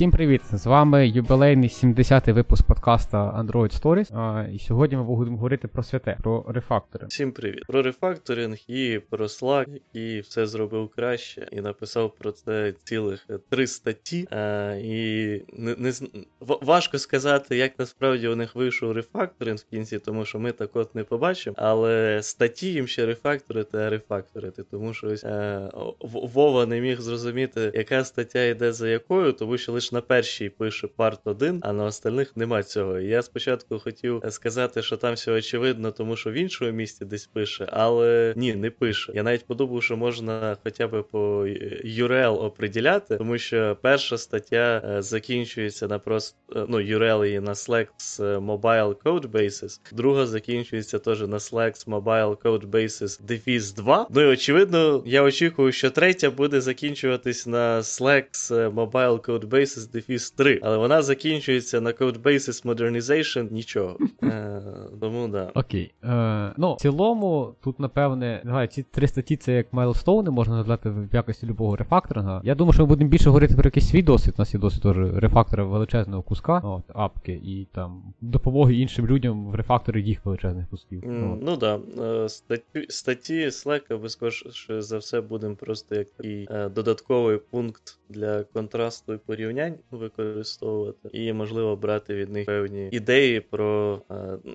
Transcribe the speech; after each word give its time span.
Всім 0.00 0.10
привіт! 0.10 0.40
З 0.52 0.66
вами 0.66 1.08
юбілейний 1.08 1.68
70-й 1.68 2.32
випуск 2.32 2.66
подкаста 2.66 3.18
Android 3.18 3.82
Stories. 3.82 4.16
А, 4.16 4.48
І 4.52 4.58
сьогодні 4.58 4.96
ми 4.96 5.02
будемо 5.04 5.36
говорити 5.36 5.68
про 5.68 5.82
святе, 5.82 6.16
про 6.22 6.44
рефактори. 6.48 7.06
Всім 7.06 7.32
привіт! 7.32 7.64
Про 7.66 7.82
рефакторинг 7.82 8.56
і 8.68 9.00
про 9.10 9.26
Slack, 9.26 9.66
який 9.68 10.20
все 10.20 10.46
зробив 10.46 10.88
краще, 10.96 11.48
і 11.52 11.60
написав 11.60 12.14
про 12.18 12.32
це 12.32 12.74
цілих 12.84 13.26
три 13.48 13.66
статті. 13.66 14.28
А, 14.30 14.74
І 14.82 15.42
не, 15.52 15.74
не 15.78 15.92
важко 16.40 16.98
сказати, 16.98 17.56
як 17.56 17.78
насправді 17.78 18.28
у 18.28 18.36
них 18.36 18.54
вийшов 18.54 18.92
рефакторинг 18.92 19.58
в 19.58 19.70
кінці, 19.70 19.98
тому 19.98 20.24
що 20.24 20.38
ми 20.38 20.52
так 20.52 20.76
от 20.76 20.94
не 20.94 21.04
побачимо. 21.04 21.56
Але 21.58 22.20
статті 22.22 22.72
їм 22.72 22.86
ще 22.86 23.06
рефакторити, 23.06 23.78
а 23.78 23.90
рефакторити, 23.90 24.62
тому 24.70 24.94
що 24.94 25.06
ось 25.06 25.24
а, 25.24 25.70
Вова 26.02 26.66
не 26.66 26.80
міг 26.80 27.00
зрозуміти, 27.00 27.72
яка 27.74 28.04
стаття 28.04 28.44
йде 28.44 28.72
за 28.72 28.88
якою, 28.88 29.32
тому 29.32 29.58
що 29.58 29.72
лише 29.72 29.89
на 29.92 30.00
першій 30.00 30.48
пише 30.48 30.86
парт 30.86 31.20
1, 31.24 31.60
а 31.62 31.72
на 31.72 31.84
остальних 31.84 32.36
нема 32.36 32.62
цього. 32.62 32.98
Я 32.98 33.22
спочатку 33.22 33.78
хотів 33.78 34.22
сказати, 34.28 34.82
що 34.82 34.96
там 34.96 35.14
все 35.14 35.32
очевидно, 35.32 35.90
тому 35.90 36.16
що 36.16 36.30
в 36.30 36.34
іншому 36.34 36.70
місці 36.70 37.04
десь 37.04 37.26
пише, 37.26 37.68
але 37.72 38.34
ні, 38.36 38.54
не 38.54 38.70
пише. 38.70 39.12
Я 39.14 39.22
навіть 39.22 39.46
подумав, 39.46 39.82
що 39.82 39.96
можна 39.96 40.56
хоча 40.64 40.88
б 40.88 41.02
по 41.02 41.46
URL 41.84 42.42
оприділяти, 42.42 43.16
тому 43.16 43.38
що 43.38 43.76
перша 43.82 44.18
стаття 44.18 44.82
е, 44.84 45.02
закінчується 45.02 45.88
на 45.88 45.98
просто 45.98 46.36
ну, 46.68 46.78
URL 46.78 47.26
її 47.26 47.40
на 47.40 47.52
Slack 47.52 47.88
Mobile 48.20 48.94
Code 48.94 49.30
Basis, 49.30 49.80
друга 49.92 50.26
закінчується 50.26 50.98
теж 50.98 51.20
на 51.20 51.38
Slack 51.38 51.86
Mobile 51.86 52.36
Code 52.36 52.66
Basis 52.66 53.26
Defis 53.26 53.74
2. 53.76 54.06
Ну 54.10 54.20
і 54.20 54.26
очевидно, 54.26 55.02
я 55.06 55.22
очікую, 55.22 55.72
що 55.72 55.90
третя 55.90 56.30
буде 56.30 56.60
закінчуватись 56.60 57.46
на 57.46 57.80
Slack 57.80 58.50
Mobile 58.74 59.20
Code 59.20 59.48
Codebases 59.80 59.94
Defis 59.94 60.36
3, 60.36 60.60
але 60.62 60.76
вона 60.76 61.02
закінчується 61.02 61.80
на 61.80 61.92
Codebases 61.92 62.66
Modernization 62.66 63.52
нічого. 63.52 63.96
Е, 64.22 64.62
Тому 65.00 65.28
да. 65.28 65.50
Окей. 65.54 65.92
Е, 66.04 66.52
Ну, 66.56 66.74
в 66.74 66.76
цілому, 66.76 67.54
тут, 67.64 67.80
напевне, 67.80 68.40
не 68.44 68.50
знаю, 68.50 68.68
ці 68.68 68.82
три 68.82 69.08
статті 69.08 69.36
це 69.36 69.52
як 69.52 69.72
майлстоуни, 69.72 70.30
можна 70.30 70.54
назвати 70.56 70.90
в 70.90 71.08
якості 71.12 71.46
любого 71.46 71.76
рефакторинга. 71.76 72.40
Я 72.44 72.54
думаю, 72.54 72.72
що 72.72 72.82
ми 72.82 72.88
будемо 72.88 73.10
більше 73.10 73.28
говорити 73.28 73.54
про 73.54 73.64
якийсь 73.64 73.88
свій 73.88 74.02
досвід. 74.02 74.34
У 74.38 74.40
нас 74.40 74.54
є 74.54 74.60
досвід 74.60 74.82
теж 74.82 74.96
рефактора 74.96 75.64
величезного 75.64 76.22
куска, 76.22 76.58
от, 76.58 76.82
апки, 76.88 77.32
і 77.32 77.66
там 77.72 78.02
допомоги 78.20 78.74
іншим 78.74 79.06
людям 79.06 79.46
в 79.46 79.54
рефакторі 79.54 80.02
їх 80.02 80.24
величезних 80.24 80.68
кусків. 80.68 81.02
Mm, 81.02 81.38
ну 81.42 81.56
так. 81.56 81.80
Да. 81.96 82.02
Е, 82.24 82.28
статті, 82.28 82.86
статті 82.88 83.46
Slack, 83.46 83.98
безкоштовно 83.98 84.82
за 84.82 84.98
все 84.98 85.20
будемо 85.20 85.54
просто 85.54 85.94
як 85.94 86.10
такий 86.10 86.48
е, 86.50 86.68
додатковий 86.68 87.38
пункт 87.50 87.99
для 88.10 88.42
контрасту 88.42 89.14
і 89.14 89.18
порівнянь 89.18 89.74
використовувати, 89.90 91.08
і 91.12 91.32
можливо 91.32 91.76
брати 91.76 92.14
від 92.14 92.30
них 92.30 92.46
певні 92.46 92.88
ідеї 92.92 93.40
про 93.40 94.00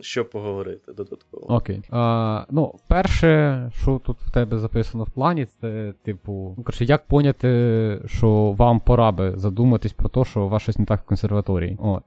що 0.01 0.25
поговорити 0.25 0.93
додатково. 0.93 1.55
Окей. 1.55 1.81
А, 1.89 2.45
Ну, 2.49 2.73
перше, 2.87 3.71
що 3.75 4.01
тут 4.05 4.17
в 4.21 4.31
тебе 4.31 4.57
записано 4.57 5.03
в 5.03 5.11
плані, 5.11 5.47
це 5.61 5.93
типу, 6.03 6.55
ну 6.57 6.63
коротше, 6.63 6.85
як 6.85 7.05
поняти, 7.05 8.01
що 8.05 8.51
вам 8.51 8.79
пора 8.79 9.11
би 9.11 9.33
задуматись 9.37 9.93
про 9.93 10.09
те, 10.09 10.23
що 10.23 10.41
у 10.41 10.49
вас 10.49 10.61
щось 10.61 10.77
не 10.77 10.85
так 10.85 11.01
в 11.01 11.05
консерваторії. 11.05 11.77
От. 11.81 12.03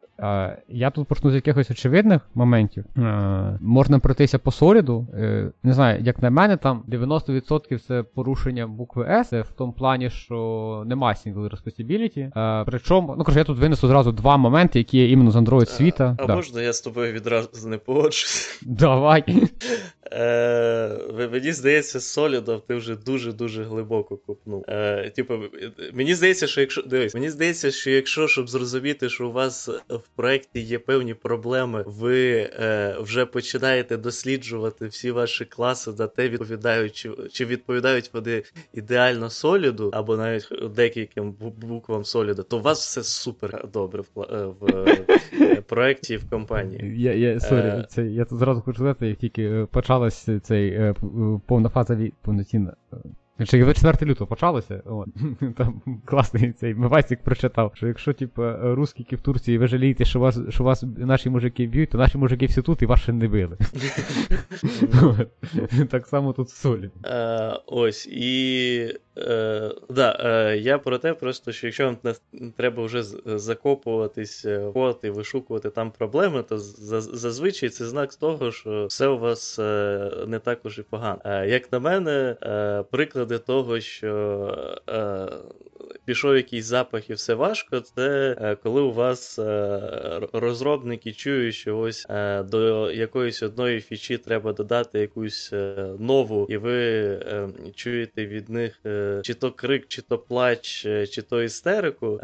Я 0.68 0.90
тут 0.94 1.08
почну 1.08 1.30
з 1.30 1.34
якихось 1.34 1.70
очевидних 1.70 2.22
моментів. 2.34 2.84
Можна 3.60 3.98
пройтися 3.98 4.38
по 4.38 4.52
соліду. 4.52 5.06
Е, 5.14 5.50
не 5.62 5.72
знаю, 5.72 6.02
як 6.02 6.22
на 6.22 6.30
мене, 6.30 6.56
там 6.56 6.84
90% 6.88 7.78
це 7.78 8.02
порушення 8.02 8.66
букви 8.66 9.04
S, 9.04 9.42
в 9.42 9.52
тому 9.52 9.72
плані, 9.72 10.10
що 10.10 10.82
немає 10.86 11.16
single 11.26 11.50
responsibility. 11.50 12.64
Причому, 12.66 13.14
ну 13.18 13.24
кажу, 13.24 13.38
я 13.38 13.44
тут 13.44 13.58
винесу 13.58 13.88
зразу 13.88 14.12
два 14.12 14.36
моменти, 14.36 14.78
які 14.78 14.98
є 14.98 15.10
іменно 15.10 15.30
з 15.30 15.36
Android 15.36 15.66
світа. 15.66 16.16
А, 16.18 16.24
а 16.24 16.26
да. 16.26 16.36
можна 16.36 16.62
я 16.62 16.72
з 16.72 16.80
тобою 16.80 17.12
відразу 17.12 17.68
не 17.68 17.78
погоджусь? 17.78 18.60
Давай. 18.62 19.24
Е, 20.12 21.28
Мені 21.32 21.52
здається, 21.52 22.00
з 22.00 22.18
Solid 22.18 22.60
ти 22.60 22.74
вже 22.74 22.96
дуже-дуже 22.96 23.64
глибоко 23.64 24.16
купнув. 24.16 24.64
Е, 24.68 25.10
Типу, 25.10 25.34
мені 25.92 26.14
здається, 26.14 26.46
що 26.46 26.60
якщо 26.60 26.82
дивись, 26.82 27.14
мені 27.14 27.30
здається, 27.30 27.70
що 27.70 27.90
якщо 27.90 28.28
щоб 28.28 28.48
зрозуміти, 28.48 29.08
що 29.08 29.28
у 29.28 29.32
вас 29.32 29.68
в 29.88 30.07
проєкті 30.16 30.60
є 30.60 30.78
певні 30.78 31.14
проблеми, 31.14 31.84
ви 31.86 32.32
е, 32.32 32.96
вже 33.00 33.26
починаєте 33.26 33.96
досліджувати 33.96 34.86
всі 34.86 35.10
ваші 35.10 35.44
класи 35.44 35.92
за 35.92 36.06
те, 36.06 36.28
відповідають, 36.28 36.92
чи, 36.94 37.10
чи 37.32 37.44
відповідають 37.44 38.10
вони 38.14 38.42
ідеально 38.72 39.30
соліду, 39.30 39.90
або 39.92 40.16
навіть 40.16 40.48
декільким 40.74 41.32
буквам 41.56 42.04
соліда, 42.04 42.42
то 42.42 42.58
у 42.58 42.60
вас 42.60 42.80
все 42.80 43.02
супер 43.02 43.68
добре 43.72 44.02
в, 44.14 44.20
е, 44.20 44.46
в 44.60 44.88
е, 45.32 45.62
проєкті 45.66 46.14
і 46.14 46.16
в 46.16 46.30
компанії. 46.30 47.02
Я 47.02 47.14
я, 47.14 47.40
сорі, 47.40 47.66
е... 47.66 47.86
це, 47.88 48.06
я 48.06 48.24
тут 48.24 48.38
зразу 48.38 48.60
хочу 48.60 48.76
сказати, 48.76 49.06
як 49.06 49.18
тільки 49.18 49.66
почалась 49.70 50.28
цей 50.42 50.94
повна 51.46 51.70
повноцінна 53.38 53.46
Ще 53.46 53.82
24 53.82 54.10
лютого 54.10 54.28
почалося. 54.28 54.82
От. 54.84 55.08
Там 55.56 55.82
класний 56.04 56.52
цей 56.52 56.74
Мивасик 56.74 57.22
прочитав, 57.22 57.72
що 57.74 57.86
якщо, 57.86 58.12
типу, 58.12 58.42
русські 58.62 59.16
в 59.16 59.20
Турції 59.20 59.58
ви 59.58 59.66
жалієте, 59.66 60.04
що 60.04 60.20
вас 60.20 60.38
що 60.48 60.64
вас 60.64 60.84
наші 60.96 61.30
мужики 61.30 61.66
б'ють, 61.66 61.90
то 61.90 61.98
наші 61.98 62.18
мужики 62.18 62.46
всі 62.46 62.62
тут 62.62 62.82
і 62.82 62.86
вас 62.86 63.00
ще 63.00 63.12
не 63.12 63.28
били. 63.28 63.56
Так 65.90 66.06
само 66.06 66.32
тут 66.32 66.48
в 66.48 66.56
солі. 66.56 66.90
Ось 67.66 68.06
і. 68.06 68.94
Е, 69.18 69.70
да, 69.88 70.16
е, 70.20 70.56
Я 70.58 70.78
про 70.78 70.98
те, 70.98 71.14
просто 71.14 71.52
що 71.52 71.66
якщо 71.66 71.84
вам 71.84 72.14
треба 72.56 72.84
вже 72.84 73.02
закопуватись 73.26 74.44
в 74.44 74.72
код 74.72 75.00
і 75.02 75.10
вишукувати 75.10 75.70
там 75.70 75.90
проблеми, 75.90 76.42
то 76.42 76.58
зазвичай 76.58 77.68
це 77.68 77.86
знак 77.86 78.14
того, 78.14 78.52
що 78.52 78.86
все 78.86 79.08
у 79.08 79.18
вас 79.18 79.58
е, 79.58 80.10
не 80.26 80.38
так 80.38 80.58
уж 80.64 80.78
і 80.78 80.82
погано. 80.82 81.44
Як 81.44 81.72
на 81.72 81.78
мене, 81.78 82.36
приклади 82.90 83.38
того, 83.38 83.80
що 83.80 84.08
пішов 86.08 86.36
якийсь 86.36 86.64
запах 86.64 87.10
і 87.10 87.12
все 87.12 87.34
важко, 87.34 87.80
це 87.80 88.36
е, 88.40 88.56
коли 88.62 88.80
у 88.80 88.92
вас 88.92 89.38
е, 89.38 89.80
розробники 90.32 91.12
чують, 91.12 91.54
що 91.54 91.78
ось 91.78 92.06
е, 92.10 92.42
до 92.42 92.90
якоїсь 92.90 93.42
одної 93.42 93.80
фічі 93.80 94.18
треба 94.18 94.52
додати 94.52 94.98
якусь 94.98 95.52
нову, 95.98 96.46
і 96.50 96.56
ви 96.56 97.18
чуєте 97.74 98.26
від 98.26 98.48
них 98.48 98.80
чи 99.22 99.34
то 99.34 99.52
крик, 99.52 99.88
чи 99.88 100.02
то 100.02 100.18
плач, 100.18 100.86
чи 101.10 101.22
то 101.22 101.42
істерику. 101.42 102.20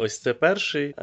Ось 0.00 0.18
це 0.18 0.34
перший 0.34 0.94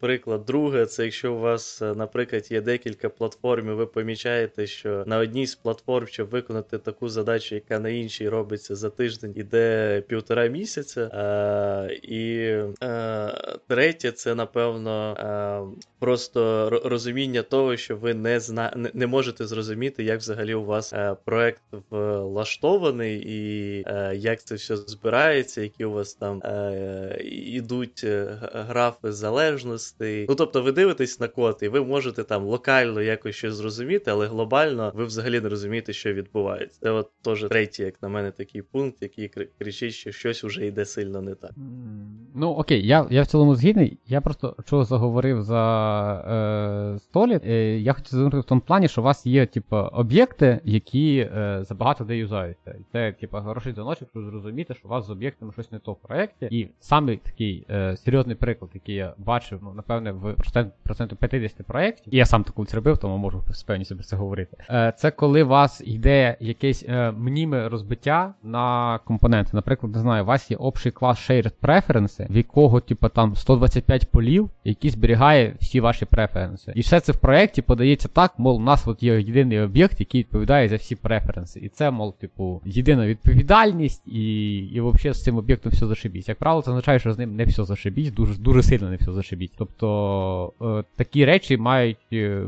приклад. 0.00 0.44
Друге, 0.44 0.86
це 0.86 1.04
якщо 1.04 1.34
у 1.34 1.38
вас, 1.38 1.80
наприклад, 1.80 2.52
є 2.52 2.60
декілька 2.60 3.08
платформ, 3.08 3.68
і 3.68 3.72
ви 3.72 3.86
помічаєте, 3.86 4.66
що 4.66 5.04
на 5.06 5.18
одній 5.18 5.46
з 5.46 5.54
платформ, 5.54 6.06
щоб 6.06 6.28
виконати 6.28 6.78
таку 6.78 7.08
задачу, 7.08 7.54
яка 7.54 7.78
на 7.78 7.88
іншій 7.88 8.28
робиться 8.28 8.74
за 8.74 8.90
тиждень, 8.90 9.32
іде 9.36 10.02
півтора 10.08 10.46
місяця. 10.46 11.00
Е, 11.04 11.94
і 12.02 12.38
е, 12.82 13.32
третє, 13.68 14.12
це 14.12 14.34
напевно 14.34 15.16
е, 15.18 15.84
просто 15.98 16.70
розуміння 16.84 17.42
того, 17.42 17.76
що 17.76 17.96
ви 17.96 18.14
не 18.14 18.40
зна... 18.40 18.90
не 18.94 19.06
можете 19.06 19.46
зрозуміти, 19.46 20.04
як 20.04 20.18
взагалі 20.18 20.54
у 20.54 20.64
вас 20.64 20.94
проект 21.24 21.62
влаштований, 21.90 23.22
і 23.26 23.84
як 24.14 24.29
це 24.36 24.54
все 24.54 24.76
збирається, 24.76 25.62
які 25.62 25.84
у 25.84 25.92
вас 25.92 26.14
там 26.14 26.42
ідуть 27.30 28.06
графи 28.52 29.12
залежностей. 29.12 30.26
Ну 30.28 30.34
тобто, 30.34 30.62
ви 30.62 30.72
дивитесь 30.72 31.20
на 31.20 31.28
код, 31.28 31.58
і 31.62 31.68
ви 31.68 31.84
можете 31.84 32.24
там 32.24 32.44
локально 32.44 33.02
якось 33.02 33.36
щось 33.36 33.54
зрозуміти, 33.54 34.10
але 34.10 34.26
глобально 34.26 34.92
ви 34.94 35.04
взагалі 35.04 35.40
не 35.40 35.48
розумієте, 35.48 35.92
що 35.92 36.12
відбувається. 36.12 36.80
Це 36.82 36.90
от 36.90 37.08
теж 37.22 37.44
третій, 37.48 37.82
як 37.82 38.02
на 38.02 38.08
мене, 38.08 38.30
такий 38.30 38.62
пункт, 38.62 38.98
який 39.00 39.30
кричить, 39.58 39.94
що 39.94 40.12
щось 40.12 40.44
вже 40.44 40.66
йде 40.66 40.84
сильно 40.84 41.22
не 41.22 41.34
так. 41.34 41.50
Ну 42.34 42.50
окей, 42.50 42.86
я 42.86 43.06
я 43.10 43.22
в 43.22 43.26
цілому 43.26 43.54
згідний. 43.54 43.98
Я 44.06 44.20
просто 44.20 44.56
чого 44.64 44.84
заговорив 44.84 45.42
за 45.42 46.94
е, 46.94 46.98
столі. 46.98 47.40
Е, 47.44 47.78
я 47.78 47.92
хотів 47.92 48.10
звернути 48.10 48.38
в 48.38 48.44
тому 48.44 48.60
плані, 48.60 48.88
що 48.88 49.00
у 49.00 49.04
вас 49.04 49.26
є, 49.26 49.46
типу, 49.46 49.76
об'єкти, 49.76 50.60
які 50.64 51.18
е, 51.18 51.60
забагато 51.62 52.04
де 52.04 52.16
юзаються. 52.16 52.74
Це, 52.92 53.12
типу, 53.12 53.36
хороший 53.36 53.72
дзвіночок, 53.72 54.08
щоб 54.10 54.24
зрозуміти, 54.24 54.74
що 54.74 54.88
у 54.88 54.90
вас 54.90 55.06
з 55.06 55.10
об'єктами 55.10 55.52
щось 55.52 55.72
не 55.72 55.78
то 55.78 55.92
в 55.92 55.96
проєкті. 55.96 56.48
І 56.50 56.68
саме 56.80 57.16
такий 57.16 57.66
е, 57.70 57.96
серйозний 57.96 58.36
приклад, 58.36 58.70
який 58.74 58.94
я 58.94 59.14
бачив, 59.18 59.60
ну, 59.62 59.72
напевне, 59.74 60.12
в 60.12 60.34
проценту 60.82 61.16
50 61.16 61.66
проєктів, 61.66 62.14
і 62.14 62.16
я 62.16 62.26
сам 62.26 62.44
таку 62.44 62.66
робив, 62.72 62.98
тому 62.98 63.16
можу 63.16 63.42
з 63.50 63.62
певністю 63.62 63.94
про 63.94 64.04
це 64.04 64.16
говорити. 64.16 64.56
Е, 64.70 64.92
Це 64.96 65.10
коли 65.10 65.42
у 65.42 65.48
вас 65.48 65.82
йде 65.84 66.36
якесь 66.40 66.84
е, 66.88 67.12
мніме 67.12 67.68
розбиття 67.68 68.34
на 68.42 68.98
компоненти. 69.04 69.50
Наприклад, 69.52 69.92
не 69.92 69.98
знаю, 69.98 70.22
у 70.22 70.26
вас 70.26 70.50
є 70.50 70.56
общий 70.56 70.92
клас 70.92 71.30
Shared 71.30 71.52
Preferences, 71.62 72.32
в 72.32 72.36
якого, 72.36 72.80
типу, 72.80 73.08
там 73.08 73.36
125 73.36 74.10
полів, 74.10 74.50
який 74.64 74.90
зберігає 74.90 75.56
всі 75.60 75.80
ваші 75.80 76.04
преференси. 76.04 76.72
І 76.74 76.80
все 76.80 77.00
це 77.00 77.12
в 77.12 77.16
проєкті 77.16 77.62
подається 77.62 78.08
так, 78.08 78.38
мол, 78.38 78.56
у 78.56 78.60
нас 78.60 78.86
от 78.88 79.02
є 79.02 79.20
єдиний 79.20 79.60
об'єкт, 79.60 80.00
який 80.00 80.20
відповідає 80.20 80.68
за 80.68 80.76
всі 80.76 80.96
преференси. 80.96 81.60
І 81.60 81.68
це, 81.68 81.90
мол, 81.90 82.14
типу, 82.14 82.62
єдина 82.64 83.06
відповідальність, 83.06 83.99
і 84.06 84.56
і 84.58 84.80
взагалі 84.80 85.14
з 85.14 85.22
цим 85.22 85.36
об'єктом 85.36 85.72
все 85.72 85.86
зашибісь. 85.86 86.28
Як 86.28 86.38
правило, 86.38 86.62
це 86.62 86.70
означає, 86.70 86.98
що 86.98 87.12
з 87.12 87.18
ним 87.18 87.36
не 87.36 87.44
все 87.44 87.64
зашибісь, 87.64 88.12
дуже 88.12 88.34
дуже 88.34 88.62
сильно 88.62 88.90
не 88.90 88.96
все 88.96 89.12
зашибісь. 89.12 89.52
Тобто 89.58 90.52
е, 90.62 90.84
такі 90.96 91.24
речі 91.24 91.56
мають. 91.56 91.98
Е, 92.12 92.44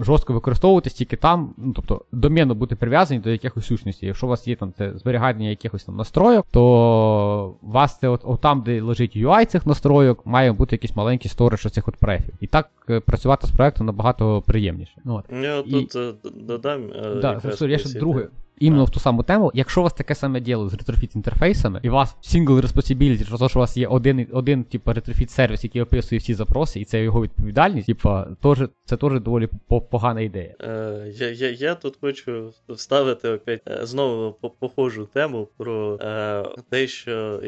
жорстко 0.00 0.32
використовуватись 0.32 0.92
тільки 0.92 1.16
там, 1.16 1.54
ну 1.56 1.72
тобто 1.76 2.04
доменно 2.12 2.54
бути 2.54 2.76
прив'язані 2.76 3.20
до 3.20 3.30
якихось 3.30 3.66
сущностей. 3.66 4.06
Якщо 4.06 4.26
у 4.26 4.30
вас 4.30 4.48
є 4.48 4.56
там 4.56 4.72
це 4.78 4.98
зберігання 4.98 5.48
якихось 5.48 5.84
там 5.84 5.96
настройок, 5.96 6.46
то 6.50 7.54
у 7.62 7.70
вас 7.70 7.98
це 7.98 8.08
от, 8.08 8.20
от 8.24 8.40
там, 8.40 8.62
де 8.62 8.82
лежить 8.82 9.16
UI 9.16 9.46
цих 9.46 9.66
настройок, 9.66 10.26
має 10.26 10.52
бути 10.52 10.74
якийсь 10.74 10.96
маленький 10.96 11.30
сторож 11.30 11.60
цих 11.60 11.88
от 11.88 11.96
префів. 11.96 12.34
І 12.40 12.46
так 12.46 12.70
е, 12.90 13.00
працювати 13.00 13.46
з 13.46 13.50
проектом 13.50 13.86
набагато 13.86 14.42
приємніше. 14.46 14.92
Ну, 15.04 15.14
от. 15.14 15.24
Я 15.42 15.58
і... 15.58 15.70
тут 15.70 15.96
е, 15.96 16.12
додам. 16.34 16.82
Е, 16.94 17.14
да, 17.14 17.40
я 17.60 17.78
ще 17.78 17.98
друге 17.98 18.28
іменно 18.58 18.84
в 18.84 18.90
ту 18.90 19.00
саму 19.00 19.22
тему. 19.22 19.50
Якщо 19.54 19.80
у 19.80 19.84
вас 19.84 19.92
таке 19.92 20.14
саме 20.14 20.40
діло 20.40 20.68
з 20.68 20.74
ретрофіт 20.74 21.16
інтерфейсами, 21.16 21.80
і 21.82 21.90
у 21.90 21.92
вас 21.92 22.16
single 22.22 22.62
responsibility, 22.62 23.48
що, 23.48 23.58
у 23.58 23.60
вас 23.60 23.76
є 23.76 23.86
один, 23.86 24.26
один 24.32 24.64
типу, 24.64 24.92
ретрофіт 24.92 25.30
сервіс, 25.30 25.64
який 25.64 25.82
описує 25.82 26.18
всі 26.18 26.34
запроси, 26.34 26.80
і 26.80 26.84
це 26.84 27.02
його 27.02 27.22
відповідальність, 27.22 27.86
типу, 27.86 28.18
теж, 28.42 28.68
це 28.84 28.96
теж 28.96 29.20
доволі 29.20 29.48
погана 29.90 30.20
ідея. 30.20 30.54
Е, 30.60 31.12
Я 31.18 31.30
я, 31.30 31.50
я 31.50 31.74
тут 31.74 31.96
хочу 32.00 32.52
вставити 32.68 33.28
опять 33.28 33.62
е, 33.68 33.86
знову 33.86 34.32
похожу 34.60 35.08
тему 35.12 35.48
про 35.56 35.98
е, 36.00 36.44
те, 36.70 36.86
що 36.86 37.42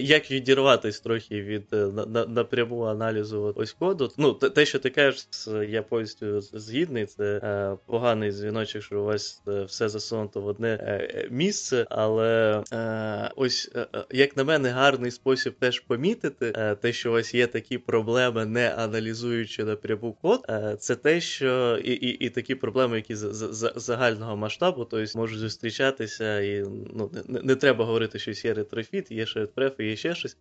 як 0.00 0.30
відірватися 0.30 1.02
трохи 1.02 1.42
від 1.42 1.66
е, 1.72 1.76
на, 2.06 2.26
напряму 2.26 2.82
аналізу 2.82 3.52
ось 3.56 3.72
коду. 3.72 4.10
Ну, 4.18 4.32
те, 4.32 4.66
що 4.66 4.78
ти 4.78 4.90
кажеш, 4.90 5.26
я 5.68 5.82
повністю 5.82 6.40
згідний, 6.40 7.06
це 7.06 7.40
е, 7.42 7.76
поганий 7.86 8.30
дзвіночок, 8.30 8.82
що 8.82 9.00
у 9.00 9.04
вас 9.04 9.42
е, 9.48 9.64
все 9.64 9.88
за 9.88 10.00
засунуто 10.02 10.40
в 10.40 10.46
одне 10.46 10.68
е, 10.68 11.08
е, 11.14 11.28
місце, 11.30 11.86
але 11.90 12.62
е, 12.72 13.30
ось, 13.36 13.70
як 14.10 14.36
на 14.36 14.44
мене, 14.44 14.68
гарний 14.68 15.10
спосіб 15.10 15.54
теж 15.58 15.80
помітити 15.80 16.76
те, 16.80 16.92
що 16.92 17.10
у 17.10 17.12
вас 17.12 17.34
є 17.34 17.46
такі 17.46 17.78
проблеми, 17.78 18.46
не 18.46 18.74
аналізуючи 18.74 19.64
напряму 19.64 20.12
код, 20.12 20.46
це 20.78 20.96
те, 20.96 21.20
що 21.20 21.78
і 21.84 21.92
і, 21.92 22.08
і 22.08 22.30
такі 22.30 22.54
проблеми, 22.54 22.96
які 22.96 23.14
з, 23.14 23.32
з 23.32 23.72
загального 23.76 24.36
масштабу, 24.36 24.84
тобто 24.84 25.18
можуть 25.18 25.38
зустрічатися, 25.38 26.40
і 26.40 26.64
ну 26.94 27.10
не, 27.28 27.40
не 27.42 27.56
треба 27.56 27.84
говорити, 27.84 28.18
що 28.18 28.48
є 28.48 28.54
ретрофіт, 28.54 29.10
є 29.10 29.26
шердпреф, 29.26 29.80
є 29.80 29.96
ще 29.96 30.14
щось. 30.14 30.36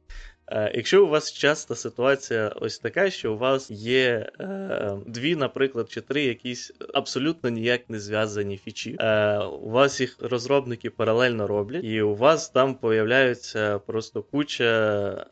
Якщо 0.73 1.05
у 1.05 1.09
вас 1.09 1.33
часто 1.33 1.75
ситуація 1.75 2.51
ось 2.61 2.79
така, 2.79 3.09
що 3.09 3.33
у 3.33 3.37
вас 3.37 3.71
є 3.71 4.29
е, 4.39 4.91
дві, 5.05 5.35
наприклад, 5.35 5.91
чи 5.91 6.01
три 6.01 6.23
якісь 6.23 6.73
абсолютно 6.93 7.49
ніяк 7.49 7.81
не 7.89 7.99
зв'язані 7.99 8.57
фічі, 8.57 8.95
е, 8.99 9.37
у 9.37 9.69
вас 9.69 10.01
їх 10.01 10.17
розробники 10.19 10.89
паралельно 10.89 11.47
роблять, 11.47 11.83
і 11.83 12.01
у 12.01 12.15
вас 12.15 12.49
там 12.49 12.75
появляються 12.75 13.79
просто 13.79 14.23
куча 14.23 14.65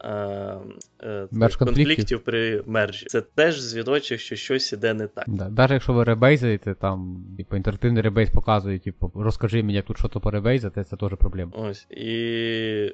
е, 0.01 0.57
е, 1.03 1.27
конфліктів 1.59 2.19
при 2.19 2.63
мержі. 2.65 3.05
Це 3.05 3.21
теж 3.21 3.59
звідочок, 3.59 4.19
що 4.19 4.35
щось 4.35 4.73
іде 4.73 4.93
не 4.93 5.07
так. 5.07 5.25
Да. 5.27 5.49
Навіть 5.49 5.71
якщо 5.71 5.93
ви 5.93 6.03
ребейзаєте, 6.03 6.73
там 6.73 7.25
типу, 7.37 7.55
інтерактивний 7.55 8.03
ребейз 8.03 8.29
показує, 8.29 8.79
типу, 8.79 9.11
розкажи 9.15 9.63
мені, 9.63 9.73
як 9.73 9.85
тут 9.85 9.97
що-то 9.97 10.19
поребейзати, 10.19 10.83
це 10.83 10.95
теж 10.95 11.09
проблема. 11.19 11.51
Ось. 11.55 11.87
І 11.89 12.93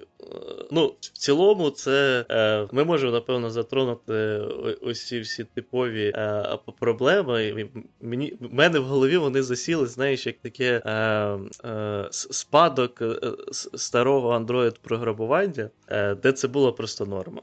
ну, 0.72 0.88
в 1.02 1.18
цілому, 1.18 1.70
це 1.70 2.26
е, 2.30 2.68
ми 2.72 2.84
можемо, 2.84 3.12
напевно, 3.12 3.50
затронути 3.50 4.14
ось 4.82 5.08
ці 5.08 5.20
всі 5.20 5.44
типові 5.44 6.14
е, 6.16 6.58
проблеми. 6.80 7.68
Мені, 8.02 8.34
в 8.40 8.54
мене 8.54 8.80
в 8.80 8.84
голові 8.84 9.18
вони 9.18 9.44
засіли, 9.44 9.86
знаєш, 9.86 10.28
як 10.28 10.36
таке. 10.38 10.82
Е, 10.86 11.26
Е, 11.66 12.08
спадок 12.12 13.02
е, 13.02 13.16
старого 13.74 14.30
Android 14.30 14.76
програмування, 14.82 15.70
е, 15.88 16.16
де 16.16 16.32
це 16.32 16.48
було 16.48 16.74
просто 16.74 17.06
норма. 17.06 17.42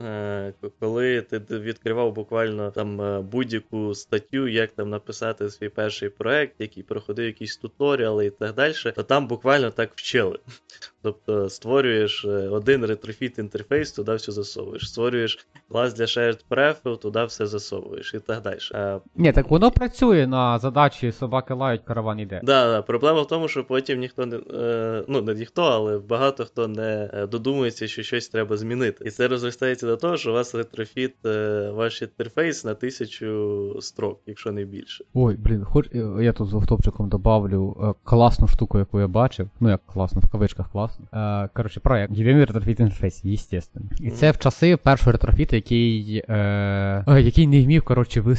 Коли 0.81 1.20
ти 1.22 1.38
відкривав 1.58 2.12
буквально 2.12 2.70
там 2.70 3.22
будь-яку 3.28 3.94
статтю, 3.94 4.49
як 4.49 4.70
там 4.72 4.90
написати 4.90 5.50
свій 5.50 5.69
перший 5.69 6.08
проект, 6.08 6.54
який 6.58 6.82
проходив 6.82 7.26
якісь 7.26 7.56
туторіали 7.56 8.26
і 8.26 8.31
так 8.31 8.54
далі, 8.54 8.75
то 8.96 9.02
там 9.02 9.26
буквально 9.26 9.70
так 9.70 9.90
вчили. 9.94 10.38
Тобто 11.02 11.50
створюєш 11.50 12.25
один 12.50 12.87
ретрофіт 12.87 13.38
інтерфейс, 13.38 13.93
туди 13.93 14.14
все 14.14 14.32
засовуєш. 14.32 14.88
Створюєш 14.88 15.46
клас 15.69 15.94
для 15.94 16.04
shared 16.04 16.38
pref, 16.50 16.99
туди 16.99 17.25
все 17.25 17.46
засовуєш 17.46 18.14
і 18.14 18.19
так 18.19 18.43
далі. 18.43 19.00
Ні, 19.16 19.32
так 19.32 19.50
воно 19.50 19.70
працює 19.70 20.26
на 20.26 20.58
задачі 20.58 21.12
собаки 21.12 21.54
лають, 21.54 21.82
караван 21.84 22.20
іде. 22.20 22.40
Да, 22.43 22.66
да. 22.66 22.82
Проблема 22.82 23.22
в 23.22 23.26
тому, 23.26 23.49
що 23.49 23.64
потім 23.64 23.99
ніхто 23.99 24.26
не 24.26 24.37
е, 24.37 25.04
ну 25.08 25.22
не 25.22 25.34
ніхто, 25.34 25.62
але 25.62 25.99
багато 25.99 26.44
хто 26.44 26.69
не 26.69 27.10
е, 27.14 27.26
додумується, 27.26 27.88
що 27.88 28.02
щось 28.02 28.28
треба 28.28 28.56
змінити. 28.56 29.04
І 29.04 29.10
це 29.10 29.28
розростається 29.28 29.87
до 29.87 29.96
того, 29.96 30.16
що 30.16 30.31
у 30.31 30.34
вас 30.43 30.55
ретрофіт 30.55 31.27
е, 31.27 31.71
ваш 31.71 32.03
інтерфейс 32.03 32.65
на 32.65 32.75
тисячу 32.75 33.77
строк, 33.81 34.21
якщо 34.27 34.53
не 34.53 34.65
більше. 34.65 35.05
Ой, 35.15 35.37
блін, 35.37 35.65
хоч 35.65 35.87
я 36.21 36.33
тут 36.33 36.49
з 36.49 36.55
автопчиком 36.55 37.09
добавлю 37.09 37.94
класну 38.05 38.49
штуку, 38.49 38.79
яку 38.79 39.00
я 39.00 39.09
бачив. 39.09 39.50
Ну 39.61 39.69
як 39.69 39.81
класно, 39.87 40.21
в 40.21 40.31
кавичках 40.31 40.71
класно. 40.71 41.06
Коротше, 41.55 41.81
проект. 41.81 42.12
Єдиний 42.12 42.44
ретрофіт 42.44 42.81
інтерфейс, 42.81 43.25
єстественно. 43.25 43.89
І 44.00 44.11
це 44.11 44.31
в 44.31 44.39
часи 44.39 44.77
першого 44.77 45.12
ретрофіту, 45.12 45.56
який 45.56 46.23
е, 46.29 47.05
який 47.09 47.47
не 47.47 47.65
вмів 47.65 47.83
коротше, 47.83 48.21
в 48.21 48.37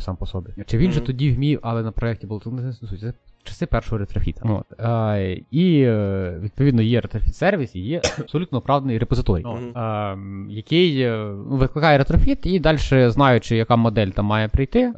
сам 0.00 0.16
по 0.16 0.26
собі. 0.26 0.50
Чи 0.66 0.78
він 0.78 0.92
же 0.92 1.00
тоді 1.00 1.30
вмів, 1.30 1.58
але 1.62 1.82
на 1.82 1.92
проєкті 1.92 2.26
було 2.26 2.40
тут 2.40 2.52
не 2.52 2.72
це 2.72 3.12
часи 3.44 3.66
першого 3.66 3.98
ретрофіта. 3.98 4.48
От. 4.48 4.80
А, 4.80 5.16
І 5.50 5.82
е, 5.82 6.38
відповідно 6.42 6.82
є 6.82 7.00
ретрофіт 7.00 7.36
сервіс 7.36 7.74
і 7.74 7.80
є 7.80 8.00
абсолютно 8.18 8.58
оправданий 8.58 8.98
репозиторій, 8.98 9.44
а, 9.74 10.16
який 10.48 11.00
е, 11.00 11.16
ну, 11.50 11.56
викликає 11.56 11.98
ретрофіт 11.98 12.46
і 12.46 12.60
далі, 12.60 12.78
знаючи, 13.10 13.56
яка 13.56 13.76
модель 13.76 14.08
там 14.08 14.24
має 14.24 14.48
прийти, 14.48 14.80
е, 14.80 14.92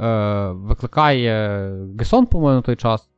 викликає 0.52 1.68
GSON, 1.96 2.26
по-моєму, 2.26 2.56
на 2.56 2.62
той 2.62 2.76
час 2.76 3.08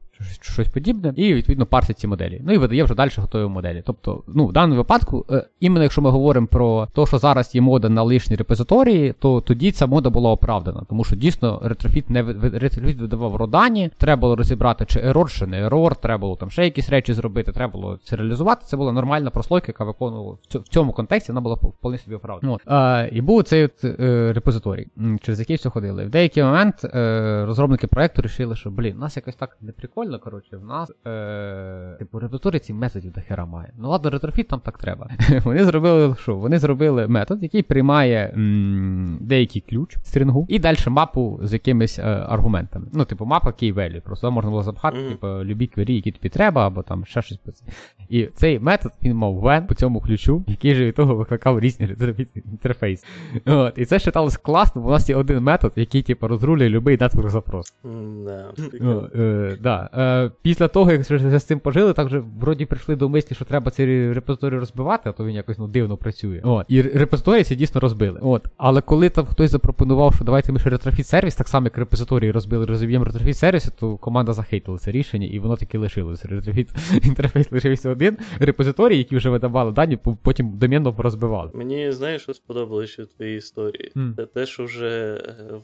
щось 0.40 0.68
подібне, 0.68 1.12
і 1.16 1.34
відповідно 1.34 1.66
парсить 1.66 1.98
ці 1.98 2.06
моделі. 2.06 2.40
Ну 2.44 2.52
і 2.52 2.58
видає 2.58 2.84
вже 2.84 2.94
далі 2.94 3.10
готові 3.16 3.48
моделі. 3.48 3.82
Тобто, 3.86 4.22
ну 4.26 4.46
в 4.46 4.52
даному 4.52 4.76
випадку, 4.76 5.26
е, 5.30 5.46
іменно 5.60 5.82
якщо 5.82 6.02
ми 6.02 6.10
говоримо 6.10 6.46
про 6.46 6.88
те, 6.94 7.06
що 7.06 7.18
зараз 7.18 7.54
є 7.54 7.60
мода 7.60 7.88
на 7.88 8.02
лишні 8.02 8.36
репозиторії, 8.36 9.14
то 9.18 9.40
тоді 9.40 9.72
ця 9.72 9.86
мода 9.86 10.10
була 10.10 10.30
оправдана, 10.30 10.82
тому 10.88 11.04
що 11.04 11.16
дійсно 11.16 11.60
ретрофіт 11.64 12.10
не 12.10 12.22
ретрофіт 12.52 13.00
видавав 13.00 13.36
родані, 13.36 13.90
треба 13.98 14.20
було 14.20 14.36
розібрати, 14.36 14.84
чи 14.84 15.00
ерор, 15.00 15.32
чи 15.32 15.46
не 15.46 15.60
ерор, 15.60 15.96
треба 15.96 16.18
було 16.18 16.36
там 16.36 16.50
ще 16.50 16.64
якісь 16.64 16.88
речі 16.88 17.12
зробити, 17.12 17.52
треба 17.52 17.72
було 17.72 17.98
серіалізувати. 18.04 18.64
Це 18.66 18.76
була 18.76 18.92
нормальна 18.92 19.30
прослойка, 19.30 19.66
яка 19.68 19.84
виконувала 19.84 20.36
в 20.50 20.68
цьому 20.68 20.92
контексті, 20.92 21.32
вона 21.32 21.40
була 21.40 21.54
вполне 21.54 21.98
собі 21.98 22.16
оправдана. 22.16 22.52
От. 22.52 22.60
А, 22.66 23.06
І 23.12 23.20
був 23.20 23.42
цей 23.42 23.68
е, 23.84 24.32
репозиторій, 24.32 24.86
через 25.22 25.40
який 25.40 25.56
все 25.56 25.70
ходили. 25.70 26.04
В 26.04 26.10
деякий 26.10 26.42
момент 26.42 26.84
е, 26.84 27.44
розробники 27.46 27.86
проекту 27.86 28.22
вирішили, 28.22 28.56
що 28.56 28.70
блін, 28.70 28.98
нас 28.98 29.16
якось 29.16 29.34
так 29.34 29.56
не 29.60 29.72
прикольно 29.72 30.05
прикольно, 30.06 30.18
коротше, 30.18 30.56
в 30.56 30.64
нас 30.64 30.92
е, 31.06 31.96
типу 31.98 32.18
редактори 32.18 32.58
ці 32.58 32.72
методів 32.72 33.12
до 33.12 33.20
хера 33.20 33.46
має. 33.46 33.72
Ну 33.78 33.88
ладно, 33.88 34.10
ретрофіт 34.10 34.48
там 34.48 34.60
так 34.60 34.78
треба. 34.78 35.10
Вони 35.44 35.64
зробили 35.64 36.16
що? 36.20 36.36
Вони 36.36 36.58
зробили 36.58 37.08
метод, 37.08 37.42
який 37.42 37.62
приймає 37.62 38.32
м, 38.36 39.18
деякий 39.20 39.62
ключ 39.68 39.96
стрінгу, 40.02 40.46
і 40.48 40.58
далі 40.58 40.76
мапу 40.88 41.40
з 41.42 41.52
якимись 41.52 41.98
е, 41.98 42.02
аргументами. 42.28 42.86
Ну, 42.92 43.04
типу, 43.04 43.24
мапа 43.24 43.50
key 43.50 43.74
value. 43.74 44.00
Просто 44.00 44.30
можна 44.30 44.50
було 44.50 44.62
запхати, 44.62 44.98
mm-hmm. 44.98 45.08
типу, 45.08 45.26
любі 45.26 45.66
квері, 45.66 45.94
які 45.94 46.12
тобі 46.12 46.28
треба, 46.28 46.66
або 46.66 46.82
там 46.82 47.04
ще 47.04 47.22
щось. 47.22 47.38
І 48.08 48.26
цей 48.26 48.58
метод 48.58 48.92
він 49.02 49.16
мав 49.16 49.34
вен 49.34 49.66
по 49.66 49.74
цьому 49.74 50.00
ключу, 50.00 50.44
який 50.46 50.74
же 50.74 50.86
від 50.86 50.94
того 50.94 51.14
викликав 51.14 51.60
різні 51.60 51.88
інтерфейси. 52.34 53.06
От. 53.46 53.78
І 53.78 53.84
це 53.84 53.98
вважалось 53.98 54.36
класно, 54.36 54.82
бо 54.82 54.88
у 54.88 54.90
нас 54.90 55.08
є 55.08 55.16
один 55.16 55.40
метод, 55.40 55.72
який 55.76 56.02
типу, 56.02 56.28
розрулює 56.28 56.68
будь-який 56.68 57.06
нетворк 57.06 57.30
запрос. 57.30 57.74
Mm, 57.84 58.24
yeah. 58.24 58.88
О, 58.88 59.20
е, 59.20 59.56
да. 59.62 59.90
Е, 59.96 60.30
Після 60.42 60.68
того, 60.68 60.92
як 60.92 61.00
вже 61.00 61.38
з 61.38 61.44
цим 61.44 61.60
пожили, 61.60 61.92
так 61.92 62.06
вже 62.06 62.22
вроді 62.40 62.66
прийшли 62.66 62.96
до 62.96 63.08
мислі, 63.08 63.36
що 63.36 63.44
треба 63.44 63.70
цей 63.70 64.12
репозиторій 64.12 64.58
розбивати, 64.58 65.08
а 65.08 65.12
то 65.12 65.24
він 65.24 65.34
якось 65.34 65.58
ну, 65.58 65.68
дивно 65.68 65.96
працює. 65.96 66.40
От. 66.44 66.66
І 66.68 66.82
репозиторії 66.82 67.44
ці 67.44 67.56
дійсно 67.56 67.80
розбили. 67.80 68.20
От. 68.22 68.48
Але 68.56 68.80
коли 68.80 69.08
там 69.08 69.26
хтось 69.26 69.50
запропонував, 69.50 70.14
що 70.14 70.24
давайте 70.24 70.52
ми 70.52 70.58
ще 70.58 70.70
ретрофіт 70.70 71.06
сервіс, 71.06 71.34
так 71.34 71.48
само 71.48 71.66
як 71.66 71.78
репозиторії 71.78 72.32
розбили, 72.32 72.66
розіб'ємо 72.66 73.04
ретрофіт 73.04 73.36
сервіс, 73.36 73.70
то 73.78 73.96
команда 73.96 74.32
захейтила 74.32 74.78
це 74.78 74.90
рішення, 74.90 75.26
і 75.26 75.38
воно 75.38 75.56
таки 75.56 75.78
лишилося. 75.78 76.28
Ретрофіт 76.28 76.68
інтерфейс 77.02 77.52
лишився 77.52 77.90
один 77.90 78.18
репозиторії, 78.40 78.98
які 78.98 79.16
вже 79.16 79.30
видавали 79.30 79.72
дані, 79.72 79.98
потім 80.22 80.58
домінно 80.58 80.94
розбивали. 80.98 81.50
Мені 81.54 81.92
знаєш, 81.92 82.22
що 82.22 82.34
сподобалося 82.34 83.02
в 83.02 83.06
твоїй 83.06 83.36
історії. 83.36 83.92
Mm. 83.96 84.16
Це 84.16 84.26
те, 84.26 84.46
що 84.46 84.64
вже 84.64 84.88
е, 84.88 85.54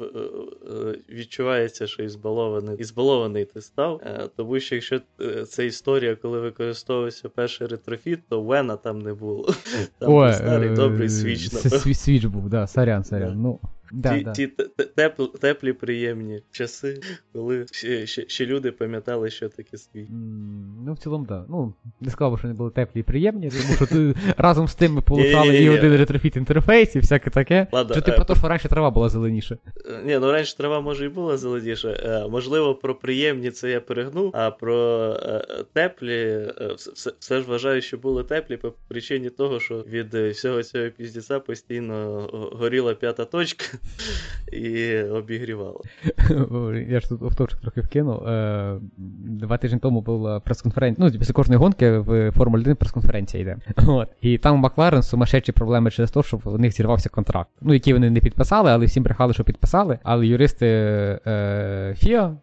е, 0.73 0.99
відчувається, 1.11 1.87
що 1.87 2.03
ізбалований 2.03 2.77
ізбалований 2.79 3.45
ти 3.45 3.61
став. 3.61 4.01
Е, 4.25 4.29
тому 4.37 4.61
що 4.61 4.75
якщо 4.75 5.01
е, 5.21 5.45
це 5.45 5.67
історія, 5.67 6.17
коли 6.17 6.41
використовувався 6.41 7.29
перший 7.29 7.67
ретрофіт, 7.67 8.21
то 8.29 8.43
Вена 8.43 8.77
там 8.77 8.99
не 9.03 9.15
було. 9.15 9.55
Там 9.99 10.13
Ой, 10.13 10.33
старий 10.33 10.69
е, 10.71 10.73
добрий 10.75 11.09
свіч. 11.09 11.49
сві- 11.51 11.95
Свіч 11.95 12.25
був, 12.25 12.49
да, 12.49 12.67
сорян, 12.67 13.05
сорян. 13.05 13.29
Да. 13.29 13.35
Ну, 13.35 13.59
да, 13.93 14.19
ті, 14.19 14.25
да. 14.25 14.33
ті 14.33 14.47
те- 14.47 14.65
те- 14.65 14.85
теплі, 14.85 15.27
теплі, 15.41 15.73
приємні 15.73 16.43
часи, 16.51 17.01
коли 17.33 17.67
ще, 17.73 18.07
ще, 18.07 18.29
ще 18.29 18.47
люди 18.47 18.73
пам'ятали, 18.73 19.31
що 19.31 19.49
таке 19.49 19.77
світ. 19.77 20.11
М, 20.11 20.85
Ну, 20.87 20.93
в 20.93 20.99
цілому, 20.99 21.27
так. 21.27 21.41
Да. 21.41 21.47
Ну, 21.49 21.75
не 22.01 22.11
сказав, 22.11 22.39
що 22.39 22.49
вони 22.49 22.59
були 22.59 22.71
теплі 22.71 23.01
і 23.01 23.03
приємні, 23.03 23.51
тому 23.51 23.75
що 23.75 23.87
ти 23.87 24.15
разом 24.37 24.69
з 24.69 24.75
тим 24.75 24.93
ми 24.93 25.01
полишали 25.01 25.57
і 25.57 25.71
один 25.71 25.97
ретрофіт 25.97 26.37
інтерфейс, 26.37 26.97
і 26.97 26.99
всяке 26.99 27.31
таке. 27.31 27.67
Ладно, 27.73 27.95
Чи 27.95 28.01
ти 28.01 28.13
про 28.13 28.25
те, 28.25 28.35
що 28.35 28.49
раніше 28.49 28.69
трава 28.69 28.91
була 28.91 29.09
зеленіша? 29.09 29.59
Ні, 30.05 30.19
ну 30.19 30.33
раніше 30.33 30.57
трава 30.57 30.81
може 30.81 31.05
і 31.07 31.09
була 31.09 31.37
зеленіша. 31.37 31.89
Е, 31.89 32.29
Можливо, 32.29 32.75
про 32.75 32.95
приємні 32.95 33.51
це 33.51 33.71
я 33.71 33.81
перегнув, 33.81 34.31
а 34.35 34.51
про 34.51 34.77
е, 35.23 35.65
теплі 35.73 36.19
е, 36.19 36.75
все, 36.77 37.13
все 37.19 37.41
ж 37.41 37.47
вважаю, 37.49 37.83
що 37.83 37.99
були 37.99 38.25
теплі 38.25 38.57
по 38.57 38.73
причині 38.89 39.31
того, 39.31 39.61
що 39.61 39.85
від 39.89 40.15
всього 40.15 40.63
цього 40.63 40.91
піздіця 40.91 41.41
постійно 41.41 42.29
горіла 42.53 42.95
п'ята 42.95 43.25
точка 43.25 43.65
і 44.53 44.99
обігрівало. 45.03 45.81
Я 46.89 47.01
ж 47.01 47.09
тут 47.09 47.23
автовчик 47.23 47.61
трохи 47.61 47.81
вкинув. 47.81 48.29
Е, 48.29 48.79
Два 49.19 49.59
тижні 49.59 49.79
тому 49.79 50.01
була 50.01 50.41
прес-конференція. 50.41 51.07
Ну, 51.07 51.19
після 51.19 51.33
кожної 51.35 51.59
гонки 51.59 51.99
в 51.99 52.31
Формулі 52.31 52.63
1 52.63 52.77
прес-конференція 52.77 53.43
йде. 53.43 53.57
От. 53.87 54.09
І 54.21 54.39
там 54.39 54.55
у 54.55 54.59
Макларен 54.59 55.03
сумасшедші 55.03 55.53
проблеми 55.53 55.91
через 55.91 56.11
те, 56.11 56.23
що 56.23 56.37
в 56.45 56.59
них 56.59 56.73
зірвався 56.73 57.09
контракт. 57.09 57.51
Ну, 57.61 57.75
який 57.75 57.93
вони 57.93 58.11
не 58.11 58.21
підписали, 58.21 58.71
але 58.71 58.87
всім 58.87 59.03
брехали, 59.03 59.35
що 59.35 59.45
підписали. 59.45 59.99
Але 60.03 60.27
юристи 60.27 60.67
е, 60.67 61.97
FIA, 62.03 62.35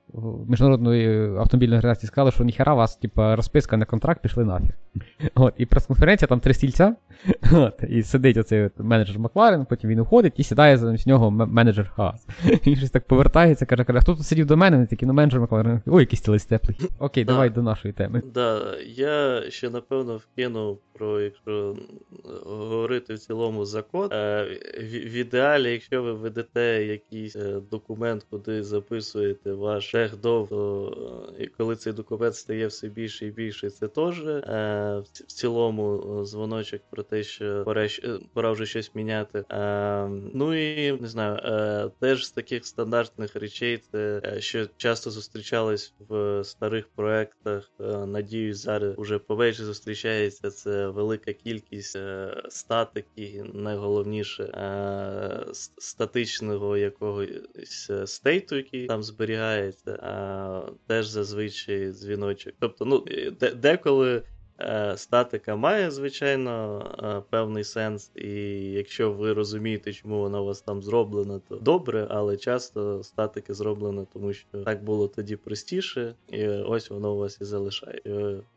міжнародної 0.48 1.38
автомобільної 1.38 1.78
організації, 1.80 2.08
сказали, 2.08 2.32
що 2.32 2.44
ніхера 2.44 2.74
вас, 2.74 2.96
типа, 2.96 3.36
розписка 3.36 3.78
на 3.78 3.86
контракт, 3.86 4.22
пішли 4.22 4.46
нафіг. 4.46 4.70
От. 5.36 5.54
І 5.58 5.66
прес-конференція, 5.66 6.28
там 6.28 6.40
три 6.40 6.54
стільця. 6.54 6.96
От. 7.54 7.84
І 7.90 8.04
сидить 8.04 8.38
оцей 8.38 8.64
от 8.64 8.72
менеджер 8.80 9.20
Макларен, 9.20 9.66
потім 9.66 9.90
він 9.90 10.00
уходить 10.00 10.34
і 10.38 10.44
сідає 10.44 10.78
замість 10.78 11.08
нього 11.08 11.32
менеджер 11.32 11.92
Хаас. 11.96 12.28
Він 12.68 12.76
щось 12.76 12.92
так 12.92 13.08
повертається, 13.08 13.66
каже, 13.66 13.84
каже, 13.84 14.00
хто 14.00 14.16
тут 14.16 14.26
сидів 14.26 14.46
до 14.46 14.58
мене? 14.58 14.78
Вони 14.78 14.88
такі, 14.88 15.06
ну 15.06 15.14
менеджер 15.14 15.42
Макларен. 15.42 15.82
Ой, 15.86 16.00
який 16.04 16.18
стілець 16.18 16.46
теплий. 16.46 16.78
Окей, 17.00 17.26
Да. 17.26 17.32
давай 17.32 17.50
до 17.50 17.62
нашої 17.62 17.94
теми. 17.94 18.22
Да, 18.34 18.62
я 18.96 19.42
ще 19.52 19.70
напевно 19.70 20.18
вкинув 20.18 20.80
про, 21.00 21.22
якщо 21.22 21.76
говорити 22.46 23.14
в 23.14 23.20
цілому 23.20 23.66
за 23.66 23.82
код. 23.82 24.14
Е, 24.14 24.60
в, 24.80 25.12
ідеалі, 25.12 25.72
якщо 25.72 26.04
ви 26.04 26.14
ведете 26.14 26.86
якийсь 26.86 27.36
е, 27.36 27.62
документ, 27.72 28.26
куди 28.30 28.64
записуєте 28.64 29.54
ваш 29.54 29.92
техдов, 29.92 30.50
то 30.50 31.34
е, 31.40 31.50
коли 31.58 31.76
цей 31.76 31.94
документ 31.94 32.36
стає 32.36 32.68
все 32.68 32.88
більше 32.88 33.26
і 33.26 33.32
більше, 33.32 33.70
це 33.70 33.88
теж 33.88 34.20
е, 34.20 34.44
в, 35.06 35.08
цілому 35.28 36.20
е, 36.22 36.26
дзвоночок 36.26 36.82
про 36.90 37.04
те, 37.04 37.24
що 37.24 37.62
пора, 37.66 37.86
е, 37.86 38.20
пора 38.34 38.52
вже 38.52 38.66
щось 38.66 38.96
міняти. 38.96 39.44
Е, 39.52 40.08
ну 40.34 40.54
і 40.54 41.02
не 41.02 41.08
знаю, 41.08 41.40
е, 41.44 41.92
теж 42.00 42.26
з 42.26 42.32
таких 42.32 42.66
стандартних 42.66 43.36
речей, 43.36 43.78
це 43.92 44.22
е, 44.26 44.42
що 44.42 44.68
часто 44.78 45.12
зустрічались 45.12 45.94
в 46.10 46.44
старих 46.44 46.88
проектах. 46.96 47.72
Е, 47.80 48.06
надіюсь, 48.06 48.58
зараз 48.58 48.94
уже 48.98 49.20
поменше 49.20 49.64
зустрічається. 49.64 50.52
Це 50.52 50.89
велика 50.92 51.34
кількість 51.34 51.96
е, 51.96 52.36
статики, 52.50 53.46
найголовніше 53.54 54.44
е, 54.44 55.46
статичного 55.78 56.78
якогось 56.78 57.90
е, 57.90 58.08
стейту, 58.08 58.56
який 58.56 58.88
там 58.88 59.04
зберігається, 59.04 59.92
теж 60.88 61.08
зазвичай 61.08 61.92
дзвіночок. 61.92 62.54
Тобто, 62.60 62.86
ну 62.86 63.06
де- 63.40 63.52
деколи. 63.56 64.24
Е, 64.62 64.94
Статика 64.98 65.56
має, 65.56 65.92
звичайно, 65.92 66.82
е, 67.04 67.22
певний 67.30 67.64
сенс, 67.64 68.12
і 68.16 68.30
якщо 68.72 69.12
ви 69.12 69.34
розумієте, 69.34 69.94
чому 69.94 70.20
вона 70.20 70.42
у 70.42 70.46
вас 70.46 70.62
там 70.62 70.82
зроблена, 70.82 71.40
то 71.50 71.56
добре, 71.56 72.08
але 72.10 72.38
часто 72.38 73.04
статики 73.04 73.54
зроблено, 73.54 74.08
тому 74.14 74.34
що 74.34 74.58
так 74.66 74.84
було 74.84 75.08
тоді 75.08 75.36
простіше, 75.36 76.14
і 76.28 76.48
ось 76.48 76.90
воно 76.90 77.14
у 77.14 77.18
вас 77.18 77.42
і 77.42 77.44
залишає, 77.44 78.02
і 78.06 78.12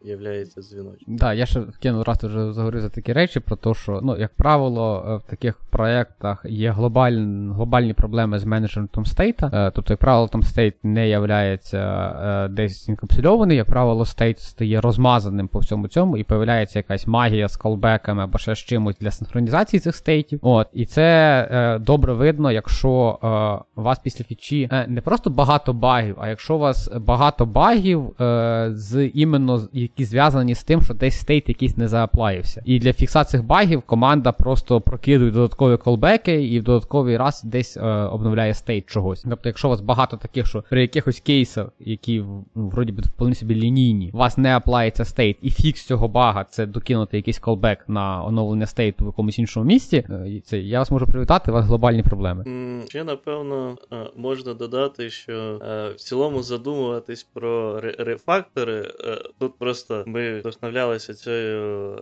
являється 0.08 0.62
дзвіночком. 0.62 1.16
Да, 1.16 1.34
я 1.34 1.46
ще 1.46 1.60
вкинув 1.60 2.02
раз 2.02 2.24
вже 2.24 2.52
заговорив 2.52 2.80
за 2.80 2.88
такі 2.88 3.12
речі, 3.12 3.40
про 3.40 3.56
те, 3.56 3.74
що, 3.74 4.00
ну, 4.02 4.18
як 4.18 4.34
правило, 4.34 5.04
е, 5.08 5.16
в 5.16 5.30
таких 5.30 5.60
проєктах 5.70 6.46
є 6.48 6.70
глобаль... 6.70 7.12
глобальні 7.52 7.94
проблеми 7.94 8.38
з 8.38 8.44
менеджментом 8.44 9.06
state 9.06 9.53
а. 9.53 9.72
Тобто, 9.74 9.92
як 9.92 10.00
правило, 10.00 10.28
там 10.28 10.42
state 10.42 10.74
не 10.82 11.08
являється 11.08 12.48
десь 12.50 12.88
інкапсульований, 12.88 13.56
як 13.56 13.66
правило, 13.66 14.04
state 14.04 14.40
стає 14.40 14.80
розмазаним 14.80 15.48
по 15.48 15.58
всьому 15.58 15.88
цьому, 15.92 16.16
і 16.16 16.24
появляється 16.24 16.78
якась 16.78 17.06
магія 17.06 17.48
з 17.48 17.56
callback 17.56 18.04
ами 18.04 18.22
або 18.22 18.38
ще 18.38 18.54
з 18.54 18.58
чимось 18.58 18.96
для 19.00 19.10
синхронізації 19.10 19.80
цих 19.80 19.96
state 19.96 20.23
ів. 20.23 20.38
От, 20.42 20.68
і 20.72 20.86
це 20.86 21.02
е, 21.50 21.78
добре 21.78 22.12
видно, 22.12 22.52
якщо 22.52 23.18
е, 23.22 23.80
у 23.80 23.82
вас 23.82 23.98
після 23.98 24.24
фічі 24.24 24.68
е, 24.72 24.86
не 24.88 25.00
просто 25.00 25.30
багато 25.30 25.72
багів, 25.72 26.16
а 26.20 26.28
якщо 26.28 26.54
у 26.54 26.58
вас 26.58 26.90
багато 27.00 27.46
багів 27.46 28.20
е, 28.20 28.68
з 28.72 29.06
іменно 29.14 29.68
які 29.72 30.04
зв'язані 30.04 30.54
з 30.54 30.64
тим, 30.64 30.82
що 30.82 30.94
десь 30.94 31.20
state 31.20 31.48
якийсь 31.48 31.76
не 31.76 31.88
зааплаївся. 31.88 32.62
І 32.64 32.78
для 32.78 32.92
фіксації 32.92 33.42
багів 33.42 33.82
команда 33.82 34.32
просто 34.32 34.80
прокидує 34.80 35.30
додаткові 35.30 35.76
callback 35.76 36.37
и 36.37 36.44
і 36.44 36.60
в 36.60 36.62
додатковий 36.62 37.16
раз 37.16 37.42
десь 37.44 37.76
е, 37.76 37.80
обновляє 37.90 38.54
state 38.54 38.86
чогось. 38.86 39.24
Тобто, 39.30 39.48
якщо 39.48 39.68
у 39.68 39.70
вас 39.70 39.80
багато 39.80 40.16
таких, 40.16 40.46
що 40.46 40.64
при 40.70 40.80
якихось 40.80 41.20
кейсах, 41.20 41.68
які 41.80 42.24
вроді 42.54 42.92
би 42.92 43.02
вполне 43.02 43.34
собі 43.34 43.54
лінійні, 43.54 44.10
у 44.14 44.18
вас 44.18 44.38
не 44.38 44.56
аплається 44.56 45.04
стейт, 45.04 45.38
і 45.42 45.50
фікс 45.50 45.81
цього 45.84 46.08
бага 46.08 46.44
це 46.44 46.66
докинути 46.66 47.16
якийсь 47.16 47.38
колбек 47.38 47.84
на 47.88 48.24
оновлення 48.24 48.66
стейту 48.66 49.04
в 49.04 49.06
якомусь 49.06 49.38
іншому 49.38 49.66
місці. 49.66 49.96
е, 50.10 50.40
це 50.44 50.58
я 50.58 50.78
вас 50.78 50.90
можу 50.90 51.06
привітати, 51.06 51.50
у 51.50 51.54
вас 51.54 51.66
глобальні 51.66 52.02
проблеми. 52.02 52.44
Ще 52.88 53.04
напевно 53.04 53.76
е, 53.92 53.96
можна 54.16 54.54
додати, 54.54 55.10
що 55.10 55.32
е, 55.32 55.88
в 55.88 55.94
цілому 55.94 56.42
задумуватись 56.42 57.22
про 57.22 57.80
рефактори. 57.80 58.92
Тут 59.38 59.58
просто 59.58 60.04
ми 60.06 60.40
вдохновлялися 60.40 61.14
цією 61.14 61.98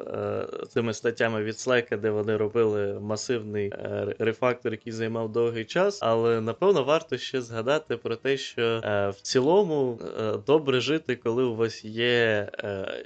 цими 0.69 0.95
статтями 0.95 1.43
від 1.43 1.55
Slack, 1.55 2.01
де 2.01 2.11
вони 2.11 2.37
робили 2.37 3.01
масивний 3.01 3.73
рефактор, 4.19 4.73
який 4.73 4.93
займав 4.93 5.33
довгий 5.33 5.65
час. 5.65 5.99
Але 6.03 6.41
напевно 6.41 6.85
варто 6.85 7.17
ще 7.17 7.41
згадати 7.41 7.97
про 7.97 8.17
те, 8.17 8.37
що 8.37 8.81
в 9.19 9.21
цілому 9.23 9.99
добре 10.47 10.81
жити, 10.81 11.17
коли 11.17 11.45
у 11.45 11.57
вас 11.57 11.85
є 11.85 12.49
е, 12.65 13.05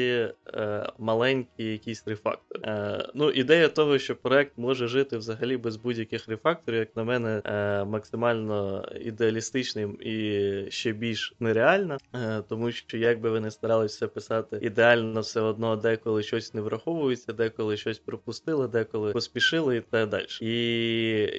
часті 0.00 0.34
е, 0.54 0.86
маленькі 0.98 1.64
якісь 1.64 2.02
рефактори. 2.06 2.60
Е, 2.64 3.08
ну, 3.14 3.30
ідея 3.30 3.68
того, 3.68 3.98
що 3.98 4.16
проект 4.16 4.52
може 4.58 4.86
жити 4.86 5.16
взагалі 5.16 5.56
без 5.56 5.76
будь-яких 5.76 6.28
рефакторів, 6.28 6.78
як 6.78 6.96
на 6.96 7.04
мене, 7.04 7.42
е, 7.44 7.84
максимально 7.84 8.84
ідеалістичним 9.00 9.98
і 10.00 10.64
ще 10.68 10.92
більш 10.92 11.34
нереальна, 11.40 11.98
е, 12.14 12.42
тому 12.48 12.72
що 12.72 12.98
як 12.98 13.20
би 13.20 13.30
ви 13.30 13.40
не 13.40 13.50
старалися 13.50 13.94
все 13.94 14.06
писати 14.06 14.58
ідеально, 14.62 15.20
все 15.20 15.40
одно 15.40 15.76
деколи 15.76 16.22
щось 16.22 16.54
не 16.54 16.60
враховується, 16.60 17.32
деколи 17.32 17.76
щось 17.76 17.98
пропустили, 17.98 18.68
деколи 18.68 19.12
поспішили 19.12 19.76
і 19.76 19.80
так 19.80 20.08
далі. 20.08 20.26
І 20.40 20.54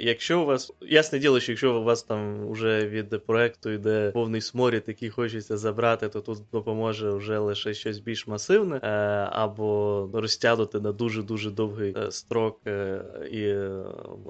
якщо 0.05 0.41
у 0.41 0.45
вас 0.45 0.73
ясне 0.81 1.19
діло, 1.19 1.39
що 1.39 1.51
якщо 1.51 1.79
у 1.79 1.83
вас 1.83 2.03
там 2.03 2.51
вже 2.51 2.87
від 2.87 3.25
проекту 3.25 3.69
йде 3.69 4.11
повний 4.13 4.41
сморід, 4.41 4.83
який 4.87 5.09
хочеться 5.09 5.57
забрати, 5.57 6.09
то 6.09 6.21
тут 6.21 6.37
допоможе 6.51 7.11
вже 7.11 7.37
лише 7.37 7.73
щось 7.73 7.99
більш 7.99 8.27
масивне, 8.41 8.75
е, 8.75 8.88
або 9.31 10.10
розтягнути 10.13 10.79
на 10.79 10.91
дуже 10.91 11.24
дуже 11.24 11.51
довгий 11.51 11.95
е, 11.98 12.12
строк, 12.12 12.60
е, 12.67 13.01
і 13.31 13.53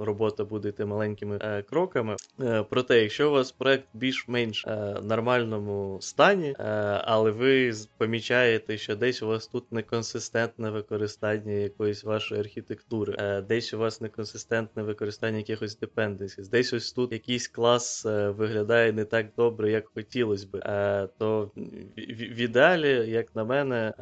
робота 0.01 0.45
буде 0.45 0.69
йти 0.69 0.85
маленькими 0.85 1.63
кроками. 1.69 2.15
Проте, 2.69 3.01
якщо 3.01 3.29
у 3.29 3.33
вас 3.33 3.51
проект 3.51 3.85
більш-менш 3.93 4.65
нормальному 5.03 5.97
стані, 6.01 6.55
але 7.03 7.31
ви 7.31 7.73
помічаєте, 7.97 8.77
що 8.77 8.95
десь 8.95 9.23
у 9.23 9.27
вас 9.27 9.47
тут 9.47 9.71
неконсистентне 9.71 10.69
використання 10.69 11.51
якоїсь 11.51 12.03
вашої 12.03 12.41
архітектури, 12.41 13.41
десь 13.47 13.73
у 13.73 13.77
вас 13.77 14.01
неконсистентне 14.01 14.83
використання 14.83 15.37
якихось 15.37 15.79
dependencies, 15.79 16.49
десь 16.49 16.73
ось 16.73 16.91
тут 16.91 17.11
якийсь 17.11 17.47
клас 17.47 18.05
виглядає 18.05 18.91
не 18.91 19.05
так 19.05 19.25
добре, 19.37 19.71
як 19.71 19.85
хотілося 19.93 20.47
би, 20.51 20.59
то 21.17 21.51
в 21.97 22.39
ідеалі, 22.39 23.09
як 23.11 23.35
на 23.35 23.43
мене, 23.43 23.93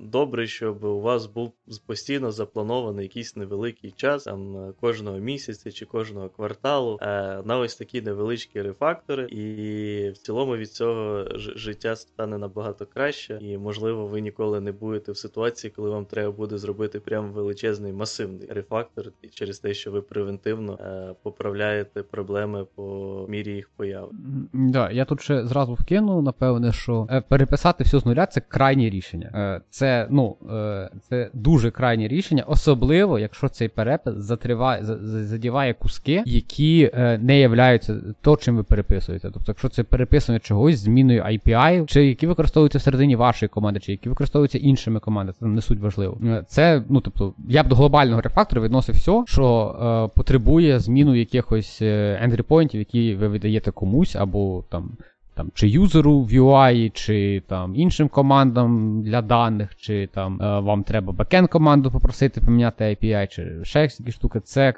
добре, 0.00 0.46
щоб 0.46 0.84
у 0.84 1.00
вас 1.00 1.26
був 1.26 1.52
постійно 1.86 2.32
запланований 2.32 3.02
якийсь 3.02 3.36
невеликий 3.36 3.90
час, 3.96 4.24
там 4.24 4.72
кожного 4.80 5.18
місяця 5.18 5.72
чи 5.72 5.86
кожного 5.86 6.28
кварталу, 6.28 6.98
на 7.44 7.58
ось 7.58 7.76
такі 7.76 8.02
невеличкі 8.02 8.62
рефактори, 8.62 9.24
і 9.24 10.10
в 10.10 10.18
цілому 10.18 10.56
від 10.56 10.72
цього 10.72 11.24
життя 11.38 11.96
стане 11.96 12.38
набагато 12.38 12.86
краще, 12.86 13.38
і 13.40 13.58
можливо 13.58 14.06
ви 14.06 14.20
ніколи 14.20 14.60
не 14.60 14.72
будете 14.72 15.12
в 15.12 15.16
ситуації, 15.16 15.72
коли 15.76 15.90
вам 15.90 16.04
треба 16.04 16.32
буде 16.32 16.58
зробити 16.58 17.00
прям 17.00 17.32
величезний 17.32 17.92
масивний 17.92 18.48
рефактор 18.50 19.12
через 19.30 19.58
те, 19.58 19.74
що 19.74 19.90
ви 19.90 20.02
превентивно 20.02 20.78
поправляєте 21.22 22.02
проблеми 22.02 22.66
по 22.74 23.26
мірі 23.28 23.52
їх 23.52 23.70
появи. 23.76 24.08
Да, 24.52 24.90
я 24.90 25.04
тут 25.04 25.20
ще 25.20 25.46
зразу 25.46 25.74
вкину, 25.74 26.22
напевне, 26.22 26.72
що 26.72 27.06
е, 27.10 27.20
переписати 27.20 27.84
все 27.84 27.98
з 27.98 28.06
нуля 28.06 28.26
це 28.26 28.40
крайнє 28.68 28.90
рішення. 28.90 29.30
Е, 29.34 29.60
це 29.70 30.06
ну, 30.10 30.36
е, 30.52 30.90
це 31.08 31.30
дуже 31.34 31.70
крайнє 31.70 32.08
рішення, 32.08 32.44
особливо, 32.46 33.18
якщо 33.18 33.48
цей 33.48 33.68
перепис 33.68 34.14
затриває, 34.14 34.84
задіває 35.04 35.74
куски, 35.74 36.22
які 36.26 36.90
не 37.20 37.40
являються 37.40 37.96
то, 38.20 38.36
чим 38.36 38.56
ви 38.56 38.62
переписуєте. 38.62 39.30
Тобто, 39.30 39.44
якщо 39.48 39.68
це 39.68 39.82
переписування 39.82 40.40
чогось, 40.40 40.78
зміною 40.78 41.22
API, 41.22 41.86
чи 41.86 42.06
які 42.06 42.26
використовуються 42.26 42.78
всередині 42.78 43.16
вашої 43.16 43.48
команди, 43.48 43.80
чи 43.80 43.92
які 43.92 44.08
використовуються 44.08 44.58
іншими 44.58 45.00
командами, 45.00 45.36
це 45.40 45.46
не 45.46 45.62
суть 45.62 45.80
важливо. 45.80 46.18
Це, 46.46 46.82
ну 46.88 47.00
тобто, 47.00 47.34
я 47.48 47.62
б 47.62 47.68
до 47.68 47.74
глобального 47.74 48.20
рефактору 48.20 48.62
відносив 48.62 48.94
все, 48.94 49.22
що 49.26 49.76
е, 50.12 50.16
потребує 50.16 50.80
зміну 50.80 51.14
якихось 51.14 51.78
ендріпойнтів, 51.82 52.78
які 52.78 53.14
ви 53.14 53.28
видаєте 53.28 53.70
комусь, 53.70 54.16
або 54.16 54.64
там 54.70 54.96
там, 55.38 55.50
чи 55.54 55.68
юзеру 55.68 56.20
в 56.20 56.32
UI, 56.32 56.90
чи 56.94 57.42
там 57.46 57.74
іншим 57.76 58.08
командам 58.08 59.02
для 59.02 59.22
даних, 59.22 59.76
чи 59.76 60.08
там 60.14 60.42
е, 60.42 60.60
вам 60.60 60.82
треба 60.82 61.12
бекен 61.12 61.46
команду 61.46 61.90
попросити 61.90 62.40
поміняти 62.40 62.84
API, 62.84 63.28
чи 63.28 63.52
ще 63.62 63.80
якісь 63.80 64.14
штуки. 64.14 64.40
Це 64.40 64.74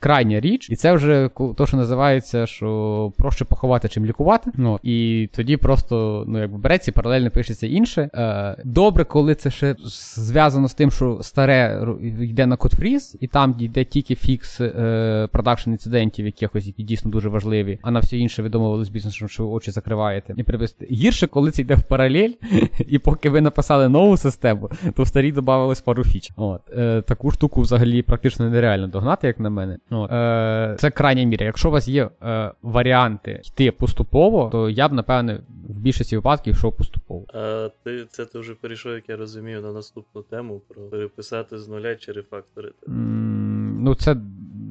крайня 0.00 0.40
річ, 0.40 0.70
і 0.70 0.76
це 0.76 0.92
вже 0.92 1.30
то, 1.56 1.66
що 1.66 1.76
називається, 1.76 2.46
що 2.46 3.12
проще 3.18 3.44
поховати, 3.44 3.88
чим 3.88 4.06
лікувати. 4.06 4.50
Ну, 4.54 4.80
І 4.82 5.28
тоді 5.34 5.56
просто 5.56 6.24
ну, 6.28 6.40
якби 6.40 6.58
береться 6.58 6.92
паралельно 6.92 7.30
пишеться 7.30 7.66
інше. 7.66 8.10
Е, 8.14 8.56
Добре, 8.64 9.04
коли 9.04 9.34
це 9.34 9.50
ще 9.50 9.76
зв'язано 10.16 10.68
з 10.68 10.74
тим, 10.74 10.90
що 10.90 11.18
старе 11.22 11.86
йде 12.20 12.46
на 12.46 12.56
кодфріз, 12.56 13.16
і 13.20 13.26
там 13.26 13.56
йде 13.58 13.84
тільки 13.84 14.14
фікс 14.14 14.60
е, 14.60 15.28
продакшн 15.32 15.70
інцидентів, 15.70 16.26
якихось, 16.26 16.66
які 16.66 16.82
дійсно 16.82 17.10
дуже 17.10 17.28
важливі, 17.28 17.78
а 17.82 17.90
на 17.90 18.00
все 18.00 18.16
інше 18.18 18.42
домовились 18.42 18.88
з 18.88 18.90
бізнесом, 18.90 19.28
що 19.28 19.48
очі 19.48 19.70
закривають 19.70 20.01
відкриваєте 20.02 20.34
і 20.36 20.42
привести. 20.42 20.86
Гірше, 20.90 21.26
коли 21.26 21.50
це 21.50 21.62
йде 21.62 21.74
в 21.74 21.82
паралель, 21.82 22.32
і 22.86 22.98
поки 22.98 23.30
ви 23.30 23.40
написали 23.40 23.88
нову 23.88 24.16
систему, 24.16 24.70
то 24.96 25.02
в 25.02 25.08
старій 25.08 25.32
додавалось 25.32 25.80
пару 25.80 26.04
фіч. 26.04 26.30
От. 26.36 26.60
Е, 26.76 27.02
Таку 27.02 27.30
штуку 27.30 27.60
взагалі 27.60 28.02
практично 28.02 28.50
нереально 28.50 28.86
догнати, 28.88 29.26
як 29.26 29.40
на 29.40 29.50
мене. 29.50 29.78
От. 29.90 30.12
Е, 30.12 30.76
Це 30.78 30.90
крайня 30.90 31.24
міра. 31.24 31.46
Якщо 31.46 31.68
у 31.68 31.72
вас 31.72 31.88
є 31.88 32.10
е, 32.22 32.52
варіанти 32.62 33.40
йти 33.44 33.70
поступово, 33.70 34.48
то 34.52 34.70
я 34.70 34.88
б, 34.88 34.92
напевне, 34.92 35.40
в 35.68 35.80
більшості 35.80 36.16
випадків 36.16 36.54
йшов 36.54 36.76
поступово. 36.76 37.24
А 37.34 37.68
ти 37.84 38.04
це 38.10 38.24
ти 38.24 38.38
вже 38.38 38.54
перейшов, 38.54 38.92
як 38.92 39.08
я 39.08 39.16
розумію, 39.16 39.60
на 39.60 39.72
наступну 39.72 40.22
тему 40.22 40.60
про 40.68 40.82
переписати 40.82 41.58
з 41.58 41.68
нуля 41.68 41.96
чи 41.96 42.12
рефакторити. 42.12 42.86
Mm, 42.86 43.78
ну, 43.80 43.94
це 43.94 44.16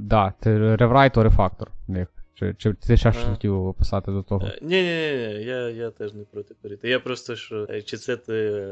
да, 0.04 0.34
це 0.40 0.76
реврайт 0.76 1.18
рефактор. 1.18 1.72
Чи 2.42 2.54
чи 2.58 2.74
ти 2.74 2.98
ще 2.98 3.12
щось 3.12 3.24
хотів 3.24 3.66
описати 3.66 4.12
до 4.12 4.24
того? 4.24 4.48
Ні, 4.62 4.84
ні, 4.84 4.84
ні, 4.84 5.44
я 5.46 5.70
я 5.70 5.90
теж 5.90 6.14
не 6.14 6.24
проти 6.24 6.54
перейти. 6.62 6.90
Я 6.90 7.00
просто 7.00 7.36
що, 7.36 7.68
е, 7.70 7.82
чи 7.82 7.98
це 7.98 8.18
ти 8.18 8.66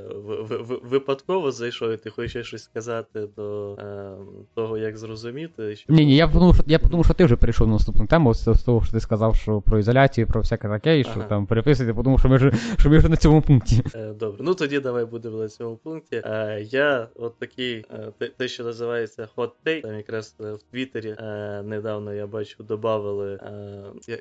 випадково 0.84 1.52
зайшов, 1.52 1.92
і 1.92 1.98
ти 1.98 2.10
хочеш 2.10 2.48
щось 2.48 2.64
сказати 2.64 3.28
до 3.36 3.74
е, 3.74 4.12
того, 4.56 4.78
як 4.78 4.98
зрозуміти? 4.98 5.78
Ні, 5.90 6.06
ні, 6.06 6.16
я 6.16 6.28
подумав, 6.28 6.56
що 6.56 6.64
я 6.68 6.80
подумав, 6.80 7.06
що 7.06 7.14
ти 7.14 7.26
вже 7.26 7.36
перейшов 7.36 7.68
на 7.68 7.74
наступну 7.74 8.08
тему, 8.08 8.34
з 8.34 8.64
того, 8.66 8.84
що 8.84 8.92
ти 8.92 9.00
сказав, 9.00 9.36
що 9.36 9.62
про 9.62 9.80
ізоляцію, 9.80 10.28
про 10.28 10.42
всяке 10.42 10.68
таке, 10.68 11.00
і 11.00 11.04
що 11.04 11.14
ага. 11.16 11.24
там 11.24 11.46
переписуєте, 11.46 11.94
подумав, 11.94 12.20
що 12.20 12.30
ми 12.30 12.36
вже 12.36 12.52
що 12.80 12.90
ми 12.90 12.98
вже 12.98 13.10
на 13.10 13.18
цьому 13.18 13.42
пункті. 13.42 13.84
Е, 13.96 14.14
добре, 14.20 14.38
ну 14.44 14.54
тоді 14.56 14.80
давай 14.80 15.06
будемо 15.06 15.38
на 15.38 15.50
цьому 15.50 15.76
пункті. 15.76 16.22
Е, 16.26 16.62
я 16.70 17.08
от 17.16 17.40
такий, 17.40 17.86
е, 18.22 18.30
те, 18.38 18.48
що 18.48 18.64
називається 18.64 19.28
hot 19.38 19.50
take, 19.66 19.82
там 19.82 19.96
якраз 19.96 20.36
в 20.40 20.60
Твіттері 20.72 21.16
е, 21.20 21.62
недавно 21.66 22.14
я 22.14 22.28
бачу, 22.28 22.64
додавали 22.64 23.40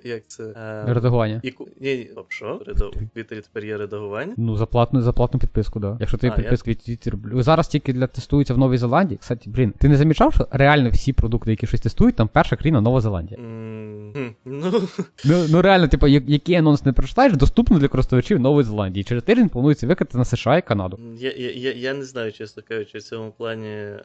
як 0.04 0.26
це? 0.26 0.44
Е, 0.44 0.84
редагування. 0.94 1.40
І, 1.44 1.54
ні, 1.80 1.96
ні, 1.96 2.10
що? 2.28 2.62
Редав... 2.66 2.90
В 2.90 3.08
Твіттері 3.14 3.40
тепер 3.40 3.64
є 3.64 3.76
редагування? 3.76 4.34
Ну, 4.36 4.56
за 4.56 4.66
платну, 4.66 5.02
за 5.02 5.12
платну 5.12 5.40
підписку, 5.40 5.80
да. 5.80 5.96
Якщо 6.00 6.18
ти 6.18 6.30
підписку 6.30 6.70
від 6.70 6.78
Твіттер. 6.78 7.14
Зараз 7.32 7.68
тільки 7.68 7.92
для 7.92 8.06
тестуються 8.06 8.54
в 8.54 8.58
Новій 8.58 8.78
Зеландії. 8.78 9.18
Кстати, 9.18 9.50
блін, 9.50 9.72
ти 9.78 9.88
не 9.88 9.96
замічав, 9.96 10.34
що 10.34 10.48
реально 10.50 10.90
всі 10.90 11.12
продукти, 11.12 11.50
які 11.50 11.66
щось 11.66 11.80
тестують, 11.80 12.16
там 12.16 12.28
перша 12.28 12.56
країна 12.56 12.80
Нова 12.80 13.00
Зеландія. 13.00 13.40
Ну... 13.40 14.82
ну, 15.24 15.46
ну 15.50 15.62
реально, 15.62 15.88
типу, 15.88 16.06
який 16.06 16.54
анонс 16.54 16.84
не 16.84 16.92
прочитаєш, 16.92 17.36
доступно 17.36 17.78
для 17.78 17.88
користувачів 17.88 18.40
Нової 18.40 18.64
Зеландії. 18.64 19.04
Через 19.04 19.22
тиждень 19.22 19.48
планується 19.48 19.86
викрити 19.86 20.18
на 20.18 20.24
США 20.24 20.56
і 20.56 20.62
Канаду. 20.62 20.98
Я 21.18 21.32
я, 21.36 21.52
я, 21.52 21.72
я 21.72 21.94
не 21.94 22.04
знаю, 22.04 22.32
чесно 22.32 22.62
кажучи, 22.68 22.98
в 22.98 23.02
цьому 23.02 23.32
плані 23.38 23.68
е, 23.68 24.00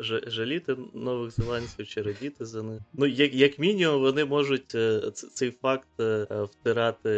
ж, 0.00 0.22
жаліти 0.26 0.76
нових 0.94 1.30
зеландців 1.30 1.86
чи 1.86 2.02
радіти 2.02 2.44
за 2.44 2.62
них. 2.62 2.80
Ну, 2.92 3.06
як 3.06 3.34
як 3.34 3.58
мінімум, 3.58 4.00
вони 4.00 4.24
можуть 4.24 4.49
е, 4.74 5.00
цей 5.34 5.50
факт 5.50 5.88
е, 6.00 6.26
втирати 6.30 7.10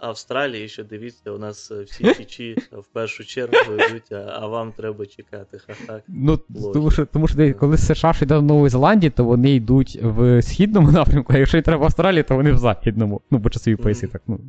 Австралії, 0.00 0.68
що 0.68 0.84
дивіться, 0.84 1.30
у 1.30 1.38
нас 1.38 1.70
всі 1.70 2.14
чічі 2.18 2.56
в 2.72 2.84
першу 2.92 3.24
чергу 3.24 3.74
йдуть, 3.74 4.12
а 4.12 4.46
вам 4.46 4.72
треба 4.72 5.06
чекати. 5.06 5.58
Ха-ха. 5.66 6.02
Ну, 6.08 6.36
тому 6.74 6.90
що, 6.90 7.06
тому 7.06 7.28
що 7.28 7.54
коли 7.54 7.78
США 7.78 8.14
йде 8.22 8.36
в 8.36 8.42
Нової 8.42 8.70
Зеландії, 8.70 9.10
то 9.10 9.24
вони 9.24 9.50
йдуть 9.50 9.98
в 10.02 10.42
східному 10.42 10.90
напрямку, 10.92 11.32
а 11.32 11.38
якщо 11.38 11.58
й 11.58 11.62
треба 11.62 11.80
в 11.82 11.84
Австралії, 11.84 12.22
то 12.22 12.36
вони 12.36 12.52
в 12.52 12.58
західному. 12.58 13.20
Ну, 13.30 13.38
бо 13.38 13.50
часові 13.50 13.74
mm-hmm. 13.74 14.08
так, 14.12 14.22
ну. 14.26 14.40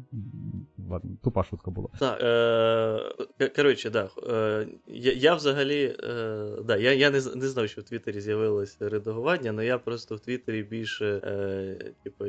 Ладно, 0.90 1.12
тупа 1.24 1.44
шутка 1.44 1.72
була. 1.72 1.90
Так, 2.00 2.20
е, 3.40 3.48
коротше, 3.56 3.90
да. 3.90 4.10
Е, 4.30 4.68
я 4.88 5.14
я 5.14 5.36
взагалі. 5.36 5.96
Е, 6.04 6.48
да, 6.64 6.78
Я 6.78 6.94
я 6.94 7.10
не 7.10 7.22
не 7.36 7.48
знав, 7.48 7.70
що 7.70 7.82
в 7.82 7.84
Твіттері 7.84 8.22
з'явилось 8.22 8.78
редагування, 8.80 9.52
але 9.52 9.66
я 9.66 9.78
просто 9.78 10.16
в 10.16 10.20
Твіттері 10.20 10.64
більше 10.64 11.22
е, 11.24 11.94
типу, 12.04 12.26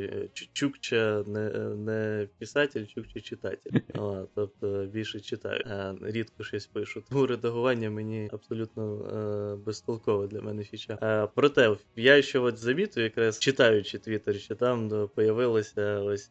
чукча 0.53 1.25
не 1.27 1.51
не 1.75 2.29
писатель, 2.39 2.87
чукча 2.87 3.21
читатель. 3.21 3.71
А, 3.99 4.25
тобто 4.35 4.87
більше 4.93 5.21
читаю. 5.21 5.63
А, 5.67 5.95
рідко 6.03 6.45
щось 6.45 6.67
пишу. 6.67 7.03
Тому 7.09 7.27
редагування 7.27 7.91
мені 7.91 8.29
абсолютно 8.33 9.05
е, 9.05 9.57
безтолкове 9.65 10.27
для 10.27 10.41
мене 10.41 10.65
фіча. 10.65 11.29
Проте, 11.35 11.77
я 11.97 12.23
ще 12.23 12.39
от 12.39 12.59
замітив, 12.59 13.03
якраз 13.03 13.39
читаючи 13.39 13.99
Твіттер, 13.99 14.35
що 14.37 14.55
там 14.55 15.09
появилося 15.15 16.01
ось. 16.01 16.31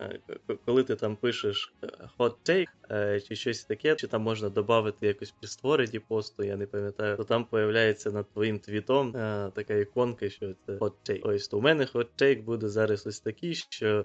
Е, 0.00 0.20
коли 0.66 0.82
ти 0.84 0.96
там 0.96 1.16
пишеш 1.16 1.74
е, 1.82 1.86
hot 2.18 2.34
take 2.48 2.66
е, 2.90 3.20
чи 3.20 3.36
щось 3.36 3.64
таке, 3.64 3.96
чи 3.96 4.06
там 4.06 4.22
можна 4.22 4.48
додати 4.48 5.06
якось 5.06 5.30
при 5.30 5.48
створенні 5.48 5.98
посту, 5.98 6.42
я 6.42 6.56
не 6.56 6.66
пам'ятаю, 6.66 7.16
то 7.16 7.24
там 7.24 7.44
появляється 7.44 8.10
над 8.10 8.32
твоїм 8.32 8.58
твітом 8.58 9.12
така 9.54 9.74
іконка, 9.74 10.30
що 10.30 10.54
це 10.66 10.72
hot 10.72 10.92
take. 11.08 11.20
Ось 11.22 11.48
то 11.48 11.58
у 11.58 11.60
мене 11.60 11.84
hot 11.84 12.06
take 12.18 12.42
буде 12.42 12.68
зараз 12.68 13.06
ось 13.06 13.20
такий, 13.20 13.54
що 13.54 14.02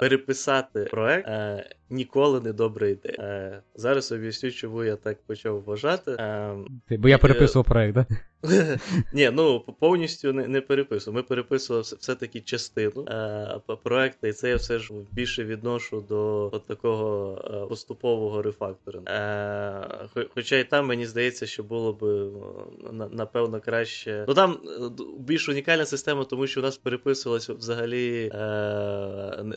переписати 0.00 0.84
проект 0.84 1.28
ніколи 1.90 2.40
не 2.40 2.52
добра 2.52 2.88
ідея. 2.88 3.62
Зараз 3.74 4.12
об'ясню, 4.12 4.50
чому 4.50 4.84
я 4.84 4.96
так 4.96 5.22
почав 5.26 5.62
вважати. 5.62 6.16
Бо 6.90 7.08
я 7.08 7.18
переписував 7.18 7.64
проект, 7.64 7.94
так? 7.94 8.08
Ні, 9.12 9.30
ну 9.32 9.60
повністю 9.78 10.32
не 10.32 10.48
не 10.48 10.60
переписував. 10.60 11.16
Ми 11.16 11.22
переписували 11.22 11.82
все-таки 11.82 12.40
частину 12.40 13.06
проекту, 13.82 14.26
і 14.26 14.32
це 14.32 14.48
я 14.48 14.56
все 14.56 14.78
ж 14.78 14.92
більше 15.12 15.44
відношу 15.44 16.04
до 16.08 16.50
от 16.52 16.66
такого 16.66 17.38
е, 17.64 17.68
поступового 17.68 18.42
рефакторингу. 18.42 19.06
Е, 19.08 19.86
Хоча 20.34 20.56
і 20.56 20.64
там 20.64 20.86
мені 20.86 21.06
здається, 21.06 21.46
що 21.46 21.62
було 21.62 21.92
б 21.92 22.04
е, 22.04 23.08
напевно 23.10 23.60
краще. 23.60 24.24
Ну 24.28 24.34
там 24.34 24.56
більш 25.18 25.48
унікальна 25.48 25.84
система, 25.84 26.24
тому 26.24 26.46
що 26.46 26.60
у 26.60 26.62
нас 26.62 26.76
переписувалося 26.76 27.54
взагалі 27.54 28.32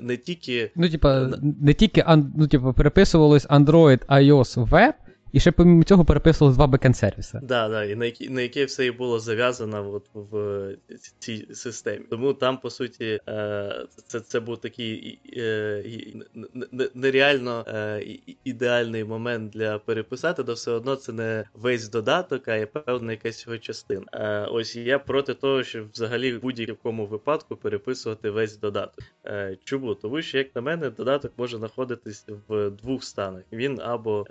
не 0.01 0.17
тільки. 0.17 0.71
Ну, 0.75 0.89
типа, 0.89 1.29
не 1.61 1.73
тільки 1.73 2.05
ну, 2.35 2.47
типа, 2.47 2.73
переписувалось 2.73 3.47
Android, 3.47 4.05
iOS, 4.05 4.69
Web. 4.69 4.93
І 5.33 5.39
ще 5.39 5.51
помимо 5.51 5.83
цього 5.83 6.05
переписували 6.05 6.55
два 6.55 6.67
бекенд 6.67 6.97
сервіси. 6.97 7.39
Да, 7.43 7.69
да, 7.69 7.83
і 7.83 7.95
на 7.95 8.05
які 8.05 8.29
на 8.29 8.41
яке 8.41 8.65
все 8.65 8.85
і 8.85 8.91
було 8.91 9.19
зав'язано 9.19 9.91
от 9.93 10.09
в 10.13 10.75
цій 11.19 11.47
системі. 11.53 12.05
Тому 12.09 12.33
там, 12.33 12.57
по 12.57 12.69
суті, 12.69 13.19
е, 13.29 13.85
це 14.07 14.19
це 14.19 14.39
був 14.39 14.57
такий 14.57 15.19
е, 15.37 15.83
нереально 16.93 17.65
е, 17.67 18.03
ідеальний 18.43 19.03
момент 19.03 19.51
для 19.51 19.79
переписати, 19.79 20.43
то 20.43 20.53
все 20.53 20.71
одно 20.71 20.95
це 20.95 21.13
не 21.13 21.43
весь 21.53 21.89
додаток, 21.89 22.47
а 22.47 22.55
є 22.55 22.65
певна 22.65 23.11
якась 23.11 23.47
його 23.47 23.57
частина. 23.57 24.47
Ось 24.51 24.75
я 24.75 24.99
проти 24.99 25.33
того, 25.33 25.63
щоб 25.63 25.91
взагалі 25.93 26.33
в 26.33 26.41
будь-якому 26.41 27.05
випадку 27.05 27.55
переписувати 27.55 28.29
весь 28.29 28.57
додаток. 28.57 29.03
Чому? 29.63 29.95
Тому 29.95 30.21
що, 30.21 30.37
як 30.37 30.55
на 30.55 30.61
мене, 30.61 30.89
додаток 30.89 31.31
може 31.37 31.57
знаходитись 31.57 32.25
в 32.47 32.69
двох 32.69 33.03
станах. 33.03 33.43
Він 33.51 33.79
або 33.81 34.25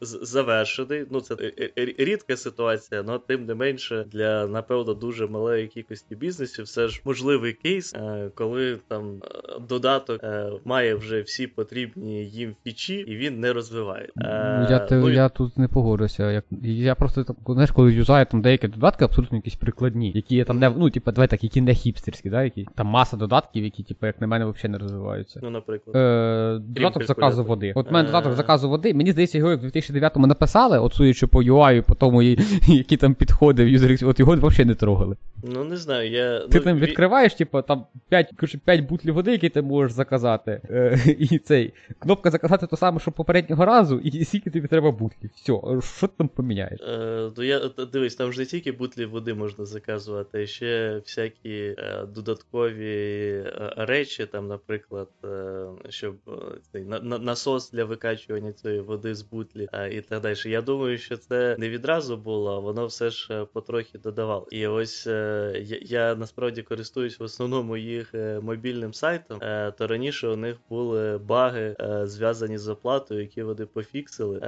завершений. 0.00 1.06
Ну, 1.10 1.20
це 1.20 1.36
рідка 1.98 2.36
ситуація, 2.36 3.04
але 3.08 3.18
тим 3.18 3.46
не 3.46 3.54
менше 3.54 4.04
для 4.12 4.46
напевно 4.46 4.94
дуже 4.94 5.26
малої 5.26 5.66
кількості 5.66 6.16
бізнесів 6.16 6.64
все 6.64 6.88
ж 6.88 7.02
можливий 7.04 7.52
кейс, 7.52 7.94
е, 7.94 8.30
коли 8.34 8.78
там 8.88 9.22
е, 9.24 9.60
додаток 9.68 10.24
е, 10.24 10.52
має 10.64 10.94
вже 10.94 11.20
всі 11.20 11.46
потрібні 11.46 12.24
їм 12.24 12.54
фічі, 12.64 12.94
і 12.94 13.16
він 13.16 13.40
не 13.40 13.52
розвиває. 13.52 14.08
Я 14.16 14.88
ну, 14.90 15.10
я 15.10 15.28
тут 15.28 15.58
не 15.58 15.68
погоджуся. 15.68 16.32
Як 16.32 16.44
я 16.62 16.94
просто 16.94 17.24
так, 17.24 17.36
знаєш, 17.46 17.70
коли 17.70 17.92
юзаю 17.92 18.26
там 18.26 18.42
деякі 18.42 18.68
додатки, 18.68 19.04
абсолютно 19.04 19.36
якісь 19.36 19.54
прикладні, 19.54 20.12
які 20.14 20.36
є 20.36 20.44
там 20.44 20.58
не 20.58 20.70
ну, 20.70 20.90
типу, 20.90 21.12
давай 21.12 21.28
так, 21.28 21.44
які 21.44 21.60
не 21.60 21.74
хіпстерські, 21.74 22.30
да, 22.30 22.42
які 22.42 22.66
там 22.74 22.86
маса 22.86 23.16
додатків, 23.16 23.64
які, 23.64 23.82
типу, 23.82 24.06
як 24.06 24.20
на 24.20 24.26
мене, 24.26 24.46
взагалі 24.46 24.72
не 24.72 24.78
розвиваються. 24.78 25.40
Ну, 25.42 25.50
наприклад, 25.50 25.96
Е, 25.96 26.58
додаток 26.58 27.04
заказу 27.04 27.44
води. 27.44 27.72
От 27.76 27.88
у 27.88 27.92
мене 27.92 28.06
додаток 28.06 28.32
заказу 28.32 28.68
води. 28.68 28.94
Мені 28.94 29.11
здається, 29.12 29.38
його 29.38 29.56
в 29.56 29.64
2009-му 29.64 30.26
написали, 30.26 30.78
от 30.78 30.94
судячи 30.94 31.26
по 31.26 31.42
UI, 31.42 31.82
по 31.82 31.94
тому, 31.94 32.22
які 32.22 32.96
там 32.96 33.14
підходи 33.14 33.64
в 33.64 33.68
юзер, 33.68 33.98
от 34.02 34.20
його 34.20 34.36
взагалі 34.36 34.64
не 34.64 34.74
трогали. 34.74 35.16
Ну, 35.42 35.64
не 35.64 35.76
знаю, 35.76 36.10
я. 36.10 36.40
Ти 36.40 36.58
ну, 36.58 36.64
там 36.64 36.78
відкриваєш, 36.78 37.34
типу, 37.34 37.62
там 37.62 37.86
5 38.08 38.30
5 38.64 38.80
бутлів 38.80 39.14
води, 39.14 39.32
які 39.32 39.48
ти 39.48 39.62
можеш 39.62 39.92
заказати. 39.92 40.60
Е, 40.70 40.98
І 41.18 41.38
цей. 41.38 41.72
Кнопка 41.98 42.30
заказати 42.30 42.66
то 42.66 42.76
саме, 42.76 43.00
що 43.00 43.12
попереднього 43.12 43.64
разу, 43.64 43.98
і 43.98 44.24
скільки 44.24 44.50
тобі 44.50 44.68
треба 44.68 44.90
бутлів. 44.90 45.30
Все, 45.34 45.52
що 45.96 46.06
ти 46.06 46.14
там 46.18 46.28
поміняєш? 46.28 46.80
Е, 46.80 47.30
то 47.36 47.44
я, 47.44 47.60
Дивись, 47.92 48.14
там 48.14 48.32
ж 48.32 48.38
не 48.38 48.46
тільки 48.46 48.72
бутлі 48.72 49.04
води 49.04 49.34
можна 49.34 49.64
заказувати, 49.64 50.42
а 50.42 50.46
ще 50.46 51.00
всякі 51.04 51.74
е, 51.78 52.06
додаткові 52.14 52.92
е, 53.46 53.74
речі, 53.76 54.26
там, 54.26 54.48
наприклад, 54.48 55.08
е, 55.24 55.66
щоб 55.88 56.14
е, 56.28 56.32
цей 56.72 56.84
на, 56.84 57.00
на, 57.00 57.18
насос 57.18 57.70
для 57.70 57.84
викачування 57.84 58.52
цієї 58.52 58.80
води 58.80 59.01
з 59.04 59.22
бутлі 59.22 59.68
і 59.90 60.00
так 60.00 60.22
далі. 60.22 60.36
Я 60.44 60.62
думаю, 60.62 60.98
що 60.98 61.16
це 61.16 61.56
не 61.58 61.68
відразу 61.68 62.16
було, 62.16 62.56
а 62.56 62.58
воно 62.58 62.86
все 62.86 63.10
ж 63.10 63.46
потрохи 63.52 63.98
додавало. 63.98 64.46
І 64.50 64.66
ось 64.66 65.06
я, 65.06 65.78
я 65.82 66.14
насправді 66.14 66.62
користуюсь 66.62 67.20
в 67.20 67.22
основному 67.22 67.76
їх 67.76 68.14
мобільним 68.42 68.94
сайтом, 68.94 69.38
то 69.78 69.86
раніше 69.86 70.28
у 70.28 70.36
них 70.36 70.56
були 70.68 71.18
баги 71.18 71.76
зв'язані 72.04 72.58
з 72.58 72.68
оплатою, 72.68 73.20
які 73.20 73.42
вони 73.42 73.66
пофіксили. 73.66 74.40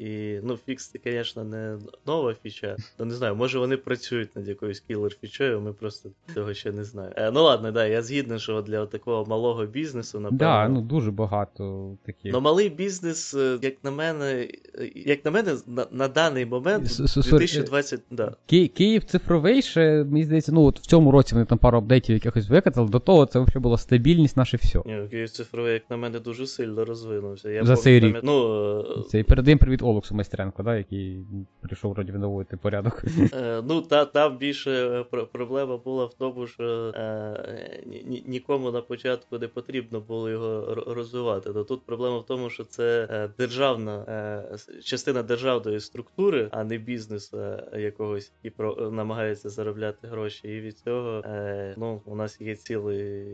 І 0.00 0.40
ну, 0.42 0.58
фікс 0.66 0.88
це, 0.88 0.98
звісно, 1.04 1.44
не 1.44 1.78
нова 2.06 2.34
фіча. 2.42 2.76
Ну 2.98 3.04
не 3.04 3.14
знаю, 3.14 3.36
може 3.36 3.58
вони 3.58 3.76
працюють 3.76 4.36
над 4.36 4.48
якоюсь 4.48 4.80
кілер 4.80 5.16
фічою, 5.20 5.60
ми 5.60 5.72
просто 5.72 6.08
цього 6.34 6.54
ще 6.54 6.72
не 6.72 6.84
знаємо. 6.84 7.14
Е, 7.18 7.30
ну 7.30 7.42
ладно, 7.42 7.72
да, 7.72 7.86
я 7.86 8.02
згідний, 8.02 8.38
що 8.38 8.62
для 8.62 8.86
такого 8.86 9.24
малого 9.24 9.66
бізнесу, 9.66 10.20
напевно. 10.20 10.38
Да, 10.38 10.68
ну 10.68 10.80
дуже 10.80 11.10
багато 11.10 11.90
таких. 12.06 12.32
Ну 12.32 12.40
малий 12.40 12.68
бізнес, 12.68 13.34
е, 13.34 13.58
як 13.62 13.74
на 13.84 13.90
мене, 13.90 14.48
е, 14.78 14.90
як 14.94 15.24
на 15.24 15.30
мене, 15.30 15.56
на, 15.66 15.86
на 15.90 16.08
даний 16.08 16.46
момент, 16.46 16.84
2020. 16.84 18.00
да. 18.10 18.34
Ки- 18.46 18.68
Київ 18.68 19.04
цифровий 19.04 19.62
ще, 19.62 20.04
мені 20.04 20.24
здається, 20.24 20.52
ну 20.52 20.64
от 20.64 20.80
в 20.80 20.86
цьому 20.86 21.10
році 21.10 21.34
вони 21.34 21.46
там 21.46 21.58
пару 21.58 21.78
апдейтів 21.78 22.14
якихось 22.14 22.48
викатали, 22.48 22.88
до 22.88 22.98
того 22.98 23.26
це 23.26 23.40
взагалі 23.40 23.62
була 23.62 23.78
стабільність, 23.78 24.36
наше 24.36 24.56
все. 24.56 24.82
Ні, 24.86 25.08
Київ 25.10 25.30
цифровий, 25.30 25.72
як 25.72 25.82
на 25.90 25.96
мене, 25.96 26.20
дуже 26.20 26.46
сильно 26.46 26.84
розвинувся. 26.84 27.50
Я 27.50 27.64
За 27.64 27.76
цей 27.76 28.00
рік. 28.00 28.20
Ну, 28.22 28.84
Цей 29.10 29.22
передаємо 29.22 29.58
привіт 29.58 29.81
Олексу 29.82 30.14
Майстренко, 30.14 30.62
да, 30.62 30.76
який 30.76 31.26
прийшов 31.60 31.92
вроді 31.92 32.12
відновити 32.12 32.56
порядок. 32.56 33.04
Е, 33.32 33.62
ну, 33.68 33.82
та, 33.82 34.04
там 34.04 34.38
більше 34.38 35.04
проблема 35.32 35.76
була 35.76 36.04
в 36.04 36.14
тому, 36.14 36.46
що 36.46 36.92
е, 36.96 37.82
ні, 37.86 38.24
нікому 38.26 38.70
на 38.70 38.80
початку 38.80 39.38
не 39.38 39.48
потрібно 39.48 40.00
було 40.00 40.30
його 40.30 40.74
розвивати. 40.86 41.50
Но 41.50 41.64
тут 41.64 41.86
проблема 41.86 42.18
в 42.18 42.26
тому, 42.26 42.50
що 42.50 42.64
це 42.64 43.08
е, 43.10 43.28
державна 43.38 44.04
е, 44.08 44.82
частина 44.82 45.22
державної 45.22 45.80
структури, 45.80 46.48
а 46.50 46.64
не 46.64 46.78
бізнесу 46.78 47.38
е, 47.38 47.80
якогось, 47.80 48.32
який 48.36 48.50
про, 48.50 48.90
намагається 48.90 49.50
заробляти 49.50 50.08
гроші. 50.08 50.48
І 50.48 50.60
від 50.60 50.78
цього 50.78 51.22
е, 51.24 51.74
ну, 51.76 52.02
у 52.04 52.16
нас 52.16 52.40
є 52.40 52.56
цілий 52.56 53.26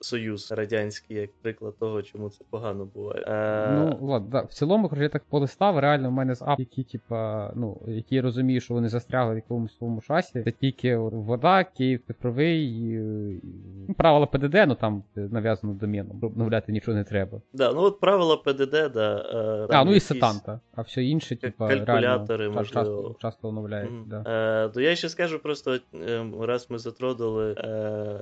союз 0.00 0.52
радянський, 0.52 1.16
як 1.16 1.30
приклад 1.42 1.78
того, 1.78 2.02
чому 2.02 2.30
це 2.30 2.44
погано 2.50 2.84
буває. 2.84 3.24
Ну, 3.72 4.06
ладно, 4.08 4.28
да. 4.30 4.40
в 4.40 4.52
цілому, 4.52 4.90
я 4.96 5.08
так 5.08 5.24
полистав, 5.54 5.78
реально 5.78 6.08
в 6.08 6.12
мене 6.12 6.34
з 6.34 6.42
ап, 6.42 6.58
які, 6.58 6.82
типа, 6.84 7.52
ну, 7.56 7.80
які 7.86 8.20
розумію, 8.20 8.60
що 8.60 8.74
вони 8.74 8.88
застрягли 8.88 9.32
в 9.32 9.36
якомусь 9.36 9.76
своєму 9.76 10.00
шасі. 10.00 10.42
Це 10.42 10.50
тільки 10.50 10.96
вода, 10.96 11.64
Київ 11.64 12.00
цифровий, 12.06 12.64
і, 12.64 13.40
і 13.88 13.92
правила 13.92 14.26
ПДД, 14.26 14.54
ну 14.66 14.74
там 14.74 15.02
нав'язано 15.16 15.74
доміном. 15.74 16.18
Обновляти 16.22 16.72
нічого 16.72 16.96
не 16.96 17.04
треба. 17.04 17.40
Да, 17.52 17.72
ну 17.72 17.80
от 17.80 18.00
правила 18.00 18.36
ПДД, 18.36 18.92
да. 18.94 19.24
Е, 19.70 19.76
а, 19.76 19.84
ну 19.84 19.94
і 19.94 20.00
сетанта, 20.00 20.60
а 20.74 20.82
все 20.82 21.04
інше, 21.04 21.36
типа, 21.36 21.68
калькулятори, 21.68 22.44
реально, 22.44 22.64
часто, 22.64 23.16
часто 23.20 23.48
оновляється. 23.48 23.94
Mm. 23.94 24.08
Да. 24.08 24.64
Е, 24.64 24.68
то 24.68 24.80
я 24.80 24.96
ще 24.96 25.08
скажу 25.08 25.38
просто, 25.38 25.78
ем, 26.08 26.40
раз 26.40 26.66
ми 26.70 26.78
затронули 26.78 27.52
е, 27.52 28.18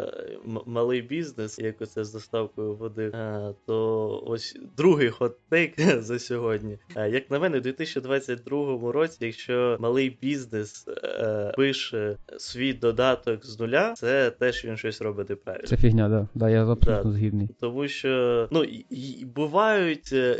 малий 0.66 1.03
бізнес, 1.03 1.59
як 1.59 1.83
оце 1.83 2.05
з 2.05 2.12
доставкою 2.12 2.75
води, 2.75 3.12
е, 3.14 3.55
то 3.66 4.09
ось 4.27 4.57
другий 4.77 5.11
hot 5.11 5.49
take 5.49 6.01
за 6.01 6.18
сьогодні. 6.18 6.79
Е, 6.97 7.21
як 7.22 7.30
на 7.30 7.38
мене, 7.38 7.58
у 7.58 7.61
2022 7.61 8.92
році, 8.92 9.18
якщо 9.20 9.76
малий 9.80 10.18
бізнес 10.22 10.88
е, 10.88 11.52
пише 11.56 12.16
свій 12.38 12.72
додаток 12.72 13.46
з 13.46 13.61
нуля, 13.61 13.92
це 13.96 14.30
теж 14.30 14.64
він 14.64 14.76
щось 14.76 15.02
робить 15.02 15.30
неправильно. 15.30 15.66
Це 15.66 15.76
фігня, 15.76 16.08
да. 16.08 16.28
Да, 16.35 16.50
я 16.50 16.66
абсолютно 16.66 17.11
да. 17.11 17.12
згідний. 17.12 17.48
Тому 17.61 17.88
що 17.88 18.48
ну 18.50 18.64
і, 18.64 18.87
і 18.90 19.24
бувають 19.24 20.11
е, 20.12 20.37